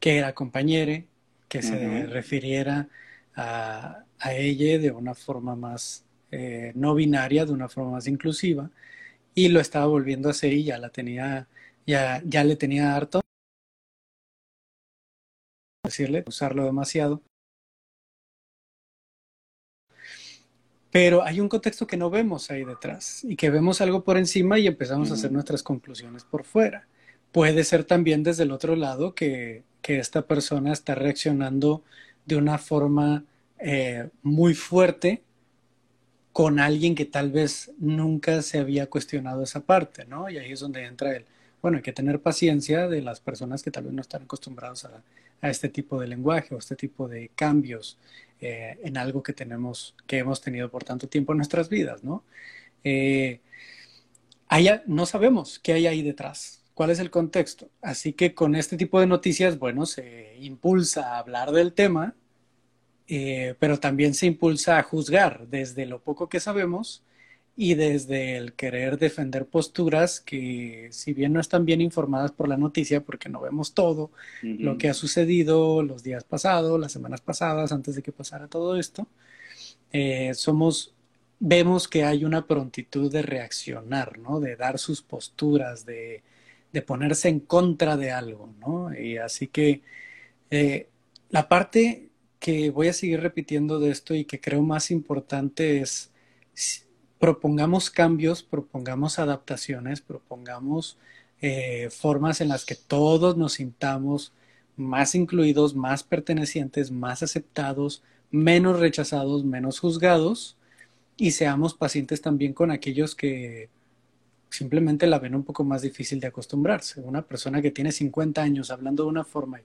que 0.00 0.18
era 0.18 0.34
compañere, 0.34 1.06
que 1.52 1.60
se 1.60 2.06
refiriera 2.06 2.88
a, 3.36 4.06
a, 4.18 4.34
ella 4.34 4.78
de 4.78 4.90
una 4.90 5.14
forma 5.14 5.54
más 5.54 6.02
eh, 6.30 6.72
no 6.74 6.94
binaria, 6.94 7.44
de 7.44 7.52
una 7.52 7.68
forma 7.68 7.90
más 7.90 8.06
inclusiva, 8.06 8.70
y 9.34 9.48
lo 9.48 9.60
estaba 9.60 9.84
volviendo 9.84 10.28
a 10.28 10.30
hacer 10.30 10.54
y 10.54 10.64
ya 10.64 10.78
la 10.78 10.88
tenía, 10.88 11.48
ya, 11.86 12.22
ya 12.24 12.42
le 12.42 12.56
tenía 12.56 12.96
harto 12.96 13.20
decirle, 15.84 16.24
usarlo 16.26 16.64
demasiado. 16.64 17.20
Pero 20.90 21.22
hay 21.22 21.38
un 21.38 21.50
contexto 21.50 21.86
que 21.86 21.98
no 21.98 22.08
vemos 22.08 22.50
ahí 22.50 22.64
detrás 22.64 23.24
y 23.24 23.36
que 23.36 23.50
vemos 23.50 23.82
algo 23.82 24.04
por 24.04 24.16
encima 24.16 24.58
y 24.58 24.68
empezamos 24.68 25.10
a 25.10 25.14
hacer 25.14 25.30
nuestras 25.30 25.62
conclusiones 25.62 26.24
por 26.24 26.44
fuera. 26.44 26.88
Puede 27.32 27.64
ser 27.64 27.84
también 27.84 28.22
desde 28.22 28.44
el 28.44 28.52
otro 28.52 28.76
lado 28.76 29.14
que, 29.14 29.64
que 29.82 29.98
esta 29.98 30.26
persona 30.26 30.72
está 30.72 30.94
reaccionando 30.94 31.82
de 32.26 32.36
una 32.36 32.58
forma 32.58 33.24
eh, 33.58 34.08
muy 34.22 34.54
fuerte 34.54 35.22
con 36.32 36.60
alguien 36.60 36.94
que 36.94 37.04
tal 37.04 37.30
vez 37.30 37.72
nunca 37.78 38.42
se 38.42 38.58
había 38.58 38.88
cuestionado 38.88 39.42
esa 39.42 39.60
parte, 39.60 40.06
¿no? 40.06 40.30
Y 40.30 40.38
ahí 40.38 40.52
es 40.52 40.60
donde 40.60 40.84
entra 40.84 41.14
el, 41.16 41.26
bueno, 41.60 41.76
hay 41.78 41.82
que 41.82 41.92
tener 41.92 42.20
paciencia 42.20 42.88
de 42.88 43.02
las 43.02 43.20
personas 43.20 43.62
que 43.62 43.70
tal 43.70 43.84
vez 43.84 43.92
no 43.92 44.00
están 44.00 44.22
acostumbrados 44.22 44.84
a, 44.86 45.02
a 45.42 45.50
este 45.50 45.68
tipo 45.68 46.00
de 46.00 46.06
lenguaje 46.06 46.54
o 46.54 46.58
este 46.58 46.76
tipo 46.76 47.08
de 47.08 47.30
cambios 47.34 47.98
eh, 48.40 48.78
en 48.82 48.96
algo 48.96 49.22
que 49.22 49.32
tenemos, 49.32 49.94
que 50.06 50.18
hemos 50.18 50.40
tenido 50.40 50.70
por 50.70 50.84
tanto 50.84 51.08
tiempo 51.08 51.32
en 51.32 51.38
nuestras 51.38 51.68
vidas, 51.68 52.02
¿no? 52.04 52.24
Eh, 52.84 53.40
no 54.86 55.06
sabemos 55.06 55.58
qué 55.58 55.72
hay 55.72 55.86
ahí 55.86 56.02
detrás, 56.02 56.61
cuál 56.74 56.90
es 56.90 56.98
el 56.98 57.10
contexto. 57.10 57.68
Así 57.80 58.12
que 58.12 58.34
con 58.34 58.54
este 58.54 58.76
tipo 58.76 59.00
de 59.00 59.06
noticias, 59.06 59.58
bueno, 59.58 59.86
se 59.86 60.36
impulsa 60.40 61.14
a 61.14 61.18
hablar 61.18 61.52
del 61.52 61.72
tema, 61.72 62.14
eh, 63.08 63.54
pero 63.58 63.78
también 63.78 64.14
se 64.14 64.26
impulsa 64.26 64.78
a 64.78 64.82
juzgar 64.82 65.46
desde 65.48 65.86
lo 65.86 66.00
poco 66.00 66.28
que 66.28 66.40
sabemos 66.40 67.02
y 67.54 67.74
desde 67.74 68.38
el 68.38 68.54
querer 68.54 68.98
defender 68.98 69.46
posturas 69.46 70.20
que 70.20 70.88
si 70.90 71.12
bien 71.12 71.34
no 71.34 71.40
están 71.40 71.66
bien 71.66 71.82
informadas 71.82 72.32
por 72.32 72.48
la 72.48 72.56
noticia, 72.56 73.02
porque 73.02 73.28
no 73.28 73.42
vemos 73.42 73.74
todo 73.74 74.10
lo 74.42 74.78
que 74.78 74.88
ha 74.88 74.94
sucedido 74.94 75.82
los 75.82 76.02
días 76.02 76.24
pasados, 76.24 76.80
las 76.80 76.92
semanas 76.92 77.20
pasadas, 77.20 77.72
antes 77.72 77.94
de 77.96 78.02
que 78.02 78.12
pasara 78.12 78.48
todo 78.48 78.76
esto, 78.78 79.06
eh, 79.92 80.32
somos, 80.34 80.94
vemos 81.38 81.88
que 81.88 82.04
hay 82.04 82.24
una 82.24 82.46
prontitud 82.46 83.12
de 83.12 83.20
reaccionar, 83.20 84.18
¿no? 84.18 84.40
De 84.40 84.56
dar 84.56 84.78
sus 84.78 85.02
posturas, 85.02 85.84
de, 85.84 86.22
de 86.72 86.82
ponerse 86.82 87.28
en 87.28 87.40
contra 87.40 87.96
de 87.96 88.10
algo, 88.10 88.52
¿no? 88.60 88.94
Y 88.98 89.18
así 89.18 89.48
que 89.48 89.82
eh, 90.50 90.88
la 91.30 91.48
parte 91.48 92.08
que 92.38 92.70
voy 92.70 92.88
a 92.88 92.92
seguir 92.92 93.20
repitiendo 93.20 93.78
de 93.78 93.90
esto 93.90 94.14
y 94.14 94.24
que 94.24 94.40
creo 94.40 94.62
más 94.62 94.90
importante 94.90 95.80
es 95.80 96.12
propongamos 97.18 97.90
cambios, 97.90 98.42
propongamos 98.42 99.18
adaptaciones, 99.18 100.00
propongamos 100.00 100.98
eh, 101.40 101.88
formas 101.90 102.40
en 102.40 102.48
las 102.48 102.64
que 102.64 102.74
todos 102.74 103.36
nos 103.36 103.54
sintamos 103.54 104.32
más 104.76 105.14
incluidos, 105.14 105.74
más 105.74 106.02
pertenecientes, 106.02 106.90
más 106.90 107.22
aceptados, 107.22 108.02
menos 108.30 108.80
rechazados, 108.80 109.44
menos 109.44 109.78
juzgados 109.78 110.56
y 111.16 111.32
seamos 111.32 111.74
pacientes 111.74 112.22
también 112.22 112.52
con 112.54 112.70
aquellos 112.70 113.14
que 113.14 113.68
simplemente 114.52 115.06
la 115.06 115.18
ven 115.18 115.34
un 115.34 115.44
poco 115.44 115.64
más 115.64 115.82
difícil 115.82 116.20
de 116.20 116.28
acostumbrarse. 116.28 117.00
Una 117.00 117.22
persona 117.22 117.62
que 117.62 117.70
tiene 117.70 117.92
50 117.92 118.42
años 118.42 118.70
hablando 118.70 119.04
de 119.04 119.10
una 119.10 119.24
forma 119.24 119.60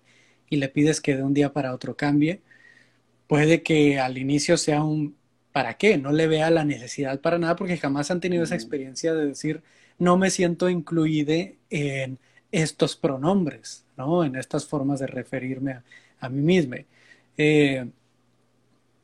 y 0.49 0.57
le 0.57 0.69
pides 0.69 1.01
que 1.01 1.15
de 1.15 1.23
un 1.23 1.33
día 1.33 1.53
para 1.53 1.73
otro 1.73 1.95
cambie, 1.95 2.41
puede 3.27 3.63
que 3.63 3.99
al 3.99 4.17
inicio 4.17 4.57
sea 4.57 4.83
un 4.83 5.15
¿para 5.57 5.73
qué? 5.73 5.97
No 5.97 6.11
le 6.11 6.27
vea 6.27 6.51
la 6.51 6.63
necesidad 6.63 7.19
para 7.19 7.39
nada 7.39 7.55
porque 7.55 7.77
jamás 7.77 8.11
han 8.11 8.19
tenido 8.19 8.43
esa 8.43 8.53
experiencia 8.53 9.15
de 9.15 9.25
decir, 9.25 9.63
no 9.97 10.15
me 10.15 10.29
siento 10.29 10.69
incluida 10.69 11.33
en 11.71 12.19
estos 12.51 12.95
pronombres, 12.95 13.83
¿no? 13.97 14.23
En 14.23 14.35
estas 14.35 14.67
formas 14.67 14.99
de 14.99 15.07
referirme 15.07 15.79
a, 16.19 16.29
mí 16.29 16.41
misma. 16.43 16.77
Eh, 17.37 17.87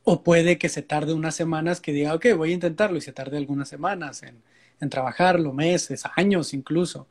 o 0.03 0.21
puede 0.21 0.59
que 0.59 0.69
se 0.69 0.83
tarde 0.83 1.13
unas 1.13 1.33
semanas 1.33 1.81
que 1.81 1.91
diga, 1.91 2.13
ok, 2.13 2.27
voy 2.37 2.51
a 2.51 2.53
intentarlo 2.53 2.97
y 2.99 3.01
se 3.01 3.13
tarde 3.13 3.37
algunas 3.37 3.67
semanas 3.67 4.21
en, 4.21 4.35
en 4.83 4.89
trabajarlo, 4.89 5.53
meses, 5.53 6.03
años 6.15 6.53
incluso. 6.53 7.07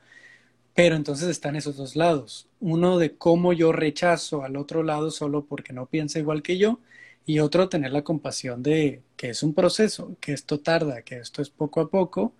Pero 0.74 0.96
entonces 0.96 1.28
están 1.28 1.56
esos 1.56 1.76
dos 1.76 1.96
lados. 1.96 2.48
Uno 2.60 2.98
de 2.98 3.16
cómo 3.16 3.52
yo 3.52 3.72
rechazo 3.72 4.44
al 4.44 4.56
otro 4.56 4.82
lado 4.82 5.10
solo 5.10 5.44
porque 5.46 5.72
no 5.72 5.86
piensa 5.86 6.18
igual 6.18 6.42
que 6.42 6.58
yo 6.58 6.80
y 7.26 7.40
otro 7.40 7.68
tener 7.68 7.92
la 7.92 8.02
compasión 8.04 8.62
de 8.62 9.02
que 9.16 9.30
es 9.30 9.42
un 9.42 9.54
proceso, 9.54 10.16
que 10.20 10.32
esto 10.32 10.60
tarda, 10.60 11.02
que 11.02 11.18
esto 11.18 11.42
es 11.42 11.50
poco 11.50 11.80
a 11.80 11.90
poco 11.90 12.34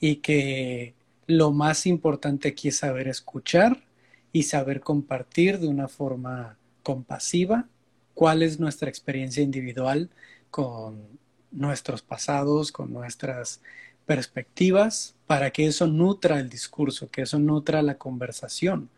y 0.00 0.16
que 0.16 0.94
lo 1.26 1.52
más 1.52 1.86
importante 1.86 2.48
aquí 2.48 2.68
es 2.68 2.78
saber 2.78 3.08
escuchar 3.08 3.84
y 4.32 4.44
saber 4.44 4.80
compartir 4.80 5.58
de 5.58 5.68
una 5.68 5.88
forma 5.88 6.58
compasiva 6.82 7.68
cuál 8.14 8.42
es 8.42 8.60
nuestra 8.60 8.88
experiencia 8.88 9.42
individual 9.42 10.10
con 10.50 11.18
nuestros 11.50 12.02
pasados, 12.02 12.72
con 12.72 12.92
nuestras 12.92 13.60
perspectivas, 14.06 15.16
para 15.26 15.50
que 15.50 15.66
eso 15.66 15.86
nutra 15.86 16.38
el 16.40 16.48
discurso, 16.48 17.10
que 17.10 17.22
eso 17.22 17.38
nutra 17.38 17.82
la 17.82 17.98
conversación 17.98 18.88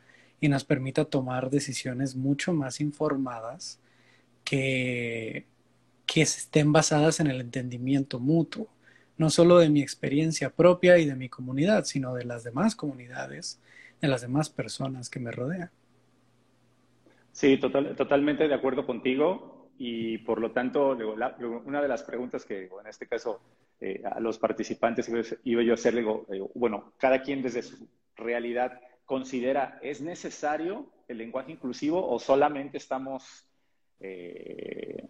y 0.41 0.49
nos 0.49 0.65
permita 0.65 1.05
tomar 1.07 1.51
decisiones 1.51 2.15
mucho 2.15 2.53
más 2.53 2.81
informadas 2.81 3.81
que, 4.45 5.47
que 6.07 6.23
estén 6.23 6.73
basadas 6.73 7.21
en 7.21 7.27
el 7.29 7.41
entendimiento 7.41 8.21
mutuo, 8.21 8.69
no 9.17 9.31
solo 9.31 9.59
de 9.59 9.69
mi 9.69 9.83
experiencia 9.83 10.51
propia 10.51 10.99
y 10.99 11.07
de 11.07 11.17
mi 11.17 11.29
comunidad, 11.29 11.85
sino 11.85 12.15
de 12.15 12.25
las 12.25 12.45
demás 12.45 12.77
comunidades, 12.77 13.61
de 14.01 14.09
las 14.09 14.21
demás 14.21 14.49
personas 14.49 15.11
que 15.11 15.21
me 15.21 15.33
rodean. 15.33 15.71
Sí, 17.33 17.59
totalmente 17.59 18.49
de 18.49 18.55
acuerdo 18.55 18.87
contigo 18.87 19.71
y 19.79 20.19
por 20.19 20.41
lo 20.41 20.51
tanto, 20.53 20.97
una 21.65 21.81
de 21.81 21.89
las 21.89 22.03
preguntas 22.03 22.45
que 22.45 22.65
en 22.65 22.87
este 22.89 23.07
caso 23.07 23.41
eh, 23.81 24.03
a 24.05 24.19
los 24.21 24.39
participantes 24.39 25.11
iba 25.45 25.63
yo 25.63 25.73
a 25.73 25.75
hacer, 25.75 25.95
digo, 25.95 26.27
bueno, 26.55 26.93
cada 26.99 27.23
quien 27.23 27.43
desde 27.43 27.63
su 27.63 27.89
realidad 28.17 28.81
considera, 29.05 29.79
¿es 29.83 30.01
necesario 30.01 30.91
el 31.07 31.19
lenguaje 31.19 31.53
inclusivo 31.53 32.07
o 32.11 32.19
solamente 32.19 32.77
estamos 32.77 33.47
eh, 34.01 35.09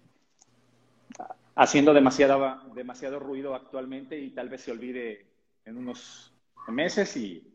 haciendo 1.54 1.92
demasiado, 1.92 2.72
demasiado 2.74 3.18
ruido 3.18 3.54
actualmente 3.54 4.18
y 4.18 4.30
tal 4.30 4.48
vez 4.48 4.60
se 4.62 4.72
olvide 4.72 5.26
en 5.64 5.76
unos 5.76 6.32
meses 6.68 7.16
y 7.16 7.52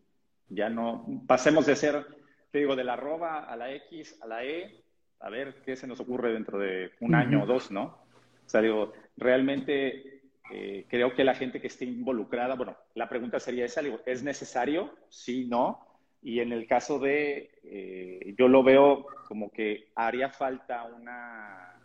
ya 0.49 0.69
no 0.69 1.05
pasemos 1.27 1.65
de 1.65 1.75
ser, 1.75 2.05
te 2.51 2.59
digo, 2.59 2.75
de 2.75 2.83
la 2.83 2.93
arroba 2.93 3.45
a 3.45 3.55
la 3.55 3.71
X, 3.71 4.19
a 4.21 4.27
la 4.27 4.43
E, 4.43 4.83
a 5.19 5.29
ver 5.29 5.61
qué 5.63 5.75
se 5.75 5.87
nos 5.87 5.99
ocurre 5.99 6.33
dentro 6.33 6.59
de 6.59 6.91
un 6.99 7.15
año 7.15 7.43
o 7.43 7.45
dos, 7.45 7.71
¿no? 7.71 8.03
O 8.45 8.49
sea, 8.49 8.61
digo, 8.61 8.91
realmente 9.15 10.12
eh, 10.51 10.85
creo 10.89 11.13
que 11.13 11.23
la 11.23 11.35
gente 11.35 11.61
que 11.61 11.67
esté 11.67 11.85
involucrada, 11.85 12.55
bueno, 12.55 12.75
la 12.95 13.07
pregunta 13.07 13.39
sería 13.39 13.65
esa, 13.65 13.81
¿es 14.05 14.23
necesario? 14.23 14.93
Sí, 15.09 15.45
no. 15.45 15.79
Y 16.21 16.39
en 16.39 16.51
el 16.51 16.67
caso 16.67 16.99
de, 16.99 17.51
eh, 17.63 18.35
yo 18.37 18.47
lo 18.47 18.63
veo 18.63 19.05
como 19.27 19.51
que 19.51 19.89
haría 19.95 20.29
falta 20.29 20.83
una, 20.85 21.75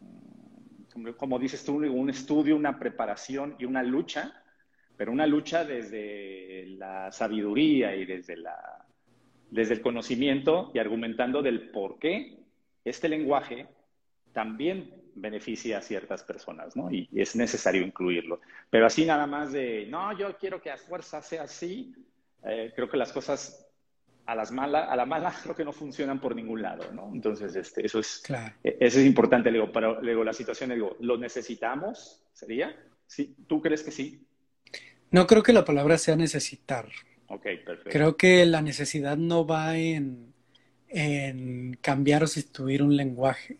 mm, 0.00 1.10
como 1.16 1.38
dices 1.38 1.64
tú, 1.64 1.76
un 1.76 2.10
estudio, 2.10 2.56
una 2.56 2.78
preparación 2.78 3.56
y 3.58 3.64
una 3.66 3.82
lucha, 3.82 4.42
pero 4.96 5.12
una 5.12 5.26
lucha 5.26 5.64
desde 5.64 6.66
la 6.78 7.12
sabiduría 7.12 7.94
y 7.94 8.04
desde, 8.04 8.36
la, 8.36 8.84
desde 9.50 9.74
el 9.74 9.80
conocimiento 9.80 10.70
y 10.74 10.78
argumentando 10.78 11.40
del 11.42 11.70
por 11.70 11.98
qué 11.98 12.38
este 12.84 13.08
lenguaje 13.08 13.68
también 14.32 14.97
beneficia 15.20 15.78
a 15.78 15.82
ciertas 15.82 16.22
personas, 16.22 16.76
¿no? 16.76 16.90
Y 16.90 17.08
es 17.14 17.36
necesario 17.36 17.82
incluirlo. 17.82 18.40
Pero 18.70 18.86
así 18.86 19.04
nada 19.04 19.26
más 19.26 19.52
de, 19.52 19.86
no, 19.88 20.16
yo 20.18 20.36
quiero 20.38 20.60
que 20.60 20.70
a 20.70 20.76
fuerza 20.76 21.22
sea 21.22 21.42
así, 21.42 21.94
eh, 22.44 22.72
creo 22.74 22.88
que 22.88 22.96
las 22.96 23.12
cosas 23.12 23.68
a 24.26 24.34
las 24.34 24.52
malas, 24.52 24.88
a 24.90 24.94
la 24.94 25.06
mala 25.06 25.34
creo 25.42 25.56
que 25.56 25.64
no 25.64 25.72
funcionan 25.72 26.20
por 26.20 26.36
ningún 26.36 26.60
lado, 26.60 26.92
¿no? 26.92 27.10
Entonces, 27.14 27.56
este, 27.56 27.84
eso 27.84 27.98
es, 27.98 28.22
e, 28.62 28.76
eso 28.78 28.98
es 28.98 29.06
importante, 29.06 29.50
le 29.50 29.58
digo, 29.58 29.72
pero 29.72 30.02
le 30.02 30.22
la 30.22 30.34
situación, 30.34 30.68
le 30.68 30.74
digo, 30.74 30.96
¿lo 31.00 31.16
necesitamos? 31.16 32.22
¿Sería? 32.34 32.76
¿Sí? 33.06 33.34
¿Tú 33.46 33.62
crees 33.62 33.82
que 33.82 33.90
sí? 33.90 34.26
No 35.10 35.26
creo 35.26 35.42
que 35.42 35.54
la 35.54 35.64
palabra 35.64 35.96
sea 35.96 36.14
necesitar. 36.14 36.88
Ok, 37.28 37.42
perfecto. 37.64 37.90
Creo 37.90 38.16
que 38.18 38.44
la 38.44 38.60
necesidad 38.60 39.16
no 39.16 39.46
va 39.46 39.78
en, 39.78 40.34
en 40.88 41.78
cambiar 41.80 42.22
o 42.22 42.26
sustituir 42.26 42.82
un 42.82 42.96
lenguaje. 42.96 43.56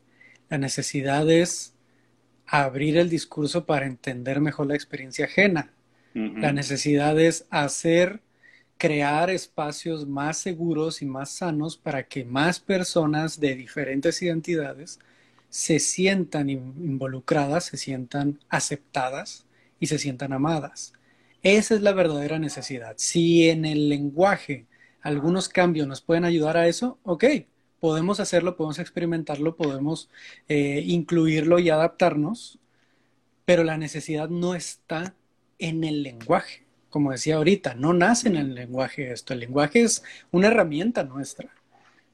La 0.48 0.58
necesidad 0.58 1.28
es 1.30 1.74
abrir 2.46 2.96
el 2.96 3.10
discurso 3.10 3.66
para 3.66 3.86
entender 3.86 4.40
mejor 4.40 4.66
la 4.66 4.74
experiencia 4.74 5.26
ajena. 5.26 5.72
La 6.14 6.52
necesidad 6.52 7.18
es 7.20 7.46
hacer, 7.50 8.20
crear 8.76 9.30
espacios 9.30 10.06
más 10.06 10.38
seguros 10.38 11.02
y 11.02 11.06
más 11.06 11.30
sanos 11.30 11.76
para 11.76 12.04
que 12.04 12.24
más 12.24 12.58
personas 12.58 13.38
de 13.38 13.54
diferentes 13.54 14.20
identidades 14.22 14.98
se 15.48 15.78
sientan 15.78 16.50
involucradas, 16.50 17.66
se 17.66 17.76
sientan 17.76 18.40
aceptadas 18.48 19.46
y 19.78 19.86
se 19.86 19.98
sientan 19.98 20.32
amadas. 20.32 20.92
Esa 21.42 21.74
es 21.74 21.82
la 21.82 21.92
verdadera 21.92 22.38
necesidad. 22.38 22.94
Si 22.96 23.48
en 23.48 23.64
el 23.64 23.88
lenguaje 23.88 24.66
algunos 25.02 25.48
cambios 25.48 25.86
nos 25.86 26.00
pueden 26.00 26.24
ayudar 26.24 26.56
a 26.56 26.66
eso, 26.66 26.98
ok, 27.04 27.24
podemos 27.80 28.20
hacerlo, 28.20 28.56
podemos 28.56 28.78
experimentarlo, 28.78 29.56
podemos 29.56 30.08
eh, 30.48 30.82
incluirlo 30.86 31.58
y 31.58 31.70
adaptarnos, 31.70 32.58
pero 33.44 33.64
la 33.64 33.78
necesidad 33.78 34.28
no 34.28 34.54
está 34.54 35.14
en 35.58 35.84
el 35.84 36.02
lenguaje. 36.02 36.64
Como 36.90 37.12
decía 37.12 37.36
ahorita, 37.36 37.74
no 37.74 37.92
nace 37.92 38.28
en 38.28 38.36
el 38.36 38.54
lenguaje 38.54 39.12
esto, 39.12 39.34
el 39.34 39.40
lenguaje 39.40 39.82
es 39.82 40.02
una 40.30 40.48
herramienta 40.48 41.04
nuestra, 41.04 41.50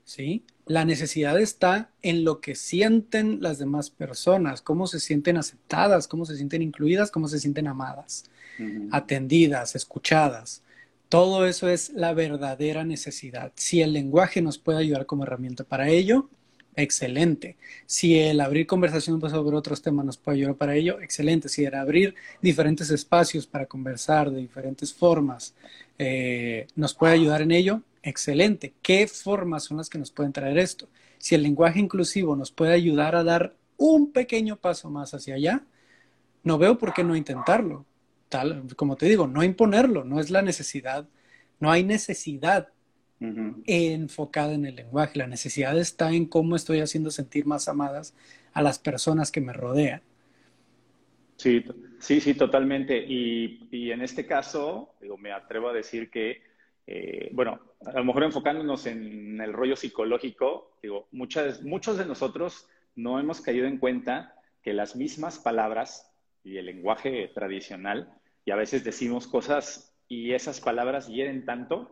¿sí? 0.05 0.45
La 0.67 0.85
necesidad 0.85 1.39
está 1.39 1.91
en 2.03 2.25
lo 2.25 2.41
que 2.41 2.55
sienten 2.55 3.39
las 3.41 3.59
demás 3.59 3.91
personas, 3.91 4.63
cómo 4.63 4.87
se 4.87 4.99
sienten 4.99 5.37
aceptadas, 5.37 6.09
cómo 6.09 6.25
se 6.25 6.37
sienten 6.37 6.63
incluidas, 6.63 7.11
cómo 7.11 7.29
se 7.29 7.39
sienten 7.39 7.69
amadas, 7.69 8.25
atendidas, 8.91 9.77
escuchadas. 9.77 10.64
Todo 11.15 11.47
eso 11.47 11.69
es 11.69 11.91
la 11.91 12.13
verdadera 12.13 12.83
necesidad. 12.83 13.53
Si 13.55 13.81
el 13.81 13.93
lenguaje 13.93 14.43
nos 14.43 14.59
puede 14.59 14.81
ayudar 14.81 15.07
como 15.07 15.23
herramienta 15.23 15.63
para 15.63 15.89
ello, 15.89 16.29
excelente. 16.75 17.57
Si 17.87 18.19
el 18.19 18.41
abrir 18.41 18.67
conversación 18.67 19.21
sobre 19.21 19.57
otros 19.57 19.81
temas 19.81 20.05
nos 20.05 20.17
puede 20.17 20.39
ayudar 20.39 20.57
para 20.57 20.75
ello, 20.75 21.01
excelente. 21.01 21.49
Si 21.49 21.65
el 21.65 21.77
abrir 21.77 22.17
diferentes 22.43 22.91
espacios 22.91 23.47
para 23.47 23.67
conversar 23.67 24.33
de 24.33 24.41
diferentes 24.41 24.93
formas 24.93 25.55
eh, 26.01 26.67
nos 26.75 26.95
puede 26.95 27.15
ayudar 27.15 27.43
en 27.43 27.53
ello, 27.53 27.83
excelente. 28.03 28.75
¿Qué 28.83 29.07
formas 29.07 29.63
son 29.63 29.77
las 29.77 29.89
que 29.89 29.99
nos 29.99 30.11
pueden 30.11 30.33
traer 30.33 30.59
esto? 30.59 30.89
Si 31.19 31.37
el 31.37 31.45
lenguaje 31.45 31.79
inclusivo 31.79 32.35
nos 32.35 32.51
puede 32.51 32.73
ayudar 32.73 33.15
a 33.15 33.23
dar 33.23 33.55
un 33.77 34.11
pequeño 34.11 34.57
paso 34.57 34.91
más 34.91 35.15
hacia 35.15 35.37
allá, 35.37 35.63
no 36.43 36.59
veo 36.59 36.77
por 36.77 36.93
qué 36.93 37.05
no 37.05 37.15
intentarlo 37.15 37.87
como 38.77 38.97
te 38.97 39.07
digo, 39.07 39.27
no 39.27 39.43
imponerlo, 39.43 40.05
no 40.05 40.21
es 40.21 40.31
la 40.31 40.43
necesidad, 40.43 41.09
no 41.61 41.71
hay 41.71 41.85
necesidad 41.85 42.69
enfocada 43.67 44.53
en 44.53 44.67
el 44.67 44.77
lenguaje, 44.77 45.19
la 45.19 45.27
necesidad 45.27 45.79
está 45.79 46.13
en 46.13 46.27
cómo 46.27 46.57
estoy 46.57 46.81
haciendo 46.81 47.11
sentir 47.11 47.47
más 47.47 47.69
amadas 47.69 48.15
a 48.53 48.61
las 48.61 48.79
personas 48.79 49.31
que 49.31 49.41
me 49.41 49.55
rodean. 49.55 50.03
Sí, 51.37 51.65
sí, 51.99 52.21
sí, 52.21 52.35
totalmente. 52.35 52.97
Y, 52.97 53.91
en 53.91 54.03
este 54.03 54.27
caso, 54.27 54.95
digo, 55.01 55.17
me 55.17 55.33
atrevo 55.33 55.71
a 55.71 55.73
decir 55.73 56.11
que, 56.11 56.43
eh, 56.87 57.31
bueno, 57.33 57.61
a 57.85 57.93
lo 57.93 58.05
mejor 58.05 58.25
enfocándonos 58.25 58.87
en 58.87 59.41
el 59.41 59.53
rollo 59.53 59.77
psicológico, 59.77 60.77
digo, 60.83 61.09
muchas, 61.13 61.63
muchos 61.63 61.99
de 61.99 62.07
nosotros 62.07 62.69
no 62.95 63.19
hemos 63.19 63.41
caído 63.41 63.67
en 63.67 63.79
cuenta 63.79 64.35
que 64.63 64.73
las 64.73 64.97
mismas 64.97 65.39
palabras 65.39 66.13
y 66.45 66.59
el 66.59 66.67
lenguaje 66.67 67.31
tradicional 67.35 68.13
y 68.45 68.51
a 68.51 68.57
veces 68.57 68.85
decimos 68.85 69.27
cosas 69.27 69.95
y 70.09 70.33
esas 70.33 70.61
palabras 70.61 71.09
hieren 71.09 71.45
tanto 71.45 71.91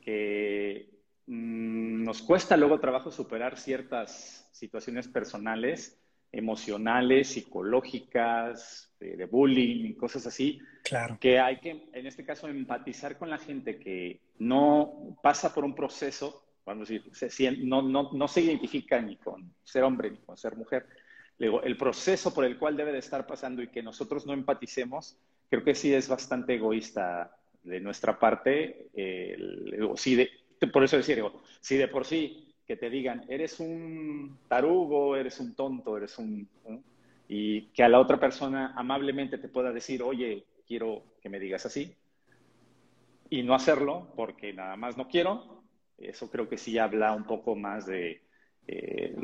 que 0.00 0.90
mm, 1.26 2.04
nos 2.04 2.22
cuesta 2.22 2.56
luego 2.56 2.80
trabajo 2.80 3.10
superar 3.10 3.58
ciertas 3.58 4.48
situaciones 4.52 5.08
personales, 5.08 5.98
emocionales, 6.30 7.28
psicológicas, 7.28 8.94
de, 9.00 9.24
bullying 9.26 9.86
y 9.86 9.94
cosas 9.94 10.26
así. 10.26 10.60
Claro. 10.82 11.18
Que 11.20 11.38
hay 11.38 11.60
que, 11.60 11.88
en 11.92 12.06
este 12.06 12.24
caso, 12.24 12.48
empatizar 12.48 13.18
con 13.18 13.30
la 13.30 13.38
gente 13.38 13.78
que 13.78 14.20
no 14.38 15.18
pasa 15.22 15.54
por 15.54 15.64
un 15.64 15.74
proceso, 15.74 16.42
cuando 16.64 16.84
se, 16.86 17.00
no, 17.58 17.82
no, 17.82 18.10
no 18.12 18.28
se 18.28 18.40
identifica 18.40 19.00
ni 19.00 19.16
con 19.16 19.54
ser 19.62 19.84
hombre 19.84 20.10
ni 20.10 20.18
con 20.18 20.36
ser 20.36 20.56
mujer. 20.56 20.86
Luego, 21.38 21.62
el 21.62 21.76
proceso 21.76 22.32
por 22.32 22.44
el 22.44 22.58
cual 22.58 22.76
debe 22.76 22.92
de 22.92 22.98
estar 22.98 23.26
pasando 23.26 23.62
y 23.62 23.68
que 23.68 23.82
nosotros 23.82 24.24
no 24.24 24.32
empaticemos, 24.32 25.18
creo 25.54 25.64
que 25.64 25.74
sí 25.76 25.94
es 25.94 26.08
bastante 26.08 26.54
egoísta 26.54 27.30
de 27.62 27.80
nuestra 27.80 28.18
parte. 28.18 28.88
de, 30.16 30.30
por 30.72 30.82
eso 30.82 30.96
decir, 30.96 31.22
si 31.60 31.76
de 31.76 31.86
por 31.86 32.04
sí 32.04 32.52
que 32.66 32.76
te 32.76 32.90
digan, 32.90 33.24
eres 33.28 33.60
un 33.60 34.38
tarugo, 34.48 35.16
eres 35.16 35.38
un 35.38 35.54
tonto, 35.54 35.96
eres 35.96 36.18
un... 36.18 36.48
Y 37.28 37.66
que 37.68 37.84
a 37.84 37.88
la 37.88 38.00
otra 38.00 38.18
persona 38.18 38.74
amablemente 38.76 39.38
te 39.38 39.48
pueda 39.48 39.72
decir, 39.72 40.02
oye, 40.02 40.44
quiero 40.66 41.04
que 41.22 41.28
me 41.28 41.38
digas 41.38 41.66
así, 41.66 41.94
y 43.30 43.42
no 43.42 43.54
hacerlo 43.54 44.12
porque 44.16 44.52
nada 44.52 44.76
más 44.76 44.96
no 44.96 45.06
quiero, 45.06 45.62
eso 45.98 46.30
creo 46.30 46.48
que 46.48 46.58
sí 46.58 46.78
habla 46.78 47.12
un 47.12 47.24
poco 47.24 47.54
más 47.54 47.86
de, 47.86 48.22
eh, 48.66 49.14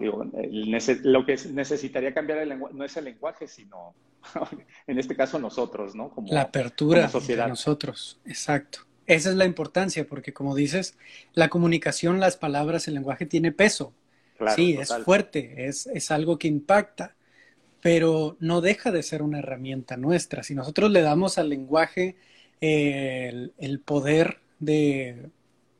lo 1.02 1.26
que 1.26 1.36
necesitaría 1.52 2.14
cambiar 2.14 2.38
el 2.38 2.50
lenguaje 2.50 2.74
no 2.74 2.84
es 2.84 2.96
el 2.96 3.04
lenguaje, 3.04 3.46
sino 3.46 3.94
en 4.86 4.98
este 4.98 5.16
caso 5.16 5.38
nosotros, 5.38 5.94
¿no? 5.94 6.10
Como, 6.10 6.32
la 6.32 6.42
apertura 6.42 7.08
de 7.08 7.36
nosotros, 7.48 8.20
exacto. 8.24 8.80
esa 9.06 9.30
es 9.30 9.36
la 9.36 9.44
importancia, 9.44 10.06
porque 10.06 10.32
como 10.32 10.54
dices, 10.54 10.96
la 11.34 11.48
comunicación, 11.48 12.20
las 12.20 12.36
palabras, 12.36 12.88
el 12.88 12.94
lenguaje 12.94 13.26
tiene 13.26 13.52
peso. 13.52 13.92
sí, 14.54 14.76
es 14.78 14.92
fuerte, 15.04 15.66
es, 15.66 15.86
es 15.86 16.10
algo 16.10 16.38
que 16.38 16.48
impacta, 16.48 17.14
pero 17.80 18.36
no 18.40 18.60
deja 18.60 18.90
de 18.90 19.02
ser 19.02 19.22
una 19.22 19.38
herramienta 19.38 19.96
nuestra. 19.96 20.42
Si 20.42 20.54
nosotros 20.54 20.90
le 20.90 21.02
damos 21.02 21.38
al 21.38 21.48
lenguaje 21.48 22.16
el, 22.60 23.54
el, 23.58 23.80
poder 23.80 24.40
de, 24.58 25.30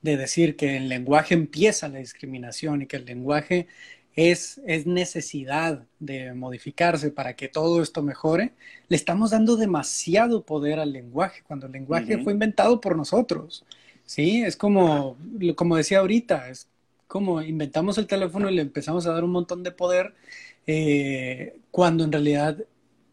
de 0.03 0.17
decir 0.17 0.57
que 0.57 0.79
el 0.79 0.89
lenguaje 0.89 1.35
empieza 1.35 1.89
la 1.89 1.99
discriminación 1.99 2.83
y 2.83 2.87
que 2.87 2.97
el 2.97 3.05
lenguaje 3.05 3.67
es, 4.29 4.61
es, 4.67 4.87
necesidad 4.87 5.87
de 5.99 6.35
modificarse 6.35 7.11
para 7.11 7.35
que 7.37 7.49
todo 7.49 7.83
esto 7.83 8.03
mejore, 8.03 8.53
le 8.89 8.97
estamos 8.97 9.31
dando 9.31 9.57
demasiado 9.57 10.43
poder 10.45 10.79
al 10.79 10.93
lenguaje, 10.93 11.43
cuando 11.47 11.67
el 11.67 11.73
lenguaje 11.73 12.19
fue 12.23 12.35
inventado 12.35 12.81
por 12.81 12.97
nosotros. 12.97 13.65
Sí, 14.05 14.43
es 14.43 14.57
como, 14.57 15.17
como 15.57 15.77
decía 15.77 16.01
ahorita, 16.01 16.51
es 16.51 16.69
como 17.07 17.41
inventamos 17.43 17.99
el 17.99 18.07
teléfono 18.07 18.51
y 18.51 18.55
le 18.55 18.63
empezamos 18.63 19.07
a 19.07 19.13
dar 19.13 19.25
un 19.25 19.33
montón 19.33 19.63
de 19.63 19.73
poder, 19.73 20.15
eh, 20.67 21.59
cuando 21.71 22.05
en 22.05 22.13
realidad 22.13 22.59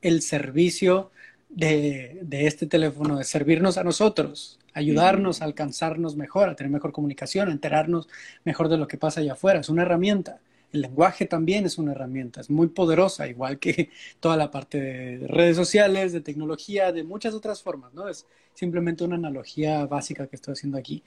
el 0.01 0.22
servicio 0.22 1.12
de, 1.49 2.20
de, 2.22 2.47
este 2.47 2.68
teléfono 2.68 3.20
es 3.20 3.28
servirnos 3.30 3.78
a 3.78 3.84
nosotros, 3.84 4.60
ayudarnos 4.74 5.41
a 5.41 5.45
alcanzarnos 5.45 6.16
mejor, 6.16 6.49
a 6.49 6.55
tener 6.55 6.72
mejor 6.72 6.91
comunicación, 6.91 7.49
a 7.49 7.51
enterarnos 7.51 8.08
mejor 8.43 8.68
de 8.70 8.78
lo 8.78 8.88
que 8.88 8.97
pasa 8.97 9.22
allá 9.22 9.34
afuera. 9.34 9.62
Es 9.62 9.70
una 9.70 9.84
herramienta. 9.84 10.39
El 10.72 10.82
lenguaje 10.82 11.26
también 11.26 11.65
es 11.65 11.78
una 11.78 11.93
herramienta, 11.93 12.41
es 12.41 12.49
muy 12.49 12.68
poderosa, 12.68 13.28
igual 13.28 13.59
que 13.59 13.89
toda 14.20 14.38
la 14.38 14.51
parte 14.51 14.80
de 14.80 15.28
redes 15.28 15.55
sociales, 15.55 16.13
de 16.13 16.22
tecnología, 16.22 16.91
de 16.91 17.03
muchas 17.03 17.34
otras 17.34 17.61
formas, 17.61 17.93
¿no? 17.93 18.07
Es 18.09 18.26
simplemente 18.53 19.03
una 19.03 19.15
analogía 19.15 19.86
básica 19.86 20.28
que 20.28 20.36
estoy 20.36 20.53
haciendo 20.53 20.78
aquí. 20.78 21.03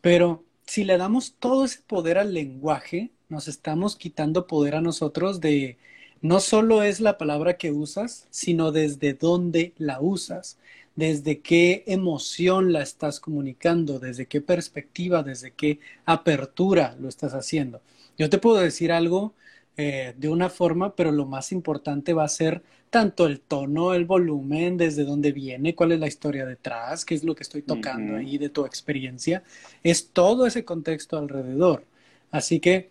Pero 0.00 0.44
si 0.66 0.84
le 0.84 0.98
damos 0.98 1.34
todo 1.38 1.64
ese 1.64 1.80
poder 1.86 2.18
al 2.18 2.34
lenguaje, 2.34 3.10
nos 3.28 3.48
estamos 3.48 3.96
quitando 3.96 4.46
poder 4.46 4.74
a 4.74 4.80
nosotros 4.80 5.40
de 5.40 5.78
no 6.20 6.40
solo 6.40 6.82
es 6.82 7.00
la 7.00 7.16
palabra 7.18 7.56
que 7.56 7.70
usas, 7.72 8.26
sino 8.30 8.72
desde 8.72 9.14
dónde 9.14 9.72
la 9.76 10.00
usas, 10.00 10.58
desde 10.98 11.38
qué 11.38 11.84
emoción 11.86 12.72
la 12.72 12.82
estás 12.82 13.20
comunicando, 13.20 14.00
desde 14.00 14.26
qué 14.26 14.40
perspectiva, 14.40 15.22
desde 15.22 15.52
qué 15.52 15.78
apertura 16.04 16.96
lo 16.98 17.08
estás 17.08 17.34
haciendo. 17.34 17.80
Yo 18.18 18.28
te 18.28 18.38
puedo 18.38 18.56
decir 18.56 18.90
algo 18.90 19.32
eh, 19.76 20.12
de 20.16 20.28
una 20.28 20.50
forma, 20.50 20.96
pero 20.96 21.12
lo 21.12 21.24
más 21.24 21.52
importante 21.52 22.14
va 22.14 22.24
a 22.24 22.28
ser 22.28 22.64
tanto 22.90 23.28
el 23.28 23.38
tono, 23.38 23.94
el 23.94 24.06
volumen, 24.06 24.76
desde 24.76 25.04
dónde 25.04 25.30
viene, 25.30 25.76
cuál 25.76 25.92
es 25.92 26.00
la 26.00 26.08
historia 26.08 26.44
detrás, 26.44 27.04
qué 27.04 27.14
es 27.14 27.22
lo 27.22 27.36
que 27.36 27.44
estoy 27.44 27.62
tocando 27.62 28.16
ahí 28.16 28.36
de 28.36 28.48
tu 28.48 28.66
experiencia. 28.66 29.44
Es 29.84 30.10
todo 30.10 30.46
ese 30.46 30.64
contexto 30.64 31.16
alrededor. 31.16 31.84
Así 32.32 32.58
que, 32.58 32.90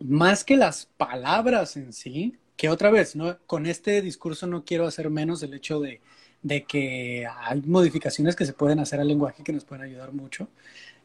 más 0.00 0.44
que 0.44 0.58
las 0.58 0.90
palabras 0.98 1.78
en 1.78 1.94
sí, 1.94 2.36
que 2.58 2.68
otra 2.68 2.90
vez, 2.90 3.16
¿no? 3.16 3.38
con 3.46 3.64
este 3.64 4.02
discurso 4.02 4.46
no 4.46 4.66
quiero 4.66 4.86
hacer 4.86 5.08
menos 5.08 5.42
el 5.42 5.54
hecho 5.54 5.80
de, 5.80 6.02
de 6.42 6.64
que 6.64 7.26
hay 7.26 7.62
modificaciones 7.62 8.36
que 8.36 8.46
se 8.46 8.52
pueden 8.52 8.80
hacer 8.80 9.00
al 9.00 9.08
lenguaje 9.08 9.42
que 9.42 9.52
nos 9.52 9.64
pueden 9.64 9.84
ayudar 9.84 10.12
mucho. 10.12 10.48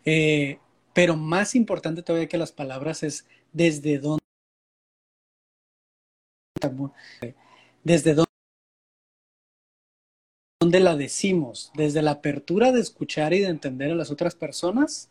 Eh, 0.05 0.59
pero 0.93 1.15
más 1.15 1.55
importante 1.55 2.03
todavía 2.03 2.27
que 2.27 2.37
las 2.37 2.51
palabras 2.51 3.03
es 3.03 3.25
desde 3.51 3.99
dónde, 3.99 4.23
desde 7.83 8.15
dónde 10.61 10.79
la 10.79 10.95
decimos, 10.95 11.71
desde 11.75 12.01
la 12.01 12.11
apertura 12.11 12.71
de 12.71 12.79
escuchar 12.81 13.33
y 13.33 13.39
de 13.39 13.47
entender 13.47 13.91
a 13.91 13.95
las 13.95 14.11
otras 14.11 14.35
personas 14.35 15.09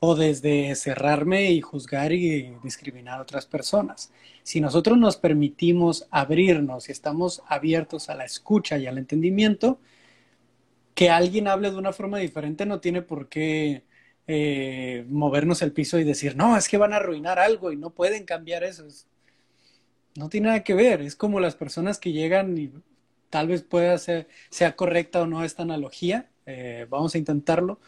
o 0.00 0.14
desde 0.14 0.74
cerrarme 0.74 1.50
y 1.52 1.60
juzgar 1.60 2.12
y 2.12 2.56
discriminar 2.62 3.18
a 3.18 3.22
otras 3.22 3.46
personas. 3.46 4.12
Si 4.42 4.60
nosotros 4.60 4.98
nos 4.98 5.16
permitimos 5.16 6.06
abrirnos 6.10 6.88
y 6.88 6.92
estamos 6.92 7.42
abiertos 7.48 8.10
a 8.10 8.14
la 8.14 8.24
escucha 8.24 8.76
y 8.78 8.86
al 8.86 8.98
entendimiento, 8.98 9.78
que 10.94 11.10
alguien 11.10 11.48
hable 11.48 11.70
de 11.70 11.76
una 11.76 11.92
forma 11.92 12.18
diferente 12.18 12.66
no 12.66 12.80
tiene 12.80 13.02
por 13.02 13.28
qué 13.28 13.84
eh, 14.26 15.04
movernos 15.08 15.62
el 15.62 15.72
piso 15.72 15.98
y 15.98 16.04
decir, 16.04 16.36
no, 16.36 16.56
es 16.56 16.68
que 16.68 16.78
van 16.78 16.92
a 16.92 16.96
arruinar 16.96 17.38
algo 17.38 17.72
y 17.72 17.76
no 17.76 17.90
pueden 17.90 18.24
cambiar 18.24 18.64
eso. 18.64 18.86
no 20.16 20.28
tiene 20.28 20.48
nada 20.48 20.64
que 20.64 20.74
ver, 20.74 21.02
es 21.02 21.16
como 21.16 21.40
las 21.40 21.56
personas 21.56 21.98
que 21.98 22.12
llegan 22.12 22.56
y 22.56 22.72
tal 23.30 23.48
vez 23.48 23.62
pueda 23.62 23.98
ser, 23.98 24.28
sea 24.50 24.76
correcta 24.76 25.22
o 25.22 25.26
no 25.26 25.44
esta 25.44 25.62
analogía, 25.64 26.30
eh, 26.46 26.86
vamos 26.88 27.14
a 27.14 27.18
intentarlo, 27.18 27.80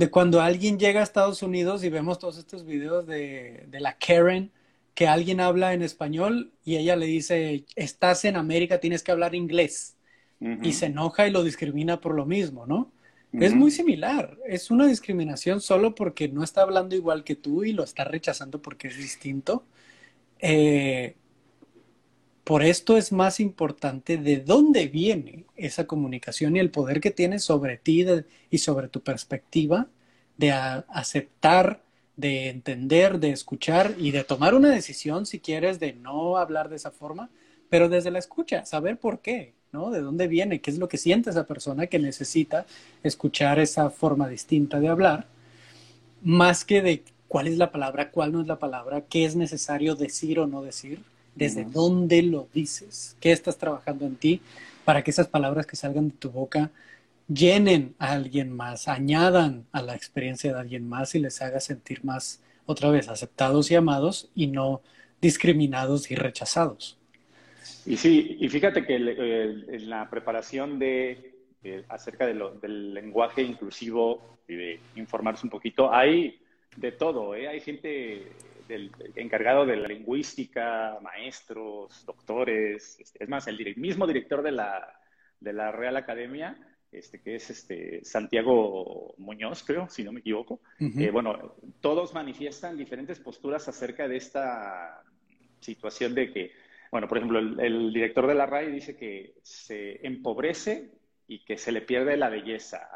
de 0.00 0.10
cuando 0.10 0.40
alguien 0.40 0.78
llega 0.78 1.00
a 1.00 1.02
Estados 1.02 1.42
Unidos 1.42 1.84
y 1.84 1.90
vemos 1.90 2.18
todos 2.18 2.38
estos 2.38 2.64
videos 2.64 3.06
de, 3.06 3.66
de 3.68 3.80
la 3.80 3.98
Karen, 3.98 4.50
que 4.94 5.06
alguien 5.06 5.40
habla 5.40 5.74
en 5.74 5.82
español 5.82 6.54
y 6.64 6.76
ella 6.76 6.96
le 6.96 7.04
dice, 7.04 7.66
estás 7.76 8.24
en 8.24 8.36
América, 8.36 8.80
tienes 8.80 9.02
que 9.02 9.12
hablar 9.12 9.34
inglés. 9.34 9.98
Y 10.62 10.72
se 10.72 10.86
enoja 10.86 11.28
y 11.28 11.30
lo 11.30 11.42
discrimina 11.42 12.00
por 12.00 12.14
lo 12.14 12.24
mismo, 12.24 12.64
¿no? 12.64 12.90
Es 13.30 13.54
muy 13.54 13.70
similar, 13.70 14.38
es 14.46 14.70
una 14.70 14.86
discriminación 14.86 15.60
solo 15.60 15.94
porque 15.94 16.28
no 16.28 16.42
está 16.42 16.62
hablando 16.62 16.96
igual 16.96 17.22
que 17.22 17.36
tú 17.36 17.62
y 17.62 17.74
lo 17.74 17.84
está 17.84 18.04
rechazando 18.04 18.62
porque 18.62 18.88
es 18.88 18.96
distinto. 18.96 19.66
Eh, 20.38 21.14
por 22.50 22.64
esto 22.64 22.96
es 22.96 23.12
más 23.12 23.38
importante 23.38 24.16
de 24.16 24.38
dónde 24.38 24.88
viene 24.88 25.44
esa 25.54 25.86
comunicación 25.86 26.56
y 26.56 26.58
el 26.58 26.72
poder 26.72 27.00
que 27.00 27.12
tiene 27.12 27.38
sobre 27.38 27.76
ti 27.76 28.04
y 28.50 28.58
sobre 28.58 28.88
tu 28.88 29.02
perspectiva 29.02 29.86
de 30.36 30.50
aceptar, 30.50 31.80
de 32.16 32.48
entender, 32.48 33.20
de 33.20 33.30
escuchar 33.30 33.94
y 33.98 34.10
de 34.10 34.24
tomar 34.24 34.56
una 34.56 34.70
decisión 34.70 35.26
si 35.26 35.38
quieres 35.38 35.78
de 35.78 35.92
no 35.92 36.38
hablar 36.38 36.70
de 36.70 36.74
esa 36.74 36.90
forma, 36.90 37.30
pero 37.68 37.88
desde 37.88 38.10
la 38.10 38.18
escucha, 38.18 38.66
saber 38.66 38.98
por 38.98 39.20
qué. 39.20 39.52
¿no? 39.70 39.92
¿De 39.92 40.00
dónde 40.00 40.26
viene? 40.26 40.60
¿Qué 40.60 40.72
es 40.72 40.78
lo 40.78 40.88
que 40.88 40.98
siente 40.98 41.30
esa 41.30 41.46
persona 41.46 41.86
que 41.86 42.00
necesita 42.00 42.66
escuchar 43.04 43.60
esa 43.60 43.90
forma 43.90 44.28
distinta 44.28 44.80
de 44.80 44.88
hablar? 44.88 45.28
Más 46.20 46.64
que 46.64 46.82
de 46.82 47.04
cuál 47.28 47.46
es 47.46 47.58
la 47.58 47.70
palabra, 47.70 48.10
cuál 48.10 48.32
no 48.32 48.40
es 48.40 48.48
la 48.48 48.58
palabra, 48.58 49.02
qué 49.02 49.24
es 49.24 49.36
necesario 49.36 49.94
decir 49.94 50.40
o 50.40 50.48
no 50.48 50.62
decir, 50.62 51.04
desde 51.34 51.64
dónde 51.64 52.22
lo 52.22 52.48
dices, 52.52 53.16
qué 53.20 53.32
estás 53.32 53.56
trabajando 53.56 54.06
en 54.06 54.16
ti 54.16 54.40
para 54.84 55.02
que 55.02 55.10
esas 55.10 55.28
palabras 55.28 55.66
que 55.66 55.76
salgan 55.76 56.08
de 56.08 56.16
tu 56.16 56.30
boca 56.30 56.70
llenen 57.28 57.94
a 57.98 58.12
alguien 58.12 58.50
más, 58.52 58.88
añadan 58.88 59.66
a 59.72 59.82
la 59.82 59.94
experiencia 59.94 60.52
de 60.52 60.60
alguien 60.60 60.88
más 60.88 61.14
y 61.14 61.20
les 61.20 61.40
haga 61.42 61.60
sentir 61.60 62.04
más, 62.04 62.42
otra 62.66 62.90
vez, 62.90 63.08
aceptados 63.08 63.70
y 63.70 63.76
amados 63.76 64.30
y 64.34 64.48
no 64.48 64.82
discriminados 65.20 66.10
y 66.10 66.14
rechazados. 66.14 66.98
Y 67.86 67.96
sí, 67.96 68.36
y 68.40 68.48
fíjate 68.48 68.84
que 68.84 68.96
en 68.96 69.90
la 69.90 70.08
preparación 70.10 70.78
de, 70.78 71.34
acerca 71.88 72.26
del 72.26 72.94
lenguaje 72.94 73.42
inclusivo 73.42 74.38
y 74.48 74.54
de 74.54 74.80
informarse 74.96 75.46
un 75.46 75.50
poquito, 75.50 75.92
hay 75.92 76.40
de 76.76 76.92
todo, 76.92 77.34
¿eh? 77.34 77.48
hay 77.48 77.60
gente 77.60 78.26
del, 78.70 78.90
encargado 79.16 79.66
de 79.66 79.76
la 79.76 79.88
lingüística, 79.88 80.98
maestros, 81.02 82.04
doctores, 82.06 82.98
este, 82.98 83.24
es 83.24 83.28
más, 83.28 83.46
el 83.46 83.76
mismo 83.76 84.06
director 84.06 84.42
de 84.42 84.52
la, 84.52 84.98
de 85.38 85.52
la 85.52 85.72
Real 85.72 85.96
Academia, 85.96 86.56
este, 86.90 87.20
que 87.20 87.36
es 87.36 87.50
este, 87.50 88.04
Santiago 88.04 89.14
Muñoz, 89.18 89.62
creo, 89.62 89.88
si 89.88 90.02
no 90.02 90.12
me 90.12 90.20
equivoco. 90.20 90.60
Eh, 90.78 91.10
bueno, 91.10 91.54
todos 91.80 92.14
manifiestan 92.14 92.76
diferentes 92.76 93.20
posturas 93.20 93.68
acerca 93.68 94.08
de 94.08 94.16
esta 94.16 95.02
situación 95.60 96.14
de 96.14 96.32
que 96.32 96.52
bueno, 96.90 97.06
por 97.06 97.18
ejemplo, 97.18 97.38
el, 97.38 97.92
director 97.92 98.26
de 98.26 98.34
la 98.34 98.46
RAI 98.46 98.72
dice 98.72 98.96
que 98.96 99.34
se 99.42 100.04
empobrece 100.04 100.90
y 101.28 101.44
que 101.44 101.56
se 101.56 101.70
le 101.70 101.82
pierde 101.82 102.16
la 102.16 102.28
belleza 102.28 102.88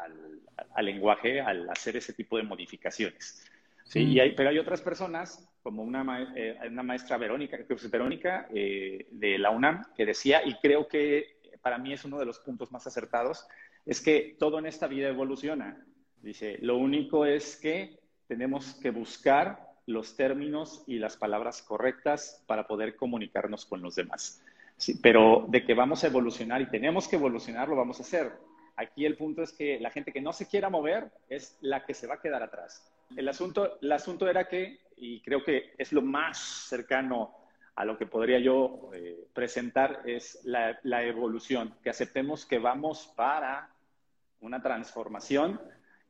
al, 0.75 0.85
lenguaje 0.85 1.41
al 1.41 1.69
hacer 1.71 1.97
ese 1.97 2.13
tipo 2.13 2.37
de 2.37 2.43
modificaciones. 2.43 3.49
¿sí? 3.85 4.01
Y 4.01 4.21
hay, 4.21 4.35
pero 4.35 4.51
hay 4.51 4.59
otras 4.59 4.83
personas, 4.83 5.49
como 5.65 5.83
una, 5.83 6.31
eh, 6.37 6.59
una 6.71 6.83
maestra 6.83 7.17
Verónica, 7.17 7.57
Verónica 7.91 8.47
eh, 8.55 9.09
de 9.11 9.39
la 9.39 9.49
UNAM, 9.49 9.83
que 9.97 10.05
decía, 10.05 10.43
y 10.45 10.57
creo 10.57 10.87
que 10.87 11.39
para 11.63 11.79
mí 11.79 11.95
es 11.95 12.05
uno 12.05 12.19
de 12.19 12.27
los 12.27 12.39
puntos 12.39 12.71
más 12.71 12.87
acertados, 12.87 13.49
es 13.87 14.03
que 14.03 14.37
todo 14.39 14.59
en 14.59 14.67
esta 14.67 14.87
vida 14.87 15.09
evoluciona. 15.09 15.83
Dice, 16.21 16.59
lo 16.61 16.77
único 16.77 17.25
es 17.25 17.57
que 17.57 17.99
tenemos 18.29 18.75
que 18.75 18.91
buscar 18.91 19.59
los 19.87 20.17
términos 20.17 20.85
y 20.87 20.99
las 20.99 21.17
palabras 21.17 21.63
correctas 21.63 22.45
para 22.47 22.67
poder 22.67 22.95
comunicarnos 22.95 23.65
con 23.65 23.81
los 23.81 23.95
demás. 23.95 24.43
pero 25.03 25.47
de 25.49 25.65
que 25.65 25.73
vamos 25.73 26.05
a 26.05 26.09
evolucionar 26.09 26.61
y 26.61 26.67
tenemos 26.67 27.09
que 27.09 27.17
evolucionar, 27.17 27.71
lo 27.71 27.77
vamos 27.77 28.01
a 28.01 28.03
hacer. 28.03 28.33
Aquí 28.77 29.07
el 29.07 29.17
punto 29.17 29.43
es 29.43 29.53
que 29.53 29.81
la 29.81 29.91
gente 29.91 30.13
que 30.13 30.21
no 30.21 30.35
se 30.35 30.47
quiera 30.47 30.69
mover 30.69 31.11
es 31.31 31.57
la 31.63 31.87
que 31.87 31.95
se 31.95 32.07
va 32.07 32.17
a 32.17 32.21
quedar 32.21 32.43
atrás. 32.43 32.93
El 33.17 33.29
asunto, 33.29 33.79
el 33.81 33.93
asunto 33.93 34.29
era 34.29 34.49
que, 34.49 34.81
y 34.97 35.21
creo 35.23 35.45
que 35.45 35.75
es 35.79 35.93
lo 35.93 36.03
más 36.03 36.39
cercano 36.39 37.37
a 37.77 37.85
lo 37.85 37.99
que 37.99 38.07
podría 38.07 38.39
yo 38.39 38.91
eh, 38.95 39.27
presentar, 39.33 40.03
es 40.05 40.41
la, 40.45 40.79
la 40.85 41.03
evolución, 41.03 41.75
que 41.83 41.91
aceptemos 41.91 42.47
que 42.47 42.59
vamos 42.59 43.13
para 43.17 43.75
una 44.41 44.63
transformación 44.63 45.61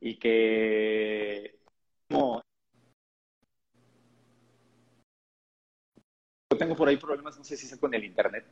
y 0.00 0.18
que 0.18 1.58
como, 2.08 2.42
tengo 6.58 6.76
por 6.76 6.88
ahí 6.88 6.96
problemas, 6.96 7.38
no 7.38 7.44
sé 7.44 7.56
si 7.56 7.66
es 7.66 7.76
con 7.78 7.94
el 7.94 8.04
internet. 8.04 8.46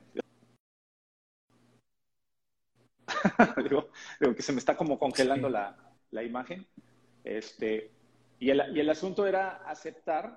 digo, 3.63 3.91
que 4.35 4.43
se 4.43 4.53
me 4.53 4.59
está 4.59 4.77
como 4.77 4.99
congelando 4.99 5.49
la, 5.49 5.77
la, 6.11 6.23
imagen. 6.23 6.67
Este, 7.25 7.91
y, 8.43 8.51
el, 8.51 8.77
y 8.77 8.81
el 8.81 8.91
asunto 8.91 9.25
era 9.25 9.63
aceptar, 9.69 10.37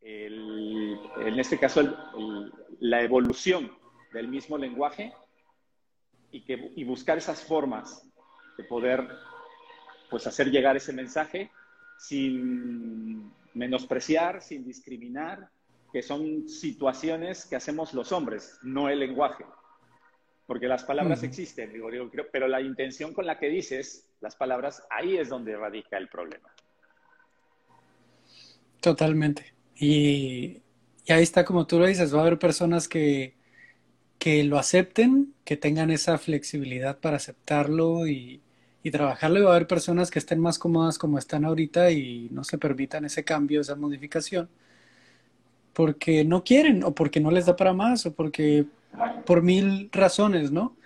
el, 0.00 0.98
en 1.20 1.38
este 1.38 1.58
caso, 1.58 1.80
la 2.80 3.02
evolución 3.02 3.70
del 4.12 4.26
mismo 4.26 4.58
lenguaje 4.58 5.12
y, 6.32 6.44
que, 6.44 6.72
y 6.74 6.82
buscar 6.82 7.18
esas 7.18 7.44
formas 7.44 8.04
de 8.58 8.64
poder 8.64 9.06
pues, 10.10 10.26
hacer 10.26 10.50
llegar 10.50 10.76
ese 10.76 10.92
mensaje 10.92 11.52
sin 11.98 13.32
menospreciar, 13.54 14.42
sin 14.42 14.64
discriminar, 14.64 15.50
que 15.92 16.02
son 16.02 16.48
situaciones 16.48 17.46
que 17.46 17.54
hacemos 17.54 17.94
los 17.94 18.10
hombres, 18.10 18.58
no 18.62 18.88
el 18.88 18.98
lenguaje. 18.98 19.44
Porque 20.48 20.66
las 20.66 20.82
palabras 20.82 21.22
existen, 21.22 21.72
digo, 21.72 21.92
digo, 21.92 22.10
pero 22.32 22.48
la 22.48 22.60
intención 22.60 23.14
con 23.14 23.24
la 23.24 23.38
que 23.38 23.48
dices 23.48 24.10
las 24.20 24.34
palabras, 24.34 24.84
ahí 24.90 25.16
es 25.16 25.28
donde 25.28 25.56
radica 25.56 25.96
el 25.96 26.08
problema. 26.08 26.50
Totalmente. 28.80 29.54
Y, 29.76 30.62
ahí 31.08 31.22
está, 31.22 31.44
como 31.44 31.66
tú 31.66 31.78
lo 31.78 31.86
dices, 31.86 32.14
va 32.14 32.18
a 32.18 32.22
haber 32.22 32.38
personas 32.38 32.88
que, 32.88 33.34
que 34.18 34.44
lo 34.44 34.58
acepten, 34.58 35.34
que 35.44 35.56
tengan 35.56 35.90
esa 35.90 36.18
flexibilidad 36.18 36.98
para 37.00 37.16
aceptarlo 37.16 38.06
y, 38.06 38.42
y 38.82 38.90
trabajarlo. 38.90 39.38
Y 39.40 39.42
va 39.42 39.52
a 39.52 39.56
haber 39.56 39.66
personas 39.66 40.10
que 40.10 40.18
estén 40.18 40.40
más 40.40 40.58
cómodas 40.58 40.98
como 40.98 41.18
están 41.18 41.44
ahorita 41.44 41.90
y 41.90 42.28
no 42.32 42.44
se 42.44 42.58
permitan 42.58 43.04
ese 43.04 43.24
cambio, 43.24 43.60
esa 43.60 43.76
modificación, 43.76 44.48
porque 45.72 46.24
no 46.24 46.44
quieren 46.44 46.84
o 46.84 46.94
porque 46.94 47.20
no 47.20 47.30
les 47.30 47.46
da 47.46 47.56
para 47.56 47.72
más 47.72 48.06
o 48.06 48.14
porque 48.14 48.66
por 49.26 49.42
mil 49.42 49.88
razones, 49.92 50.50
¿no? 50.52 50.76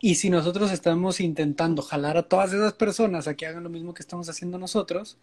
Y 0.00 0.16
si 0.16 0.30
nosotros 0.30 0.70
estamos 0.72 1.20
intentando 1.20 1.82
jalar 1.82 2.16
a 2.18 2.24
todas 2.24 2.52
esas 2.52 2.74
personas 2.74 3.26
a 3.28 3.34
que 3.36 3.46
hagan 3.46 3.62
lo 3.64 3.70
mismo 3.70 3.94
que 3.94 4.02
estamos 4.02 4.28
haciendo 4.28 4.58
nosotros, 4.58 5.18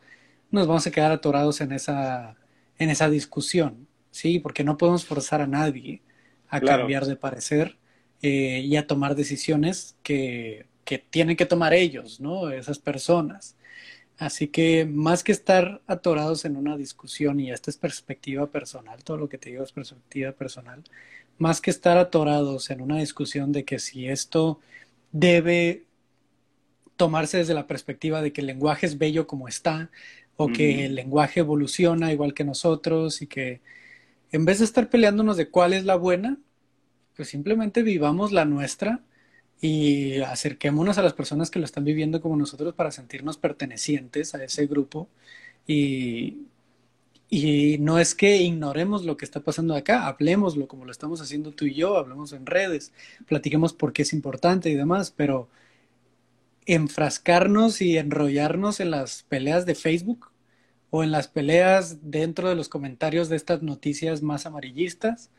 nos 0.52 0.68
vamos 0.68 0.86
a 0.86 0.92
quedar 0.92 1.12
atorados 1.12 1.62
en 1.62 1.72
esa, 1.72 2.36
en 2.78 2.90
esa 2.90 3.10
discusión, 3.10 3.88
¿sí? 4.12 4.40
Porque 4.40 4.64
no 4.64 4.78
podemos 4.78 5.06
forzar 5.06 5.42
a 5.42 5.48
nadie 5.48 6.02
a 6.50 6.60
cambiar 6.60 7.06
de 7.06 7.16
parecer 7.16 7.78
eh, 8.22 8.62
y 8.64 8.76
a 8.76 8.86
tomar 8.86 9.16
decisiones 9.16 9.96
que, 10.04 10.66
que, 10.84 11.00
tienen 11.00 11.38
que 11.38 11.46
tomar 11.46 11.74
ellos, 11.74 12.20
¿no? 12.20 12.52
Esas 12.52 12.80
personas. 12.80 13.56
Así 14.18 14.50
que 14.50 14.86
más 14.86 15.24
que 15.24 15.32
estar 15.32 15.82
atorados 15.88 16.46
en 16.46 16.56
una 16.56 16.78
discusión, 16.78 17.40
y 17.40 17.52
esta 17.52 17.72
es 17.72 17.78
perspectiva 17.78 18.46
personal, 18.48 19.04
todo 19.04 19.18
lo 19.18 19.30
que 19.30 19.38
te 19.40 19.50
digo 19.50 19.64
es 19.64 19.72
perspectiva 19.72 20.32
personal, 20.34 20.84
más 21.40 21.62
que 21.62 21.72
estar 21.72 21.98
atorados 21.98 22.70
en 22.70 22.82
una 22.82 23.00
discusión 23.00 23.52
de 23.52 23.66
que 23.66 23.80
si 23.80 24.08
esto 24.08 24.60
debe 25.12 25.86
tomarse 26.98 27.38
desde 27.38 27.56
la 27.56 27.66
perspectiva 27.66 28.22
de 28.22 28.32
que 28.32 28.42
el 28.42 28.48
lenguaje 28.48 28.86
es 28.86 29.00
bello 29.00 29.26
como 29.26 29.48
está, 29.48 29.90
o 30.44 30.48
que 30.48 30.86
el 30.86 30.96
lenguaje 30.96 31.42
evoluciona 31.42 32.12
igual 32.12 32.34
que 32.34 32.44
nosotros, 32.44 33.22
y 33.22 33.28
que 33.28 33.62
en 34.32 34.46
vez 34.46 34.60
de 34.60 34.66
estar 34.66 34.90
peleándonos 34.90 35.38
de 35.38 35.50
cuál 35.50 35.74
es 35.74 35.86
la 35.86 35.96
buena, 35.96 36.38
pues 37.16 37.30
simplemente 37.30 37.84
vivamos 37.84 38.32
la 38.32 38.46
nuestra 38.46 39.02
y 39.62 40.20
acerquémonos 40.22 40.98
a 40.98 41.04
las 41.04 41.14
personas 41.14 41.52
que 41.52 41.60
lo 41.60 41.66
están 41.66 41.84
viviendo 41.84 42.22
como 42.22 42.36
nosotros 42.36 42.74
para 42.74 42.92
sentirnos 42.92 43.38
pertenecientes 43.38 44.34
a 44.34 44.44
ese 44.44 44.66
grupo. 44.68 45.08
Y, 45.68 46.48
y 47.30 47.78
no 47.80 48.00
es 48.00 48.16
que 48.16 48.38
ignoremos 48.38 49.06
lo 49.06 49.18
que 49.18 49.26
está 49.26 49.42
pasando 49.42 49.76
acá, 49.76 50.08
hablemoslo 50.08 50.68
como 50.68 50.86
lo 50.86 50.92
estamos 50.92 51.22
haciendo 51.22 51.52
tú 51.52 51.66
y 51.66 51.76
yo, 51.76 51.98
hablemos 51.98 52.34
en 52.34 52.46
redes, 52.46 52.92
platiquemos 53.28 53.74
por 53.74 53.94
qué 53.94 54.02
es 54.02 54.14
importante 54.14 54.70
y 54.70 54.76
demás, 54.76 55.14
pero 55.16 55.48
enfrascarnos 56.66 57.82
y 57.82 57.98
enrollarnos 57.98 58.80
en 58.80 58.92
las 58.92 59.24
peleas 59.24 59.66
de 59.66 59.76
Facebook 59.76 60.31
o 60.92 61.04
en 61.04 61.12
las 61.12 61.28
peleas 61.28 61.98
dentro 62.12 62.50
de 62.50 62.56
los 62.56 62.70
comentarios 62.70 63.30
de 63.30 63.38
estas 63.38 63.64
noticias 63.64 64.22
más 64.22 64.46
amarillistas, 64.46 65.32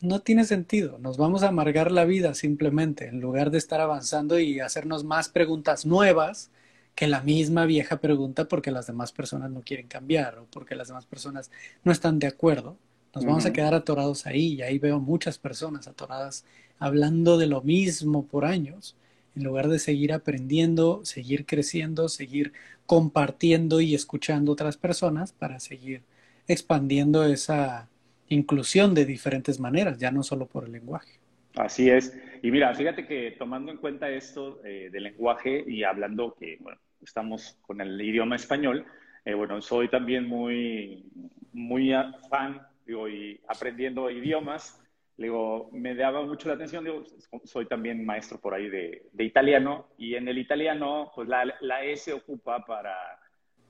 no 0.00 0.20
tiene 0.20 0.44
sentido. 0.44 0.98
Nos 0.98 1.16
vamos 1.18 1.42
a 1.42 1.48
amargar 1.48 1.92
la 1.92 2.04
vida 2.04 2.34
simplemente, 2.34 3.08
en 3.08 3.20
lugar 3.20 3.50
de 3.50 3.58
estar 3.58 3.80
avanzando 3.80 4.38
y 4.38 4.60
hacernos 4.60 5.04
más 5.04 5.28
preguntas 5.28 5.86
nuevas 5.86 6.50
que 6.94 7.06
la 7.06 7.22
misma 7.22 7.66
vieja 7.66 8.00
pregunta 8.00 8.46
porque 8.48 8.70
las 8.70 8.86
demás 8.86 9.12
personas 9.12 9.50
no 9.50 9.62
quieren 9.62 9.88
cambiar 9.88 10.38
o 10.38 10.46
porque 10.50 10.74
las 10.74 10.88
demás 10.88 11.06
personas 11.06 11.50
no 11.84 11.92
están 11.92 12.18
de 12.18 12.26
acuerdo. 12.26 12.78
Nos 13.14 13.24
vamos 13.24 13.46
a 13.46 13.52
quedar 13.52 13.74
atorados 13.74 14.26
ahí 14.26 14.54
y 14.54 14.62
ahí 14.62 14.78
veo 14.78 15.00
muchas 15.00 15.38
personas 15.38 15.88
atoradas 15.88 16.44
hablando 16.78 17.38
de 17.38 17.46
lo 17.46 17.62
mismo 17.62 18.26
por 18.26 18.44
años 18.44 18.96
en 19.36 19.44
lugar 19.44 19.68
de 19.68 19.78
seguir 19.78 20.12
aprendiendo, 20.12 21.04
seguir 21.04 21.46
creciendo, 21.46 22.08
seguir 22.08 22.52
compartiendo 22.86 23.80
y 23.80 23.94
escuchando 23.94 24.52
otras 24.52 24.76
personas 24.76 25.32
para 25.32 25.60
seguir 25.60 26.02
expandiendo 26.48 27.24
esa 27.24 27.88
inclusión 28.28 28.94
de 28.94 29.04
diferentes 29.04 29.60
maneras, 29.60 29.98
ya 29.98 30.10
no 30.10 30.22
solo 30.22 30.46
por 30.46 30.64
el 30.64 30.72
lenguaje. 30.72 31.20
Así 31.54 31.90
es. 31.90 32.16
Y 32.42 32.50
mira, 32.50 32.74
fíjate 32.74 33.06
que 33.06 33.32
tomando 33.32 33.72
en 33.72 33.78
cuenta 33.78 34.08
esto 34.10 34.60
eh, 34.64 34.88
del 34.90 35.04
lenguaje 35.04 35.64
y 35.66 35.82
hablando 35.82 36.34
que, 36.38 36.56
bueno, 36.60 36.78
estamos 37.02 37.58
con 37.62 37.80
el 37.80 38.00
idioma 38.00 38.36
español, 38.36 38.84
eh, 39.24 39.34
bueno, 39.34 39.60
soy 39.60 39.88
también 39.88 40.26
muy, 40.26 41.04
muy 41.52 41.92
fan, 42.30 42.62
digo, 42.86 43.08
y 43.08 43.40
aprendiendo 43.48 44.10
idiomas, 44.10 44.79
digo, 45.20 45.68
me 45.72 45.94
daba 45.94 46.24
mucho 46.24 46.48
la 46.48 46.54
atención, 46.54 46.82
digo, 46.82 47.04
soy 47.44 47.66
también 47.66 48.06
maestro 48.06 48.40
por 48.40 48.54
ahí 48.54 48.70
de, 48.70 49.06
de 49.12 49.24
italiano 49.24 49.88
y 49.98 50.14
en 50.14 50.26
el 50.28 50.38
italiano, 50.38 51.12
pues 51.14 51.28
la, 51.28 51.44
la 51.60 51.80
se 51.96 52.14
ocupa 52.14 52.64
para 52.64 52.96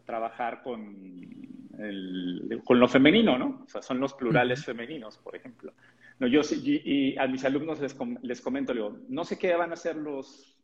trabajar 0.07 0.63
con, 0.63 0.97
el, 1.79 2.63
con 2.65 2.79
lo 2.79 2.87
femenino, 2.87 3.37
¿no? 3.37 3.63
O 3.65 3.69
sea, 3.69 3.83
son 3.83 3.99
los 3.99 4.15
plurales 4.15 4.65
femeninos, 4.65 5.19
por 5.19 5.35
ejemplo. 5.35 5.73
No, 6.21 6.29
yo, 6.29 6.43
y, 6.53 7.17
a 7.19 7.27
mis 7.27 7.45
alumnos 7.45 7.81
les, 7.81 7.97
les 8.23 8.41
comento, 8.41 8.73
digo, 8.73 8.99
no 9.09 9.25
sé 9.25 9.37
qué 9.37 9.53
van 9.57 9.71
a 9.71 9.75
hacer 9.75 9.97
los, 9.97 10.57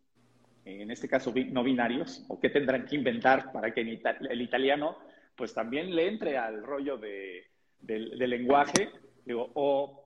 en 0.64 0.92
este 0.92 1.08
caso, 1.08 1.34
no 1.50 1.64
binarios, 1.64 2.24
o 2.28 2.38
qué 2.38 2.48
tendrán 2.48 2.84
que 2.84 2.94
inventar 2.94 3.50
para 3.52 3.74
que 3.74 3.80
el 3.80 4.40
italiano, 4.40 4.98
pues 5.34 5.52
también 5.52 5.96
le 5.96 6.06
entre 6.06 6.38
al 6.38 6.62
rollo 6.62 6.96
de, 6.96 7.44
del, 7.80 8.16
del 8.16 8.30
lenguaje, 8.30 8.90
digo, 9.24 9.50
o 9.54 10.05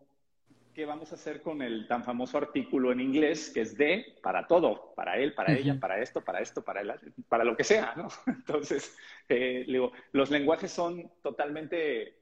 ¿qué 0.75 0.85
vamos 0.85 1.13
a 1.13 1.15
hacer 1.15 1.43
con 1.43 1.63
el 1.63 1.87
tan 1.87 2.05
famoso 2.05 2.39
artículo 2.39 2.93
en 2.93 3.01
inglés 3.01 3.51
que 3.53 3.63
es 3.63 3.77
de 3.77 4.17
para 4.23 4.47
todo, 4.47 4.93
para 4.95 5.19
él, 5.19 5.35
para 5.35 5.53
ella, 5.53 5.79
para 5.79 6.01
esto, 6.01 6.23
para 6.23 6.41
esto, 6.41 6.63
para, 6.63 6.83
para 7.29 7.45
lo 7.45 7.57
que 7.57 7.65
sea, 7.65 7.95
¿no? 7.97 8.09
Entonces, 8.27 8.97
eh, 9.29 9.67
los 10.13 10.31
lenguajes 10.31 10.71
son 10.71 11.11
totalmente 11.23 12.15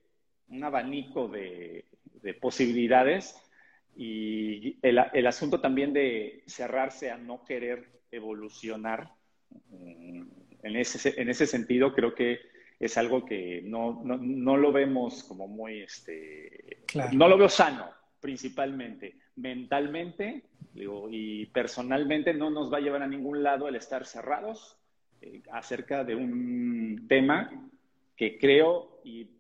un 0.49 0.64
abanico 0.64 1.28
de, 1.28 1.84
posibilidades 2.40 3.36
y 3.96 4.78
el, 4.82 5.01
el, 5.14 5.26
asunto 5.26 5.61
también 5.61 5.94
de 5.94 6.42
cerrarse 6.46 7.11
a 7.11 7.16
no 7.16 7.42
querer 7.44 7.88
evolucionar 8.11 9.11
mm, 9.70 10.22
en 10.62 10.76
ese, 10.76 11.20
en 11.20 11.30
ese 11.30 11.46
sentido 11.46 11.94
creo 11.94 12.14
que 12.14 12.40
es 12.78 12.99
algo 12.99 13.24
que 13.24 13.62
no, 13.64 14.03
no, 14.05 14.18
no 14.18 14.57
lo 14.57 14.72
vemos 14.72 15.24
como 15.24 15.49
muy, 15.49 15.82
este, 15.82 16.84
no 17.12 17.28
lo 17.28 17.38
veo 17.38 17.49
sano, 17.49 17.90
principalmente. 18.20 19.16
Mentalmente 19.36 20.44
y 20.74 21.46
personalmente 21.46 22.34
no 22.34 22.50
nos 22.50 22.72
va 22.72 22.78
a 22.78 22.80
llevar 22.80 23.02
a 23.02 23.08
ningún 23.08 23.42
lado 23.42 23.68
el 23.68 23.76
estar 23.76 24.06
cerrados 24.06 24.76
eh, 25.20 25.42
acerca 25.52 26.04
de 26.04 26.14
un 26.14 27.06
tema 27.08 27.50
que 28.16 28.38
creo 28.38 29.00
y, 29.04 29.34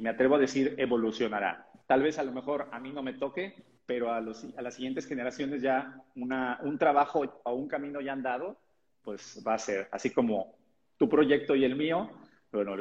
me 0.00 0.10
atrevo 0.10 0.34
a 0.34 0.38
decir 0.38 0.74
evolucionará. 0.78 1.68
Tal 1.86 2.02
vez 2.02 2.18
a 2.18 2.24
lo 2.24 2.32
mejor 2.32 2.68
a 2.72 2.80
mí 2.80 2.90
no 2.90 3.04
me 3.04 3.12
toque, 3.12 3.54
pero 3.86 4.12
a, 4.12 4.20
los, 4.20 4.44
a 4.56 4.62
las 4.62 4.74
siguientes 4.74 5.06
generaciones 5.06 5.62
ya 5.62 6.02
un 6.16 6.78
trabajo 6.78 7.40
o 7.44 7.52
un 7.52 7.68
camino 7.68 8.00
ya 8.00 8.12
andado, 8.12 8.58
pues 9.02 9.40
va 9.46 9.54
a 9.54 9.58
ser 9.58 9.88
así 9.92 10.10
como 10.10 10.56
tu 10.96 11.08
proyecto 11.08 11.54
y 11.54 11.64
el 11.64 11.76
mío. 11.76 12.10
Bueno, 12.50 12.76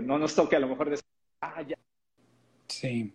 no 0.00 0.18
nos 0.18 0.34
toque 0.34 0.56
a 0.56 0.60
lo 0.60 0.68
mejor 0.68 0.90
decir, 0.90 1.06
ah, 1.40 1.62
ya. 1.62 1.76
Sí 2.66 3.14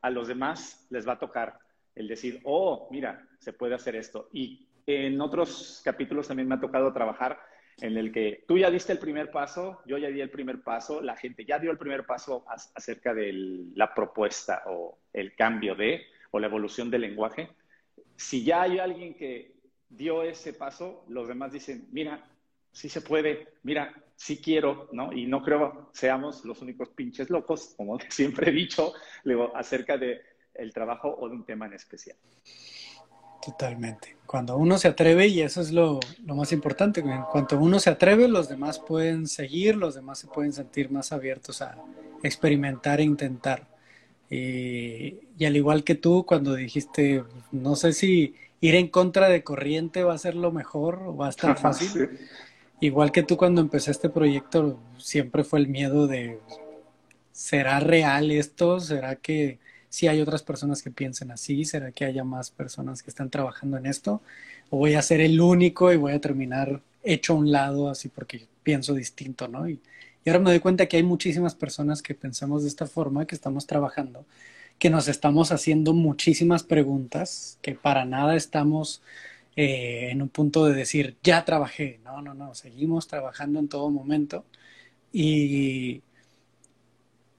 a 0.00 0.10
los 0.10 0.28
demás 0.28 0.86
les 0.90 1.06
va 1.06 1.14
a 1.14 1.18
tocar 1.18 1.58
el 1.94 2.08
decir, 2.08 2.40
oh, 2.44 2.88
mira, 2.90 3.26
se 3.38 3.52
puede 3.52 3.74
hacer 3.74 3.96
esto. 3.96 4.28
Y 4.32 4.68
en 4.86 5.20
otros 5.20 5.82
capítulos 5.84 6.28
también 6.28 6.48
me 6.48 6.54
ha 6.54 6.60
tocado 6.60 6.92
trabajar 6.92 7.38
en 7.80 7.96
el 7.96 8.12
que 8.12 8.44
tú 8.46 8.58
ya 8.58 8.70
diste 8.70 8.92
el 8.92 8.98
primer 8.98 9.30
paso, 9.30 9.82
yo 9.86 9.98
ya 9.98 10.08
di 10.08 10.20
el 10.20 10.30
primer 10.30 10.62
paso, 10.62 11.00
la 11.00 11.16
gente 11.16 11.44
ya 11.44 11.58
dio 11.58 11.70
el 11.70 11.78
primer 11.78 12.04
paso 12.06 12.44
acerca 12.74 13.14
de 13.14 13.32
la 13.74 13.94
propuesta 13.94 14.62
o 14.66 14.98
el 15.12 15.34
cambio 15.36 15.74
de, 15.74 16.02
o 16.32 16.40
la 16.40 16.46
evolución 16.46 16.90
del 16.90 17.02
lenguaje. 17.02 17.50
Si 18.16 18.44
ya 18.44 18.62
hay 18.62 18.78
alguien 18.78 19.14
que 19.14 19.54
dio 19.88 20.22
ese 20.24 20.52
paso, 20.52 21.04
los 21.08 21.28
demás 21.28 21.52
dicen, 21.52 21.86
mira, 21.92 22.28
sí 22.72 22.88
se 22.88 23.00
puede, 23.00 23.48
mira, 23.62 23.94
sí 24.18 24.38
quiero, 24.38 24.88
¿no? 24.92 25.12
Y 25.12 25.26
no 25.26 25.42
creo 25.42 25.90
seamos 25.92 26.44
los 26.44 26.60
únicos 26.60 26.88
pinches 26.88 27.30
locos, 27.30 27.74
como 27.76 27.98
siempre 28.10 28.50
he 28.50 28.52
dicho, 28.52 28.92
luego, 29.22 29.56
acerca 29.56 29.96
de 29.96 30.20
el 30.54 30.72
trabajo 30.72 31.16
o 31.18 31.28
de 31.28 31.36
un 31.36 31.44
tema 31.44 31.66
en 31.66 31.74
especial. 31.74 32.16
Totalmente. 33.40 34.16
Cuando 34.26 34.56
uno 34.56 34.76
se 34.76 34.88
atreve, 34.88 35.28
y 35.28 35.40
eso 35.40 35.60
es 35.60 35.70
lo, 35.70 36.00
lo 36.26 36.34
más 36.34 36.50
importante, 36.50 37.00
en 37.00 37.22
cuanto 37.30 37.56
uno 37.58 37.78
se 37.78 37.90
atreve, 37.90 38.26
los 38.26 38.48
demás 38.48 38.80
pueden 38.80 39.28
seguir, 39.28 39.76
los 39.76 39.94
demás 39.94 40.18
se 40.18 40.26
pueden 40.26 40.52
sentir 40.52 40.90
más 40.90 41.12
abiertos 41.12 41.62
a 41.62 41.78
experimentar 42.24 43.00
e 43.00 43.04
intentar. 43.04 43.68
Y, 44.28 45.20
y, 45.38 45.44
al 45.46 45.56
igual 45.56 45.84
que 45.84 45.94
tú, 45.94 46.26
cuando 46.26 46.54
dijiste, 46.54 47.22
no 47.52 47.76
sé 47.76 47.92
si 47.92 48.34
ir 48.60 48.74
en 48.74 48.88
contra 48.88 49.28
de 49.28 49.44
corriente 49.44 50.02
va 50.02 50.14
a 50.14 50.18
ser 50.18 50.34
lo 50.34 50.50
mejor 50.50 51.02
o 51.06 51.16
va 51.16 51.28
a 51.28 51.30
estar 51.30 51.56
fácil. 51.60 52.18
Igual 52.80 53.10
que 53.10 53.24
tú 53.24 53.36
cuando 53.36 53.60
empecé 53.60 53.90
este 53.90 54.08
proyecto, 54.08 54.78
siempre 54.98 55.42
fue 55.42 55.58
el 55.58 55.68
miedo 55.68 56.06
de, 56.06 56.38
¿será 57.32 57.80
real 57.80 58.30
esto? 58.30 58.78
¿Será 58.80 59.16
que 59.16 59.58
si 59.88 60.06
hay 60.06 60.20
otras 60.20 60.42
personas 60.42 60.82
que 60.82 60.90
piensen 60.90 61.30
así? 61.32 61.64
¿Será 61.64 61.90
que 61.92 62.04
haya 62.04 62.22
más 62.24 62.50
personas 62.50 63.02
que 63.02 63.10
están 63.10 63.30
trabajando 63.30 63.76
en 63.78 63.86
esto? 63.86 64.22
¿O 64.70 64.78
voy 64.78 64.94
a 64.94 65.02
ser 65.02 65.20
el 65.20 65.40
único 65.40 65.92
y 65.92 65.96
voy 65.96 66.12
a 66.12 66.20
terminar 66.20 66.82
hecho 67.02 67.32
a 67.32 67.36
un 67.36 67.50
lado 67.50 67.88
así 67.88 68.08
porque 68.08 68.46
pienso 68.62 68.94
distinto, 68.94 69.48
¿no? 69.48 69.68
Y, 69.68 69.80
y 70.24 70.30
ahora 70.30 70.40
me 70.40 70.50
doy 70.50 70.60
cuenta 70.60 70.86
que 70.86 70.98
hay 70.98 71.02
muchísimas 71.02 71.54
personas 71.54 72.02
que 72.02 72.14
pensamos 72.14 72.62
de 72.62 72.68
esta 72.68 72.86
forma, 72.86 73.26
que 73.26 73.34
estamos 73.34 73.66
trabajando, 73.66 74.24
que 74.78 74.90
nos 74.90 75.08
estamos 75.08 75.50
haciendo 75.52 75.94
muchísimas 75.94 76.62
preguntas, 76.62 77.58
que 77.62 77.74
para 77.74 78.04
nada 78.04 78.36
estamos 78.36 79.02
eh, 79.60 80.10
en 80.12 80.22
un 80.22 80.28
punto 80.28 80.66
de 80.66 80.72
decir, 80.72 81.18
ya 81.20 81.44
trabajé. 81.44 82.00
No, 82.04 82.22
no, 82.22 82.32
no, 82.32 82.54
seguimos 82.54 83.08
trabajando 83.08 83.58
en 83.58 83.68
todo 83.68 83.90
momento. 83.90 84.44
Y, 85.12 86.00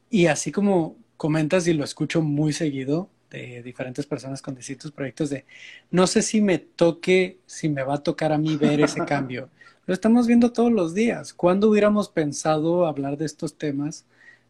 y 0.09 0.25
así 0.27 0.51
como 0.51 0.97
comentas 1.15 1.65
y 1.67 1.73
lo 1.73 1.85
escucho 1.85 2.21
muy 2.21 2.51
seguido 2.51 3.09
de 3.29 3.63
diferentes 3.63 4.05
personas 4.05 4.41
con 4.41 4.53
distintos 4.53 4.91
proyectos 4.91 5.29
de, 5.29 5.45
no 5.91 6.07
sé 6.07 6.21
si 6.21 6.41
me 6.41 6.57
toque, 6.57 7.39
si 7.45 7.69
me 7.69 7.83
va 7.83 7.95
a 7.95 8.03
tocar 8.03 8.33
a 8.33 8.37
mí 8.37 8.57
ver 8.57 8.81
ese 8.81 8.99
cambio. 9.05 9.49
Lo 9.85 9.93
estamos 9.93 10.27
viendo 10.27 10.51
todos 10.51 10.73
los 10.73 10.93
días. 10.93 11.33
¿Cuándo 11.33 11.69
hubiéramos 11.69 12.09
pensado 12.09 12.85
hablar 12.85 13.17
de 13.17 13.27
estos 13.27 13.57
temas 13.57 14.05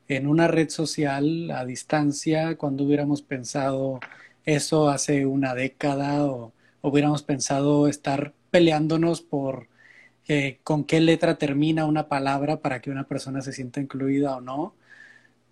en 0.08 0.26
una 0.26 0.48
red 0.48 0.70
social 0.70 1.52
a 1.52 1.66
distancia? 1.66 2.58
¿Cuándo 2.58 2.86
hubiéramos 2.86 3.22
pensado 3.22 4.00
eso 4.44 4.90
hace 4.90 5.28
una 5.28 5.54
década 5.54 6.26
o 6.26 6.52
hubiéramos 6.82 7.24
pensado 7.24 7.88
estar 7.88 8.34
peleándonos 8.52 9.22
por 9.22 9.68
eh, 10.28 10.60
con 10.64 10.84
qué 10.84 11.00
letra 11.00 11.38
termina 11.38 11.86
una 11.86 12.08
palabra 12.08 12.62
para 12.62 12.82
que 12.82 12.92
una 12.92 13.08
persona 13.08 13.42
se 13.42 13.52
sienta 13.52 13.82
incluida 13.82 14.38
o 14.38 14.42
no. 14.42 14.76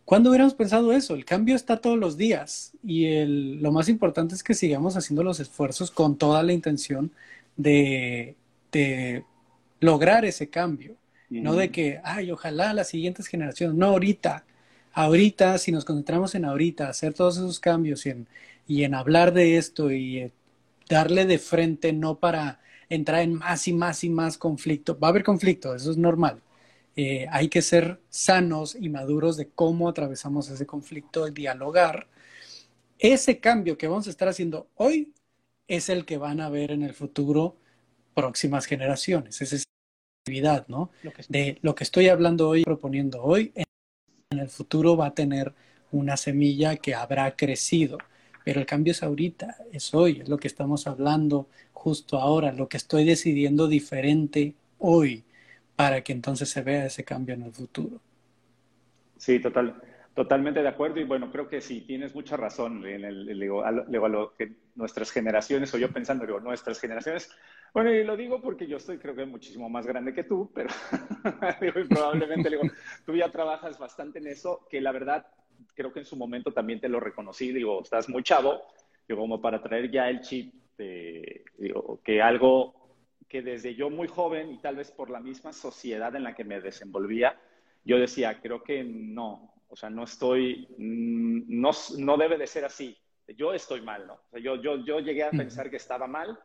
¿Cuándo 0.06 0.30
hubiéramos 0.30 0.54
pensado 0.54 0.94
eso? 0.94 1.16
El 1.16 1.26
cambio 1.26 1.56
está 1.56 1.78
todos 1.78 1.98
los 1.98 2.16
días 2.16 2.72
y 2.84 3.06
el, 3.08 3.62
lo 3.62 3.72
más 3.72 3.90
importante 3.90 4.36
es 4.36 4.44
que 4.44 4.54
sigamos 4.54 4.96
haciendo 4.96 5.24
los 5.24 5.40
esfuerzos 5.40 5.92
con 5.92 6.18
toda 6.18 6.44
la 6.44 6.54
intención 6.54 7.12
de, 7.58 8.36
de 8.72 9.26
lograr 9.80 10.26
ese 10.26 10.50
cambio. 10.50 10.96
No 11.30 11.56
de 11.56 11.72
que, 11.72 12.00
ay, 12.06 12.32
ojalá 12.32 12.74
las 12.74 12.88
siguientes 12.88 13.28
generaciones, 13.28 13.76
no 13.76 13.88
ahorita. 13.88 14.46
Ahorita, 14.94 15.58
si 15.58 15.72
nos 15.74 15.84
concentramos 15.84 16.36
en 16.36 16.46
ahorita, 16.46 16.88
hacer 16.88 17.14
todos 17.14 17.38
esos 17.38 17.60
cambios 17.60 18.06
y 18.06 18.12
en, 18.12 18.28
y 18.66 18.84
en 18.84 18.96
hablar 18.96 19.34
de 19.34 19.58
esto 19.58 19.92
y 19.92 20.32
darle 20.90 21.26
de 21.26 21.40
frente, 21.40 21.94
no 21.94 22.20
para 22.20 22.60
entrar 22.90 23.22
en 23.22 23.34
más 23.34 23.68
y 23.68 23.74
más 23.74 24.04
y 24.04 24.10
más 24.10 24.38
conflicto. 24.38 24.98
Va 24.98 25.10
a 25.10 25.12
haber 25.12 25.24
conflicto, 25.24 25.76
eso 25.76 25.92
es 25.92 25.98
normal. 25.98 26.42
Eh, 26.96 27.28
hay 27.32 27.50
que 27.50 27.62
ser 27.62 28.02
sanos 28.10 28.76
y 28.76 28.90
maduros 28.90 29.38
de 29.38 29.50
cómo 29.50 29.88
atravesamos 29.90 30.50
ese 30.50 30.66
conflicto, 30.66 31.30
dialogar. 31.30 32.08
Ese 32.98 33.40
cambio 33.40 33.78
que 33.78 33.88
vamos 33.88 34.08
a 34.08 34.10
estar 34.10 34.28
haciendo 34.28 34.70
hoy 34.76 35.14
es 35.68 35.90
el 35.90 36.06
que 36.06 36.18
van 36.18 36.42
a 36.42 36.50
ver 36.50 36.72
en 36.72 36.84
el 36.84 36.94
futuro 36.94 37.58
próximas 38.16 38.66
generaciones. 38.66 39.42
Esa 39.42 39.58
es 39.58 39.64
la 39.64 40.22
actividad, 40.24 40.68
¿no? 40.68 40.90
De 41.30 41.60
lo 41.62 41.76
que 41.76 41.84
estoy 41.84 42.10
hablando 42.10 42.50
hoy, 42.50 42.64
proponiendo 42.64 43.22
hoy, 43.22 43.52
en 44.32 44.40
el 44.40 44.50
futuro 44.50 44.98
va 44.98 45.08
a 45.08 45.14
tener 45.14 45.54
una 45.92 46.18
semilla 46.18 46.78
que 46.78 46.96
habrá 46.96 47.36
crecido 47.36 48.00
pero 48.48 48.62
el 48.62 48.66
cambio 48.66 48.92
es 48.92 49.04
ahorita, 49.04 49.58
es 49.74 49.94
hoy, 49.94 50.22
es 50.22 50.30
lo 50.30 50.38
que 50.38 50.48
estamos 50.48 50.88
hablando 50.88 51.50
justo 51.74 52.18
ahora, 52.18 52.54
lo 52.54 52.70
que 52.70 52.78
estoy 52.78 53.04
decidiendo 53.04 53.68
diferente 53.68 54.56
hoy 54.78 55.26
para 55.76 56.02
que 56.02 56.14
entonces 56.14 56.48
se 56.50 56.62
vea 56.62 56.86
ese 56.86 57.04
cambio 57.04 57.36
en 57.36 57.42
el 57.42 57.52
futuro. 57.52 58.00
Sí, 59.18 59.42
total, 59.42 59.76
totalmente 60.14 60.62
de 60.62 60.68
acuerdo 60.70 61.02
y 61.02 61.04
bueno, 61.04 61.30
creo 61.30 61.50
que 61.50 61.60
sí, 61.60 61.82
tienes 61.82 62.16
mucha 62.16 62.38
razón 62.38 62.86
en 62.86 63.04
el, 63.04 63.38
lo, 63.38 64.34
que 64.38 64.54
nuestras 64.76 65.12
generaciones, 65.12 65.74
o 65.74 65.78
yo 65.78 65.92
pensando, 65.92 66.26
digo, 66.26 66.40
nuestras 66.40 66.80
generaciones, 66.80 67.30
bueno, 67.74 67.94
y 67.94 68.06
lo 68.06 68.16
digo 68.16 68.42
porque 68.42 68.66
yo 68.66 68.78
estoy 68.78 68.98
creo 68.98 69.14
que 69.14 69.26
muchísimo 69.26 69.68
más 69.68 69.86
grande 69.86 70.14
que 70.14 70.24
tú, 70.24 70.50
pero 70.56 70.70
probablemente 71.90 72.50
digo, 72.50 72.62
tú 73.06 73.14
ya 73.14 73.30
trabajas 73.30 73.78
bastante 73.78 74.20
en 74.20 74.28
eso, 74.28 74.66
que 74.70 74.80
la 74.80 74.94
verdad 74.94 75.28
creo 75.74 75.94
que 75.94 76.00
en 76.00 76.06
su 76.06 76.16
momento 76.16 76.52
también 76.52 76.80
te 76.80 76.90
lo 76.90 77.00
reconocí, 77.00 77.52
digo, 77.52 77.82
estás 77.82 78.10
muy 78.10 78.24
chavo, 78.24 78.62
digo, 79.08 79.22
como 79.22 79.42
para 79.42 79.62
traer 79.62 79.92
ya 79.92 80.10
el 80.10 80.22
chip 80.22 80.54
de, 80.78 81.44
digo, 81.58 82.00
que 82.04 82.22
algo 82.22 82.74
que 83.28 83.42
desde 83.42 83.76
yo 83.76 83.90
muy 83.90 84.08
joven 84.08 84.52
y 84.54 84.58
tal 84.60 84.78
vez 84.78 84.92
por 84.92 85.10
la 85.10 85.20
misma 85.20 85.52
sociedad 85.54 86.16
en 86.16 86.24
la 86.24 86.34
que 86.34 86.44
me 86.44 86.62
desenvolvía, 86.62 87.38
yo 87.84 88.00
decía, 88.00 88.40
creo 88.42 88.64
que 88.64 88.84
no, 88.84 89.54
o 89.68 89.76
sea, 89.76 89.90
no 89.90 90.04
estoy, 90.04 90.68
mm, 90.78 91.44
no, 91.48 91.72
no 91.98 92.18
debe 92.18 92.38
de 92.38 92.48
ser 92.48 92.66
así, 92.66 92.98
yo 93.36 93.54
estoy 93.54 93.82
mal, 93.82 94.08
¿no? 94.08 94.14
O 94.14 94.30
sea, 94.32 94.40
yo, 94.40 94.56
yo, 94.62 94.84
yo 94.86 95.00
llegué 95.00 95.24
a 95.24 95.32
pensar 95.32 95.70
que 95.70 95.78
estaba 95.78 96.08
mal 96.08 96.40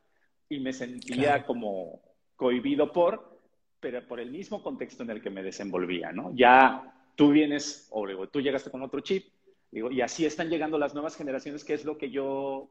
y 0.48 0.60
me 0.60 0.72
sentía 0.72 1.44
como 1.46 2.00
cohibido 2.36 2.92
por, 2.92 3.40
pero 3.78 4.06
por 4.06 4.20
el 4.20 4.30
mismo 4.30 4.62
contexto 4.62 5.02
en 5.02 5.10
el 5.10 5.22
que 5.22 5.30
me 5.30 5.42
desenvolvía, 5.42 6.12
¿no? 6.12 6.32
Ya 6.34 6.92
tú 7.16 7.30
vienes, 7.30 7.88
o 7.90 8.06
tú 8.28 8.40
llegaste 8.40 8.70
con 8.70 8.82
otro 8.82 9.00
chip, 9.00 9.32
digo, 9.70 9.90
y 9.90 10.00
así 10.00 10.24
están 10.24 10.48
llegando 10.48 10.78
las 10.78 10.94
nuevas 10.94 11.16
generaciones, 11.16 11.64
que 11.64 11.74
es 11.74 11.84
lo 11.84 11.98
que 11.98 12.10
yo 12.10 12.68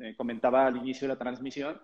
eh, 0.00 0.14
comentaba 0.16 0.66
al 0.66 0.76
inicio 0.76 1.06
de 1.06 1.14
la 1.14 1.18
transmisión, 1.18 1.80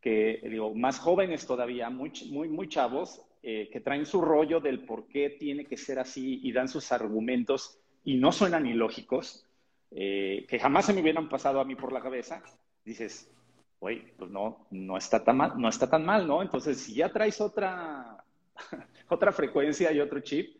que 0.00 0.40
digo, 0.44 0.74
más 0.74 0.98
jóvenes 0.98 1.46
todavía, 1.46 1.90
muy, 1.90 2.12
muy, 2.30 2.48
muy 2.48 2.68
chavos, 2.68 3.22
eh, 3.42 3.68
que 3.72 3.80
traen 3.80 4.06
su 4.06 4.20
rollo 4.20 4.60
del 4.60 4.84
por 4.84 5.08
qué 5.08 5.30
tiene 5.30 5.64
que 5.64 5.76
ser 5.76 5.98
así 5.98 6.40
y 6.42 6.52
dan 6.52 6.68
sus 6.68 6.92
argumentos 6.92 7.78
y 8.04 8.16
no 8.16 8.32
suenan 8.32 8.66
ilógicos, 8.66 9.46
eh, 9.90 10.46
que 10.48 10.58
jamás 10.58 10.86
se 10.86 10.92
me 10.92 11.00
hubieran 11.00 11.28
pasado 11.28 11.60
a 11.60 11.64
mí 11.64 11.74
por 11.74 11.92
la 11.92 12.00
cabeza, 12.00 12.42
dices, 12.84 13.30
oye, 13.78 14.14
pues 14.16 14.30
no, 14.30 14.66
no 14.70 14.96
está 14.96 15.22
tan 15.24 15.36
mal, 15.36 15.52
no 15.56 15.68
está 15.68 15.88
tan 15.88 16.04
mal, 16.04 16.26
¿no? 16.26 16.42
Entonces, 16.42 16.78
si 16.78 16.94
ya 16.94 17.12
traes 17.12 17.40
otra, 17.40 18.24
otra 19.08 19.32
frecuencia 19.32 19.92
y 19.92 20.00
otro 20.00 20.20
chip, 20.20 20.56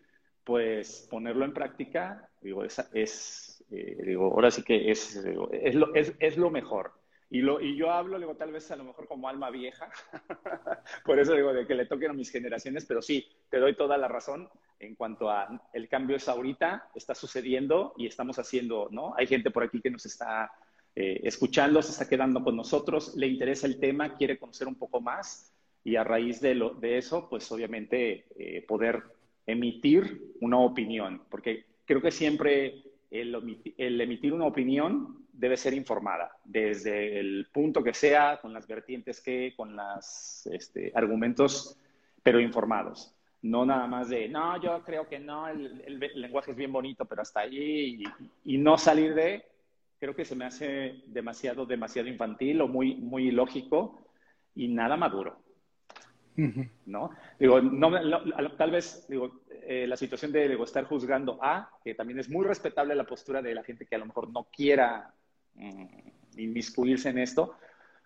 pues 0.47 1.09
ponerlo 1.11 1.44
en 1.44 1.53
práctica, 1.53 2.30
digo, 2.40 2.62
es, 2.62 2.78
es 2.94 3.64
eh, 3.68 3.99
digo, 4.07 4.26
ahora 4.26 4.53
sí 4.53 4.62
que 4.62 4.92
es, 4.92 5.16
es, 5.16 5.74
lo, 5.74 5.92
es, 5.92 6.14
es, 6.20 6.36
lo 6.36 6.51
mejor. 6.51 6.92
Y, 7.28 7.40
lo, 7.40 7.61
y 7.61 7.76
yo 7.76 7.90
hablo, 7.90 8.16
digo, 8.16 8.36
tal 8.36 8.53
vez 8.53 8.70
a 8.70 8.76
lo 8.76 8.84
mejor 8.84 9.09
como 9.09 9.28
alma 9.28 9.51
vieja, 9.51 9.90
por 11.05 11.18
eso 11.18 11.34
digo, 11.34 11.53
de 11.53 11.66
que 11.66 11.74
le 11.74 11.86
toquen 11.86 12.11
a 12.11 12.14
mis 12.14 12.30
generaciones, 12.30 12.86
pero 12.86 13.03
sí, 13.03 13.26
te 13.51 13.59
doy 13.59 13.74
toda 13.74 13.99
la 13.99 14.07
razón 14.07 14.49
en 14.78 14.94
cuanto 14.94 15.28
a 15.28 15.49
el 15.72 15.88
cambio 15.88 16.14
es 16.14 16.28
ahorita, 16.28 16.90
está 16.94 17.16
sucediendo 17.16 17.92
y 17.97 18.07
estamos 18.07 18.38
haciendo, 18.38 18.86
¿no? 18.92 19.14
Hay 19.16 19.26
gente 19.26 19.51
por 19.51 19.64
aquí 19.64 19.80
que 19.80 19.90
nos 19.90 20.07
está 20.07 20.53
eh, 20.94 21.22
escuchando, 21.24 21.82
se 21.82 21.90
está 21.90 22.09
quedando 22.09 22.44
con 22.44 22.55
nosotros, 22.55 23.16
le 23.16 23.26
interesa 23.26 23.66
el 23.66 23.80
tema, 23.80 24.14
quiere 24.14 24.38
conocer 24.38 24.68
un 24.68 24.76
poco 24.76 25.01
más 25.01 25.53
y 25.82 25.97
a 25.97 26.05
raíz 26.05 26.40
de, 26.40 26.55
lo, 26.55 26.70
de 26.70 26.99
eso, 26.99 27.28
pues 27.28 27.51
obviamente 27.51 28.26
eh, 28.38 28.64
poder 28.66 29.16
emitir 29.47 30.34
una 30.40 30.59
opinión, 30.59 31.22
porque 31.30 31.64
creo 31.84 32.03
que 32.03 32.11
siempre 32.11 32.82
el, 33.11 34.01
emitir 34.01 34.32
una 34.32 34.47
opinión 34.47 35.26
debe 35.32 35.57
ser 35.57 35.74
informada, 35.74 36.36
desde 36.44 37.20
el 37.20 37.49
punto 37.53 37.82
que 37.82 37.94
sea, 37.94 38.40
con 38.40 38.53
las 38.53 38.66
vertientes 38.66 39.20
que, 39.20 39.55
con 39.57 39.76
los 39.76 40.47
este, 40.47 40.92
argumentos, 40.94 41.78
pero 42.22 42.40
informados. 42.40 43.14
No 43.42 43.64
nada 43.64 43.86
más 43.86 44.09
de, 44.09 44.28
no, 44.28 44.61
yo 44.61 44.82
creo 44.82 45.07
que 45.07 45.18
no, 45.18 45.47
el, 45.47 45.99
lenguaje 46.14 46.51
es 46.51 46.57
bien 46.57 46.72
bonito, 46.72 47.05
pero 47.05 47.22
hasta 47.22 47.40
allí, 47.40 48.03
y, 48.03 48.55
y, 48.55 48.59
no 48.59 48.76
salir 48.78 49.14
de, 49.14 49.44
creo 50.01 50.16
que 50.16 50.24
se 50.24 50.34
me 50.34 50.47
hace 50.47 51.03
demasiado, 51.07 51.66
demasiado 51.66 52.09
infantil 52.09 52.61
o 52.62 52.68
muy, 52.68 52.97
muy 52.97 53.28
ilógico 53.28 54.09
y 54.55 54.68
nada 54.68 54.97
maduro. 54.97 55.45
¿No? 56.87 57.11
Digo, 57.39 57.61
tal 58.57 58.70
vez, 58.70 59.07
digo, 59.09 59.41
eh, 59.51 59.87
la 59.87 59.97
situación 59.97 60.32
de 60.32 60.55
estar 60.62 60.84
juzgando 60.84 61.39
a, 61.43 61.70
que 61.82 61.95
también 61.95 62.18
es 62.18 62.28
muy 62.28 62.45
respetable 62.45 62.95
la 62.95 63.05
postura 63.05 63.43
de 63.43 63.55
la 63.55 63.64
gente 63.64 63.87
que 63.87 63.97
a 63.97 63.99
lo 63.99 64.07
mejor 64.07 64.30
no 64.30 64.49
quiera 64.53 65.12
mm, 65.55 65.84
inmiscuirse 66.37 67.09
en 67.11 67.18
esto, 67.18 67.57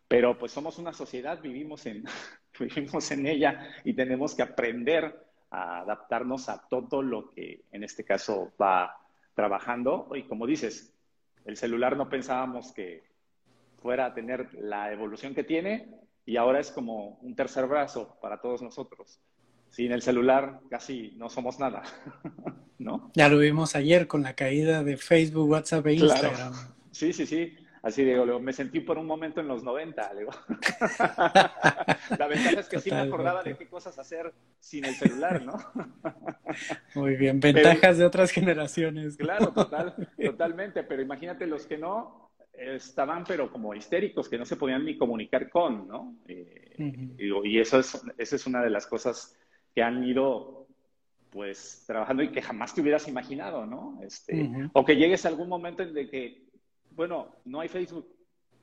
Pero 0.09 0.37
pues 0.39 0.53
somos 0.53 0.78
una 0.78 0.93
sociedad, 0.93 1.41
vivimos 1.41 1.87
en, 1.87 2.05
vivimos 2.59 3.11
en 3.11 3.26
ella 3.26 3.68
y 3.85 3.95
tenemos 3.95 4.35
que 4.35 4.43
aprender 4.43 5.24
a 5.51 5.81
adaptarnos 5.81 6.49
a 6.49 6.66
todo 6.68 7.03
lo 7.03 7.31
que 7.31 7.62
en 7.72 7.85
este 7.85 8.05
caso 8.05 8.53
va 8.61 8.97
trabajando. 9.35 10.09
Y 10.14 10.24
como 10.24 10.47
dices, 10.47 10.95
el 11.45 11.57
celular 11.57 11.97
no 11.97 12.09
pensábamos 12.09 12.72
que 12.72 13.03
fuera 13.83 14.07
a 14.07 14.14
tener 14.14 14.53
la 14.55 14.93
evolución 14.93 15.35
que 15.35 15.45
tiene 15.45 16.01
y 16.27 16.37
ahora 16.37 16.61
es 16.61 16.71
como 16.71 17.18
un 17.23 17.35
tercer 17.35 17.66
brazo 17.66 18.16
para 18.21 18.41
todos 18.41 18.62
nosotros. 18.62 19.21
Sin 19.68 19.93
el 19.93 20.03
celular 20.03 20.61
casi 20.68 21.12
no 21.16 21.29
somos 21.29 21.59
nada, 21.59 21.83
¿no? 22.79 23.11
Ya 23.14 23.29
lo 23.29 23.39
vimos 23.39 23.77
ayer 23.77 24.07
con 24.07 24.23
la 24.23 24.35
caída 24.35 24.83
de 24.83 24.97
Facebook, 24.97 25.49
WhatsApp 25.49 25.87
e 25.87 25.95
Instagram. 25.95 26.53
Sí, 26.91 27.12
sí, 27.12 27.27
sí. 27.27 27.57
Así 27.83 28.05
digo, 28.05 28.39
me 28.41 28.53
sentí 28.53 28.81
por 28.81 28.99
un 28.99 29.07
momento 29.07 29.41
en 29.41 29.49
los 29.49 29.62
90. 29.62 30.14
Digo. 30.14 30.31
la 32.18 32.27
ventaja 32.27 32.61
es 32.61 32.68
que 32.68 32.79
sí 32.79 32.91
me 32.91 33.01
acordaba 33.01 33.43
de 33.43 33.57
qué 33.57 33.68
cosas 33.68 33.99
hacer 33.99 34.35
sin 34.59 34.85
el 34.85 34.95
celular, 34.95 35.43
¿no? 35.43 35.55
Muy 36.95 37.16
bien, 37.16 37.41
ventajas 37.41 37.97
de 37.97 38.05
otras 38.05 38.33
generaciones. 38.33 39.16
Claro, 39.16 39.53
total, 39.53 39.95
totalmente, 40.23 40.83
pero 40.83 41.01
imagínate 41.01 41.47
los 41.47 41.66
que 41.66 41.79
no 41.79 42.30
estaban 42.61 43.25
pero 43.25 43.51
como 43.51 43.75
histéricos, 43.75 44.29
que 44.29 44.39
no 44.39 44.45
se 44.45 44.57
podían 44.57 44.85
ni 44.85 44.97
comunicar 44.97 45.49
con, 45.51 45.89
¿no? 45.89 46.17
Eh, 46.29 47.09
y 47.45 47.59
eso 47.59 47.81
es, 47.81 48.01
esa 48.19 48.37
es 48.37 48.47
una 48.47 48.63
de 48.63 48.71
las 48.71 48.87
cosas 48.87 49.37
que 49.75 49.83
han 49.83 50.05
ido 50.05 50.67
pues 51.31 51.85
trabajando 51.87 52.23
y 52.23 52.33
que 52.33 52.43
jamás 52.43 52.75
te 52.75 52.81
hubieras 52.81 53.07
imaginado, 53.07 53.65
¿no? 53.65 54.01
Este, 54.03 54.51
O 54.73 54.85
que 54.85 54.97
llegues 54.97 55.25
a 55.25 55.29
algún 55.29 55.49
momento 55.49 55.83
en 55.83 55.95
de 55.95 56.09
que 56.09 56.51
bueno, 56.91 57.37
no 57.45 57.61
hay 57.61 57.69
Facebook, 57.69 58.09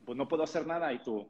pues 0.05 0.17
no 0.17 0.27
puedo 0.27 0.43
hacer 0.43 0.67
nada 0.67 0.93
y 0.93 0.99
tú, 0.99 1.27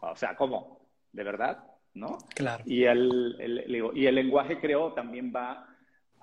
o 0.00 0.16
sea, 0.16 0.36
¿cómo? 0.36 0.80
¿De 1.12 1.24
verdad? 1.24 1.64
¿No? 1.94 2.18
Claro. 2.34 2.64
Y 2.66 2.84
el, 2.84 3.62
y 3.94 4.06
el 4.06 4.14
lenguaje 4.14 4.58
creo 4.58 4.92
también 4.92 5.32
va 5.34 5.71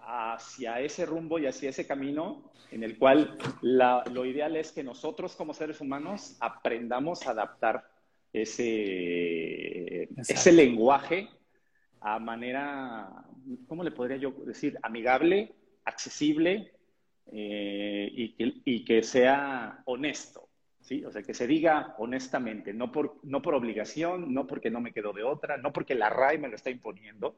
hacia 0.10 0.80
ese 0.80 1.06
rumbo 1.06 1.38
y 1.38 1.46
hacia 1.46 1.70
ese 1.70 1.86
camino 1.86 2.52
en 2.72 2.84
el 2.84 2.98
cual 2.98 3.38
lo 3.62 4.26
ideal 4.26 4.56
es 4.56 4.72
que 4.72 4.84
nosotros 4.84 5.36
como 5.36 5.54
seres 5.54 5.82
humanos 5.82 6.36
aprendamos 6.40 7.28
a 7.28 7.32
adaptar 7.32 7.88
ese, 8.34 10.04
ese 10.18 10.52
lenguaje 10.52 11.30
a 12.02 12.18
manera, 12.20 13.26
¿cómo 13.68 13.84
le 13.84 13.92
podría 13.92 14.18
yo 14.18 14.32
decir? 14.46 14.78
Amigable, 14.82 15.54
accesible 15.86 16.72
eh, 17.32 18.10
y, 18.66 18.86
que, 18.86 19.04
sea 19.04 19.82
honesto, 19.86 20.48
¿sí? 20.80 21.04
O 21.06 21.12
sea, 21.12 21.22
que 21.22 21.34
se 21.34 21.46
diga 21.46 21.96
honestamente, 21.98 22.74
no 22.74 22.92
por, 22.92 23.18
no 23.24 23.42
por 23.42 23.54
obligación, 23.54 24.34
no 24.34 24.48
porque 24.48 24.72
no 24.72 24.80
me 24.80 24.94
quedo 24.94 25.12
de 25.14 25.24
otra, 25.24 25.58
no 25.58 25.74
porque 25.74 25.96
la 25.96 26.10
RAI 26.10 26.38
me 26.38 26.48
lo 26.48 26.56
está 26.56 26.70
imponiendo, 26.70 27.36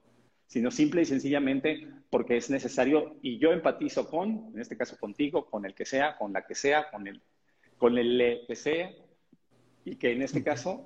sino 0.51 0.69
simple 0.69 1.03
y 1.03 1.05
sencillamente 1.05 1.87
porque 2.09 2.35
es 2.35 2.49
necesario 2.49 3.15
y 3.21 3.37
yo 3.37 3.53
empatizo 3.53 4.09
con, 4.09 4.51
en 4.53 4.59
este 4.59 4.75
caso 4.75 4.97
contigo, 4.97 5.49
con 5.49 5.65
el 5.65 5.73
que 5.73 5.85
sea, 5.85 6.17
con 6.17 6.33
la 6.33 6.45
que 6.45 6.55
sea, 6.55 6.91
con 6.91 7.07
el, 7.07 7.21
con 7.77 7.97
el 7.97 8.43
que 8.45 8.55
sea, 8.57 8.91
y 9.85 9.95
que 9.95 10.11
en 10.11 10.21
este 10.21 10.43
caso 10.43 10.85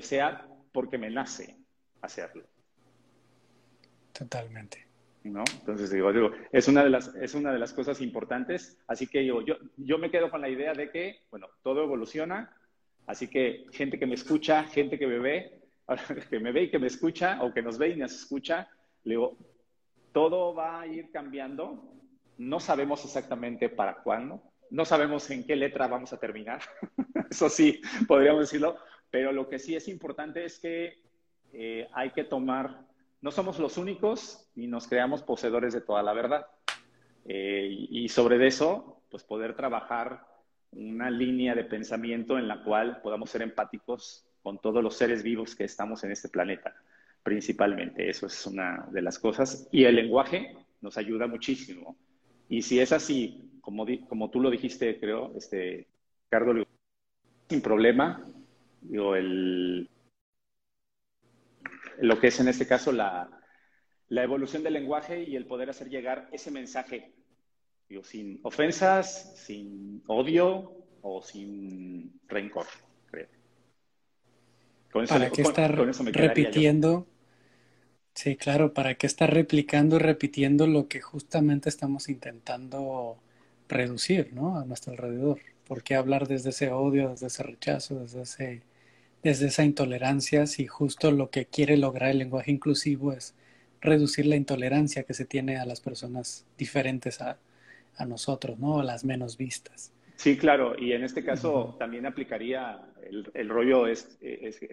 sea 0.00 0.48
porque 0.72 0.96
me 0.96 1.10
nace 1.10 1.54
hacerlo. 2.00 2.44
Totalmente. 4.14 4.86
¿no? 5.24 5.44
Entonces 5.52 5.90
digo, 5.90 6.10
digo, 6.10 6.30
es 6.50 6.66
una 6.68 6.82
de 6.82 6.88
las, 6.88 7.14
es 7.14 7.34
una 7.34 7.52
de 7.52 7.58
las 7.58 7.74
cosas 7.74 8.00
importantes. 8.00 8.78
Así 8.86 9.06
que 9.06 9.26
yo, 9.26 9.42
yo, 9.42 9.56
yo 9.76 9.98
me 9.98 10.10
quedo 10.10 10.30
con 10.30 10.40
la 10.40 10.48
idea 10.48 10.72
de 10.72 10.90
que, 10.90 11.18
bueno, 11.30 11.48
todo 11.62 11.82
evoluciona. 11.82 12.56
Así 13.06 13.28
que 13.28 13.66
gente 13.70 13.98
que 13.98 14.06
me 14.06 14.14
escucha, 14.14 14.64
gente 14.64 14.98
que 14.98 15.06
me 15.06 15.18
ve, 15.18 15.60
que 16.30 16.40
me 16.40 16.52
ve 16.52 16.62
y 16.62 16.70
que 16.70 16.78
me 16.78 16.86
escucha, 16.86 17.42
o 17.42 17.52
que 17.52 17.60
nos 17.60 17.76
ve 17.76 17.90
y 17.90 17.96
nos 17.96 18.14
escucha, 18.14 18.66
le 19.04 19.12
digo, 19.12 19.36
todo 20.12 20.54
va 20.54 20.80
a 20.80 20.86
ir 20.86 21.10
cambiando. 21.10 21.92
No 22.38 22.60
sabemos 22.60 23.04
exactamente 23.04 23.68
para 23.68 24.02
cuándo. 24.02 24.42
No 24.70 24.84
sabemos 24.84 25.30
en 25.30 25.46
qué 25.46 25.56
letra 25.56 25.86
vamos 25.86 26.12
a 26.12 26.18
terminar. 26.18 26.60
Eso 27.30 27.48
sí, 27.48 27.80
podríamos 28.08 28.40
decirlo. 28.40 28.76
Pero 29.10 29.32
lo 29.32 29.48
que 29.48 29.58
sí 29.58 29.76
es 29.76 29.88
importante 29.88 30.44
es 30.44 30.58
que 30.58 31.02
eh, 31.52 31.88
hay 31.92 32.10
que 32.10 32.24
tomar 32.24 32.84
no 33.24 33.30
somos 33.30 33.58
los 33.58 33.78
únicos 33.78 34.50
ni 34.54 34.66
nos 34.66 34.86
creamos 34.86 35.22
poseedores 35.22 35.72
de 35.72 35.80
toda 35.80 36.02
la 36.02 36.12
verdad. 36.12 36.46
Eh, 37.24 37.68
y 37.88 38.06
sobre 38.10 38.46
eso, 38.46 39.00
pues 39.10 39.24
poder 39.24 39.56
trabajar 39.56 40.26
una 40.72 41.08
línea 41.08 41.54
de 41.54 41.64
pensamiento 41.64 42.36
en 42.36 42.48
la 42.48 42.62
cual 42.62 43.00
podamos 43.00 43.30
ser 43.30 43.40
empáticos 43.40 44.26
con 44.42 44.60
todos 44.60 44.82
los 44.82 44.98
seres 44.98 45.22
vivos 45.22 45.56
que 45.56 45.64
estamos 45.64 46.04
en 46.04 46.12
este 46.12 46.28
planeta, 46.28 46.76
principalmente. 47.24 48.08
Eso 48.08 48.26
es 48.26 48.46
una 48.46 48.86
de 48.92 49.02
las 49.02 49.18
cosas. 49.18 49.66
Y 49.72 49.84
el 49.84 49.96
lenguaje 49.96 50.54
nos 50.80 50.96
ayuda 50.96 51.26
muchísimo. 51.26 51.96
Y 52.48 52.62
si 52.62 52.78
es 52.78 52.92
así, 52.92 53.58
como, 53.60 53.86
como 54.08 54.30
tú 54.30 54.40
lo 54.40 54.50
dijiste, 54.50 55.00
creo, 55.00 55.32
este, 55.36 55.88
Ricardo, 56.26 56.64
sin 57.48 57.62
problema, 57.62 58.24
digo, 58.82 59.16
el, 59.16 59.88
lo 62.00 62.20
que 62.20 62.28
es 62.28 62.38
en 62.38 62.48
este 62.48 62.66
caso 62.66 62.92
la, 62.92 63.30
evolución 64.10 64.62
del 64.62 64.74
lenguaje 64.74 65.24
y 65.24 65.34
el 65.34 65.46
poder 65.46 65.70
hacer 65.70 65.88
llegar 65.88 66.28
ese 66.30 66.50
mensaje, 66.50 67.12
sin 68.02 68.40
ofensas, 68.42 69.34
sin 69.36 70.02
odio 70.06 70.72
o 71.00 71.22
sin 71.22 72.20
rencor, 72.28 72.66
creo. 73.10 73.28
¿Para 75.08 75.30
qué 75.30 75.42
estar 75.42 75.74
repitiendo? 76.12 77.06
Sí, 78.14 78.36
claro, 78.36 78.72
¿para 78.72 78.94
qué 78.94 79.06
estar 79.06 79.32
replicando 79.32 79.96
y 79.96 79.98
repitiendo 79.98 80.66
lo 80.66 80.88
que 80.88 81.00
justamente 81.00 81.68
estamos 81.68 82.08
intentando 82.08 83.16
reducir 83.68 84.32
¿no? 84.32 84.56
a 84.58 84.64
nuestro 84.64 84.92
alrededor? 84.92 85.40
¿Por 85.66 85.82
qué 85.82 85.94
hablar 85.94 86.28
desde 86.28 86.50
ese 86.50 86.70
odio, 86.70 87.10
desde 87.10 87.26
ese 87.26 87.42
rechazo, 87.42 88.00
desde 88.00 88.22
ese 88.22 88.62
desde 89.24 89.46
esa 89.46 89.64
intolerancia, 89.64 90.46
si 90.46 90.66
justo 90.66 91.10
lo 91.10 91.30
que 91.30 91.46
quiere 91.46 91.78
lograr 91.78 92.10
el 92.10 92.18
lenguaje 92.18 92.52
inclusivo 92.52 93.14
es 93.14 93.34
reducir 93.80 94.26
la 94.26 94.36
intolerancia 94.36 95.04
que 95.04 95.14
se 95.14 95.24
tiene 95.24 95.56
a 95.56 95.64
las 95.64 95.80
personas 95.80 96.46
diferentes 96.58 97.20
a, 97.22 97.38
nosotros, 98.06 98.58
¿no? 98.58 98.80
A 98.80 98.84
las 98.84 99.04
menos 99.04 99.38
vistas. 99.38 99.92
Sí, 100.16 100.36
claro, 100.36 100.76
y 100.78 100.92
en 100.92 101.04
este 101.04 101.24
caso 101.24 101.76
también 101.78 102.06
aplicaría 102.06 102.82
el, 103.32 103.48
rollo, 103.48 103.86
es, 103.86 104.18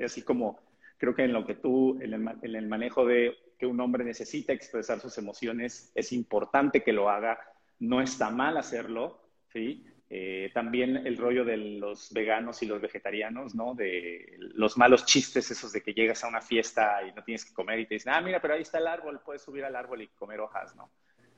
así 0.03 0.23
como 0.23 0.59
creo 1.01 1.15
que 1.15 1.23
en 1.23 1.33
lo 1.33 1.47
que 1.47 1.55
tú, 1.55 1.99
en 1.99 2.13
el, 2.13 2.29
en 2.43 2.55
el 2.55 2.67
manejo 2.67 3.07
de 3.07 3.35
que 3.57 3.65
un 3.65 3.79
hombre 3.79 4.03
necesita 4.03 4.53
expresar 4.53 4.99
sus 4.99 5.17
emociones, 5.17 5.91
es 5.95 6.11
importante 6.11 6.83
que 6.83 6.93
lo 6.93 7.09
haga, 7.09 7.39
no 7.79 8.01
está 8.01 8.29
mal 8.29 8.55
hacerlo, 8.55 9.19
¿sí? 9.51 9.83
Eh, 10.11 10.51
también 10.53 10.97
el 11.07 11.17
rollo 11.17 11.43
de 11.43 11.57
los 11.57 12.13
veganos 12.13 12.61
y 12.61 12.67
los 12.67 12.79
vegetarianos, 12.79 13.55
¿no? 13.55 13.73
De 13.73 14.35
los 14.37 14.77
malos 14.77 15.03
chistes 15.07 15.49
esos 15.49 15.71
de 15.71 15.81
que 15.81 15.95
llegas 15.95 16.23
a 16.23 16.27
una 16.27 16.41
fiesta 16.41 17.01
y 17.01 17.11
no 17.13 17.23
tienes 17.23 17.45
que 17.45 17.53
comer 17.53 17.79
y 17.79 17.87
te 17.87 17.95
dicen, 17.95 18.13
ah, 18.13 18.21
mira, 18.21 18.39
pero 18.39 18.53
ahí 18.53 18.61
está 18.61 18.77
el 18.77 18.85
árbol, 18.85 19.21
puedes 19.25 19.41
subir 19.41 19.65
al 19.65 19.75
árbol 19.75 20.03
y 20.03 20.07
comer 20.09 20.39
hojas, 20.39 20.75
¿no? 20.75 20.91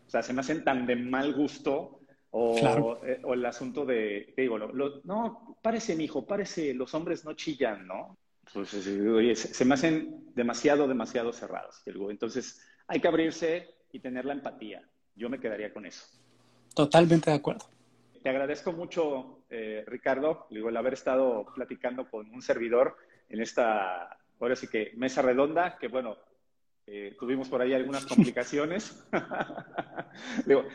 O 0.05 0.09
sea, 0.09 0.21
se 0.21 0.33
me 0.33 0.41
hacen 0.41 0.65
tan 0.65 0.85
de 0.85 0.97
mal 0.97 1.33
gusto 1.33 2.01
o, 2.31 2.99
eh, 3.05 3.21
el 3.23 3.45
asunto 3.45 3.85
de, 3.85 4.33
digo, 4.35 4.59
no, 4.59 5.57
parece, 5.61 5.93
hijo, 5.93 6.25
parece, 6.25 6.73
los 6.73 6.93
hombres 6.93 7.23
no 7.23 7.31
chillan, 7.31 7.87
¿no? 7.87 8.17
Pues, 8.53 8.73
oye, 8.87 9.35
se, 9.35 9.65
me 9.65 9.73
hacen 9.73 10.25
demasiado, 10.35 10.87
demasiado 10.87 11.33
cerrados. 11.33 11.81
Entonces, 11.85 12.61
hay 12.87 12.99
que 12.99 13.07
abrirse 13.07 13.75
y 13.91 13.99
tener 13.99 14.25
la 14.25 14.33
empatía. 14.33 14.87
Yo 15.15 15.29
me 15.29 15.39
quedaría 15.39 15.73
con 15.73 15.85
eso. 15.85 16.05
Totalmente 16.75 17.29
de 17.29 17.37
acuerdo 17.37 17.73
te 18.23 18.29
agradezco 18.29 18.71
mucho, 18.71 19.43
eh, 19.49 19.83
Ricardo, 19.85 20.47
digo, 20.49 20.69
el 20.69 20.77
haber 20.77 20.93
estado 20.93 21.45
platicando 21.53 22.09
con 22.09 22.33
un 22.33 22.41
servidor 22.41 22.95
en 23.27 23.41
esta, 23.41 24.17
ahora 24.39 24.55
sí 24.55 24.67
que 24.67 24.93
mesa 24.95 25.21
redonda, 25.21 25.77
que 25.77 25.89
bueno, 25.89 26.17
eh, 26.87 27.15
tuvimos 27.19 27.49
por 27.49 27.61
ahí 27.61 27.73
algunas 27.73 28.05
complicaciones. 28.05 29.05
digo, 30.45 30.65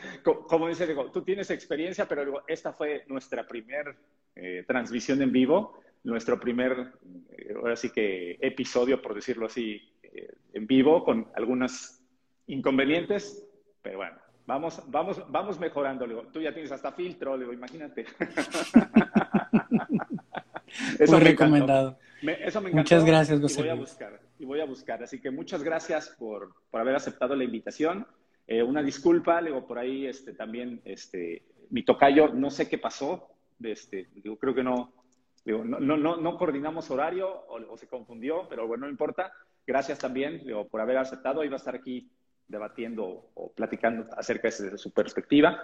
como 0.47 0.67
dice, 0.67 0.85
digo, 0.85 1.11
tú 1.11 1.23
tienes 1.23 1.49
experiencia, 1.49 2.07
pero 2.07 2.23
digo, 2.23 2.43
esta 2.47 2.71
fue 2.71 3.03
nuestra 3.07 3.47
primer 3.47 3.95
eh, 4.35 4.63
transmisión 4.67 5.19
en 5.23 5.31
vivo, 5.31 5.81
nuestro 6.03 6.39
primer, 6.39 6.93
ahora 7.55 7.75
sí 7.75 7.89
que 7.89 8.37
episodio, 8.41 9.01
por 9.01 9.13
decirlo 9.13 9.47
así, 9.47 9.81
en 10.53 10.65
vivo, 10.65 11.03
con 11.03 11.27
algunos 11.35 12.01
inconvenientes, 12.47 13.45
pero 13.81 13.97
bueno, 13.97 14.17
Vamos, 14.49 14.81
vamos, 14.87 15.23
vamos 15.29 15.59
mejorando. 15.59 16.07
tú 16.33 16.41
ya 16.41 16.51
tienes 16.51 16.71
hasta 16.71 16.91
filtro, 16.91 17.37
le 17.37 17.53
imagínate. 17.53 18.01
eso 20.99 21.11
Muy 21.11 21.21
recomendado. 21.21 21.99
eso 22.23 22.59
me 22.59 22.71
Muchas 22.71 23.05
gracias, 23.05 23.39
José. 23.39 23.59
Y 23.59 23.63
voy 23.65 23.69
a 23.69 23.75
buscar, 23.75 24.19
y 24.39 24.45
voy 24.45 24.59
a 24.59 24.65
buscar. 24.65 25.03
Así 25.03 25.21
que 25.21 25.29
muchas 25.29 25.61
gracias 25.61 26.09
por, 26.17 26.55
por 26.71 26.81
haber 26.81 26.95
aceptado 26.95 27.35
la 27.35 27.43
invitación. 27.43 28.07
Eh, 28.47 28.63
una 28.63 28.81
disculpa, 28.81 29.39
luego 29.39 29.67
por 29.67 29.77
ahí 29.77 30.07
este, 30.07 30.33
también 30.33 30.81
este, 30.83 31.43
mi 31.69 31.83
tocayo, 31.83 32.29
no 32.29 32.49
sé 32.49 32.67
qué 32.67 32.79
pasó. 32.79 33.27
Este, 33.61 34.07
yo 34.15 34.35
creo 34.37 34.55
que 34.55 34.63
no, 34.63 34.91
No, 35.57 36.37
coordinamos 36.37 36.89
horario 36.91 37.45
o, 37.47 37.77
se 37.77 37.87
confundió, 37.87 38.47
pero 38.49 38.67
bueno, 38.67 38.85
no 38.85 38.91
importa. 38.91 39.31
Gracias 39.65 39.99
también 39.99 40.43
por 40.69 40.81
haber 40.81 40.97
aceptado. 40.97 41.43
Iba 41.43 41.55
a 41.55 41.57
estar 41.57 41.75
aquí 41.75 42.09
debatiendo 42.47 43.29
o 43.33 43.51
platicando 43.51 44.05
acerca 44.17 44.49
de 44.49 44.77
su 44.77 44.91
perspectiva. 44.91 45.61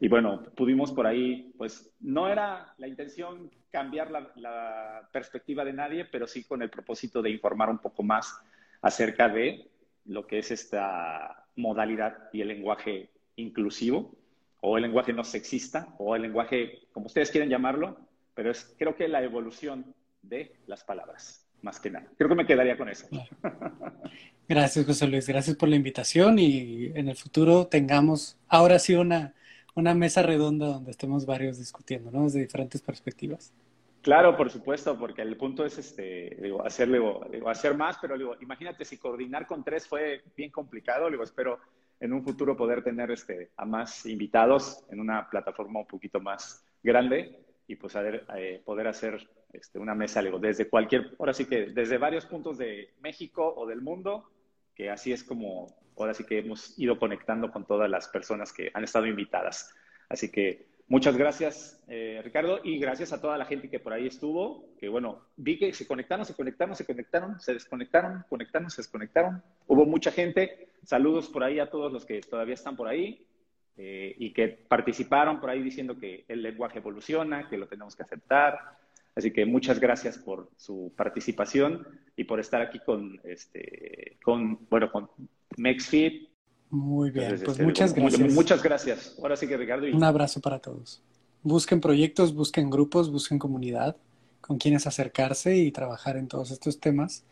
Y 0.00 0.08
bueno, 0.08 0.42
pudimos 0.56 0.92
por 0.92 1.06
ahí, 1.06 1.52
pues 1.56 1.94
no 2.00 2.28
era 2.28 2.74
la 2.78 2.88
intención 2.88 3.50
cambiar 3.70 4.10
la, 4.10 5.08
perspectiva 5.12 5.64
de 5.64 5.72
nadie, 5.72 6.04
pero 6.04 6.26
sí 6.26 6.44
con 6.44 6.62
el 6.62 6.70
propósito 6.70 7.22
de 7.22 7.30
informar 7.30 7.70
un 7.70 7.78
poco 7.78 8.02
más 8.02 8.36
acerca 8.82 9.28
de 9.28 9.68
lo 10.06 10.26
que 10.26 10.38
es 10.38 10.50
esta 10.50 11.46
modalidad 11.56 12.28
y 12.32 12.40
el 12.40 12.48
lenguaje 12.48 13.10
inclusivo, 13.36 14.14
o 14.60 14.76
el 14.76 14.82
lenguaje 14.82 15.12
no 15.12 15.24
sexista, 15.24 15.94
o 15.98 16.16
el 16.16 16.22
lenguaje, 16.22 16.88
como 16.92 17.06
ustedes 17.06 17.30
quieren 17.30 17.50
llamarlo, 17.50 18.03
pero 18.34 18.50
es 18.50 18.74
creo 18.78 18.94
que 18.94 19.08
la 19.08 19.22
evolución 19.22 19.94
de 20.22 20.56
las 20.66 20.84
palabras, 20.84 21.46
más 21.62 21.80
que 21.80 21.90
nada. 21.90 22.06
Creo 22.16 22.28
que 22.28 22.34
me 22.34 22.46
quedaría 22.46 22.76
con 22.76 22.88
eso. 22.88 23.06
Gracias, 24.48 24.84
José 24.84 25.06
Luis. 25.06 25.26
Gracias 25.26 25.56
por 25.56 25.68
la 25.68 25.76
invitación 25.76 26.38
y 26.38 26.86
en 26.94 27.08
el 27.08 27.16
futuro 27.16 27.66
tengamos 27.66 28.36
ahora 28.48 28.78
sí 28.78 28.94
una 28.94 29.34
una 29.74 29.94
mesa 29.94 30.22
redonda 30.22 30.66
donde 30.66 30.92
estemos 30.92 31.26
varios 31.26 31.58
discutiendo, 31.58 32.10
¿no? 32.10 32.24
Desde 32.24 32.40
diferentes 32.40 32.80
perspectivas. 32.80 33.52
Claro, 34.02 34.36
por 34.36 34.50
supuesto, 34.50 34.98
porque 34.98 35.22
el 35.22 35.36
punto 35.36 35.64
es 35.64 35.78
este, 35.78 36.36
digo, 36.40 36.64
hacerle, 36.64 37.00
digo, 37.30 37.48
hacer 37.48 37.74
más, 37.74 37.96
pero 38.00 38.18
digo, 38.18 38.36
imagínate 38.40 38.84
si 38.84 38.98
coordinar 38.98 39.46
con 39.46 39.64
tres 39.64 39.88
fue 39.88 40.22
bien 40.36 40.50
complicado, 40.50 41.10
digo, 41.10 41.22
espero 41.22 41.58
en 42.00 42.12
un 42.12 42.22
futuro 42.22 42.56
poder 42.56 42.84
tener 42.84 43.10
este, 43.10 43.50
a 43.56 43.64
más 43.64 44.04
invitados 44.04 44.84
en 44.90 45.00
una 45.00 45.28
plataforma 45.30 45.80
un 45.80 45.86
poquito 45.86 46.20
más 46.20 46.64
grande 46.82 47.43
y 47.66 47.76
pues 47.76 47.94
eh, 47.96 48.62
poder 48.64 48.88
hacer 48.88 49.28
este, 49.52 49.78
una 49.78 49.94
mesa, 49.94 50.22
digo, 50.22 50.38
desde 50.38 50.68
cualquier, 50.68 51.14
ahora 51.18 51.32
sí 51.32 51.46
que 51.46 51.66
desde 51.66 51.98
varios 51.98 52.26
puntos 52.26 52.58
de 52.58 52.90
México 53.00 53.54
o 53.56 53.66
del 53.66 53.80
mundo, 53.80 54.30
que 54.74 54.90
así 54.90 55.12
es 55.12 55.24
como 55.24 55.68
ahora 55.96 56.14
sí 56.14 56.24
que 56.24 56.38
hemos 56.38 56.78
ido 56.78 56.98
conectando 56.98 57.50
con 57.50 57.64
todas 57.66 57.88
las 57.88 58.08
personas 58.08 58.52
que 58.52 58.70
han 58.74 58.84
estado 58.84 59.06
invitadas. 59.06 59.72
Así 60.08 60.30
que 60.30 60.66
muchas 60.88 61.16
gracias, 61.16 61.82
eh, 61.88 62.20
Ricardo, 62.24 62.60
y 62.62 62.78
gracias 62.78 63.12
a 63.12 63.20
toda 63.20 63.38
la 63.38 63.44
gente 63.44 63.70
que 63.70 63.80
por 63.80 63.92
ahí 63.92 64.06
estuvo, 64.06 64.74
que 64.78 64.88
bueno, 64.88 65.22
vi 65.36 65.58
que 65.58 65.72
se 65.72 65.86
conectaron, 65.86 66.26
se 66.26 66.34
conectaron, 66.34 66.74
se 66.74 66.84
conectaron, 66.84 67.40
se 67.40 67.54
desconectaron, 67.54 68.24
conectaron, 68.28 68.70
se 68.70 68.82
desconectaron. 68.82 69.42
Hubo 69.66 69.86
mucha 69.86 70.10
gente. 70.10 70.68
Saludos 70.82 71.28
por 71.28 71.44
ahí 71.44 71.60
a 71.60 71.70
todos 71.70 71.92
los 71.92 72.04
que 72.04 72.20
todavía 72.20 72.54
están 72.54 72.76
por 72.76 72.88
ahí. 72.88 73.24
Eh, 73.76 74.14
y 74.18 74.32
que 74.32 74.48
participaron 74.48 75.40
por 75.40 75.50
ahí 75.50 75.62
diciendo 75.62 75.98
que 75.98 76.24
el 76.28 76.42
lenguaje 76.42 76.78
evoluciona, 76.78 77.48
que 77.48 77.58
lo 77.58 77.66
tenemos 77.66 77.96
que 77.96 78.04
aceptar, 78.04 78.78
Así 79.16 79.32
que 79.32 79.46
muchas 79.46 79.78
gracias 79.78 80.18
por 80.18 80.50
su 80.56 80.92
participación 80.96 81.86
y 82.16 82.24
por 82.24 82.40
estar 82.40 82.60
aquí 82.60 82.80
con, 82.80 83.20
este, 83.24 84.18
con 84.24 84.58
bueno, 84.68 84.90
con 84.90 85.08
MexFit. 85.56 86.28
Muy 86.70 87.10
bien, 87.10 87.28
pues 87.28 87.42
este, 87.42 87.62
muchas 87.62 87.94
gracias. 87.94 88.32
Muchas 88.32 88.62
gracias. 88.62 89.16
Ahora 89.20 89.36
sí 89.36 89.46
que 89.46 89.56
Ricardo. 89.56 89.86
Un 89.86 90.02
abrazo 90.02 90.40
para 90.40 90.58
todos. 90.58 91.00
Busquen 91.42 91.80
proyectos, 91.80 92.34
busquen 92.34 92.70
grupos, 92.70 93.12
busquen 93.12 93.38
comunidad 93.38 93.96
con 94.40 94.58
quienes 94.58 94.86
acercarse 94.86 95.56
y 95.56 95.70
trabajar 95.70 96.16
en 96.16 96.26
todos 96.26 96.50
estos 96.50 96.80
temas 96.80 97.24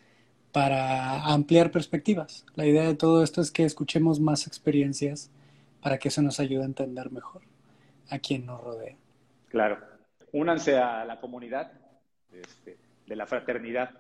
para 0.53 1.25
ampliar 1.25 1.71
perspectivas. 1.73 2.45
La 2.55 2.67
idea 2.67 2.85
de 2.85 2.95
todo 2.95 3.25
esto 3.25 3.41
es 3.41 3.51
que 3.51 3.65
escuchemos 3.65 4.21
más 4.21 4.47
experiencias 4.47 5.31
para 5.83 5.99
que 5.99 6.09
eso 6.09 6.23
nos 6.23 6.41
ayude 6.41 6.63
a 6.63 6.67
entender 6.67 7.11
mejor 7.11 7.43
a 8.11 8.19
quien 8.19 8.47
nos 8.47 8.63
rodea. 8.63 8.97
Claro 9.49 9.93
únanse 10.33 10.77
a 10.77 11.05
la 11.05 11.21
comunidad 11.21 11.73
este, 12.33 12.79
de 13.07 13.17
la 13.17 13.27
fraternidad. 13.27 13.91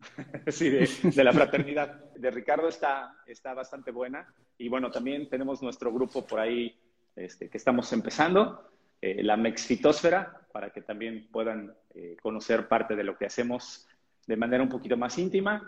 sí, 0.48 0.70
de, 0.70 1.24
la 1.24 1.32
fraternidad. 1.32 2.12
De 2.14 2.30
Ricardo 2.30 2.68
está, 2.68 3.14
está 3.26 3.54
bastante 3.54 3.90
buena. 3.90 4.26
Y 4.58 4.68
bueno, 4.68 4.90
también 4.90 5.28
tenemos 5.28 5.62
nuestro 5.62 5.92
grupo 5.92 6.26
por 6.26 6.40
ahí 6.40 6.76
este, 7.16 7.48
que 7.48 7.58
estamos 7.58 7.92
empezando, 7.92 8.70
eh, 9.00 9.22
la 9.22 9.36
Mexfitosfera, 9.36 10.46
para 10.52 10.70
que 10.70 10.82
también 10.82 11.28
puedan 11.30 11.74
eh, 11.94 12.16
conocer 12.20 12.68
parte 12.68 12.96
de 12.96 13.04
lo 13.04 13.16
que 13.16 13.26
hacemos 13.26 13.86
de 14.26 14.36
manera 14.36 14.62
un 14.62 14.68
poquito 14.68 14.96
más 14.96 15.18
íntima 15.18 15.62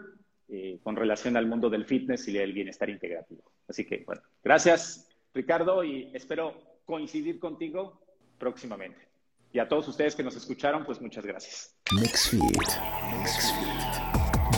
eh, 0.49 0.79
con 0.83 0.97
relación 0.97 1.37
al 1.37 1.47
mundo 1.47 1.69
del 1.69 1.85
fitness 1.85 2.29
y 2.29 2.33
del 2.33 2.53
bienestar 2.53 2.89
integrativo. 2.89 3.43
Así 3.69 3.85
que, 3.85 4.03
bueno, 4.07 4.23
gracias 4.43 5.06
Ricardo 5.37 5.85
y 5.85 6.11
espero 6.15 6.55
coincidir 6.87 7.39
contigo 7.39 8.01
próximamente. 8.39 9.07
Y 9.53 9.59
a 9.59 9.69
todos 9.69 9.87
ustedes 9.87 10.15
que 10.15 10.23
nos 10.23 10.35
escucharon, 10.35 10.85
pues 10.85 11.01
muchas 11.01 11.25
gracias. 11.25 11.77
NextFeed. 11.95 12.41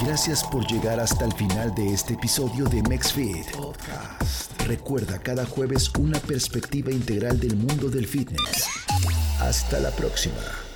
Gracias 0.05 0.45
por 0.45 0.65
llegar 0.67 1.01
hasta 1.01 1.25
el 1.25 1.33
final 1.33 1.75
de 1.75 1.93
este 1.93 2.15
episodio 2.15 2.65
de 2.67 2.83
MexFit 2.89 3.51
Podcast. 3.57 4.61
Recuerda 4.63 5.21
cada 5.21 5.45
jueves 5.45 5.91
una 5.99 6.21
perspectiva 6.21 6.93
integral 6.93 7.41
del 7.41 7.57
mundo 7.57 7.89
del 7.89 8.07
fitness. 8.07 8.69
Hasta 9.41 9.81
la 9.81 9.91
próxima. 9.91 10.68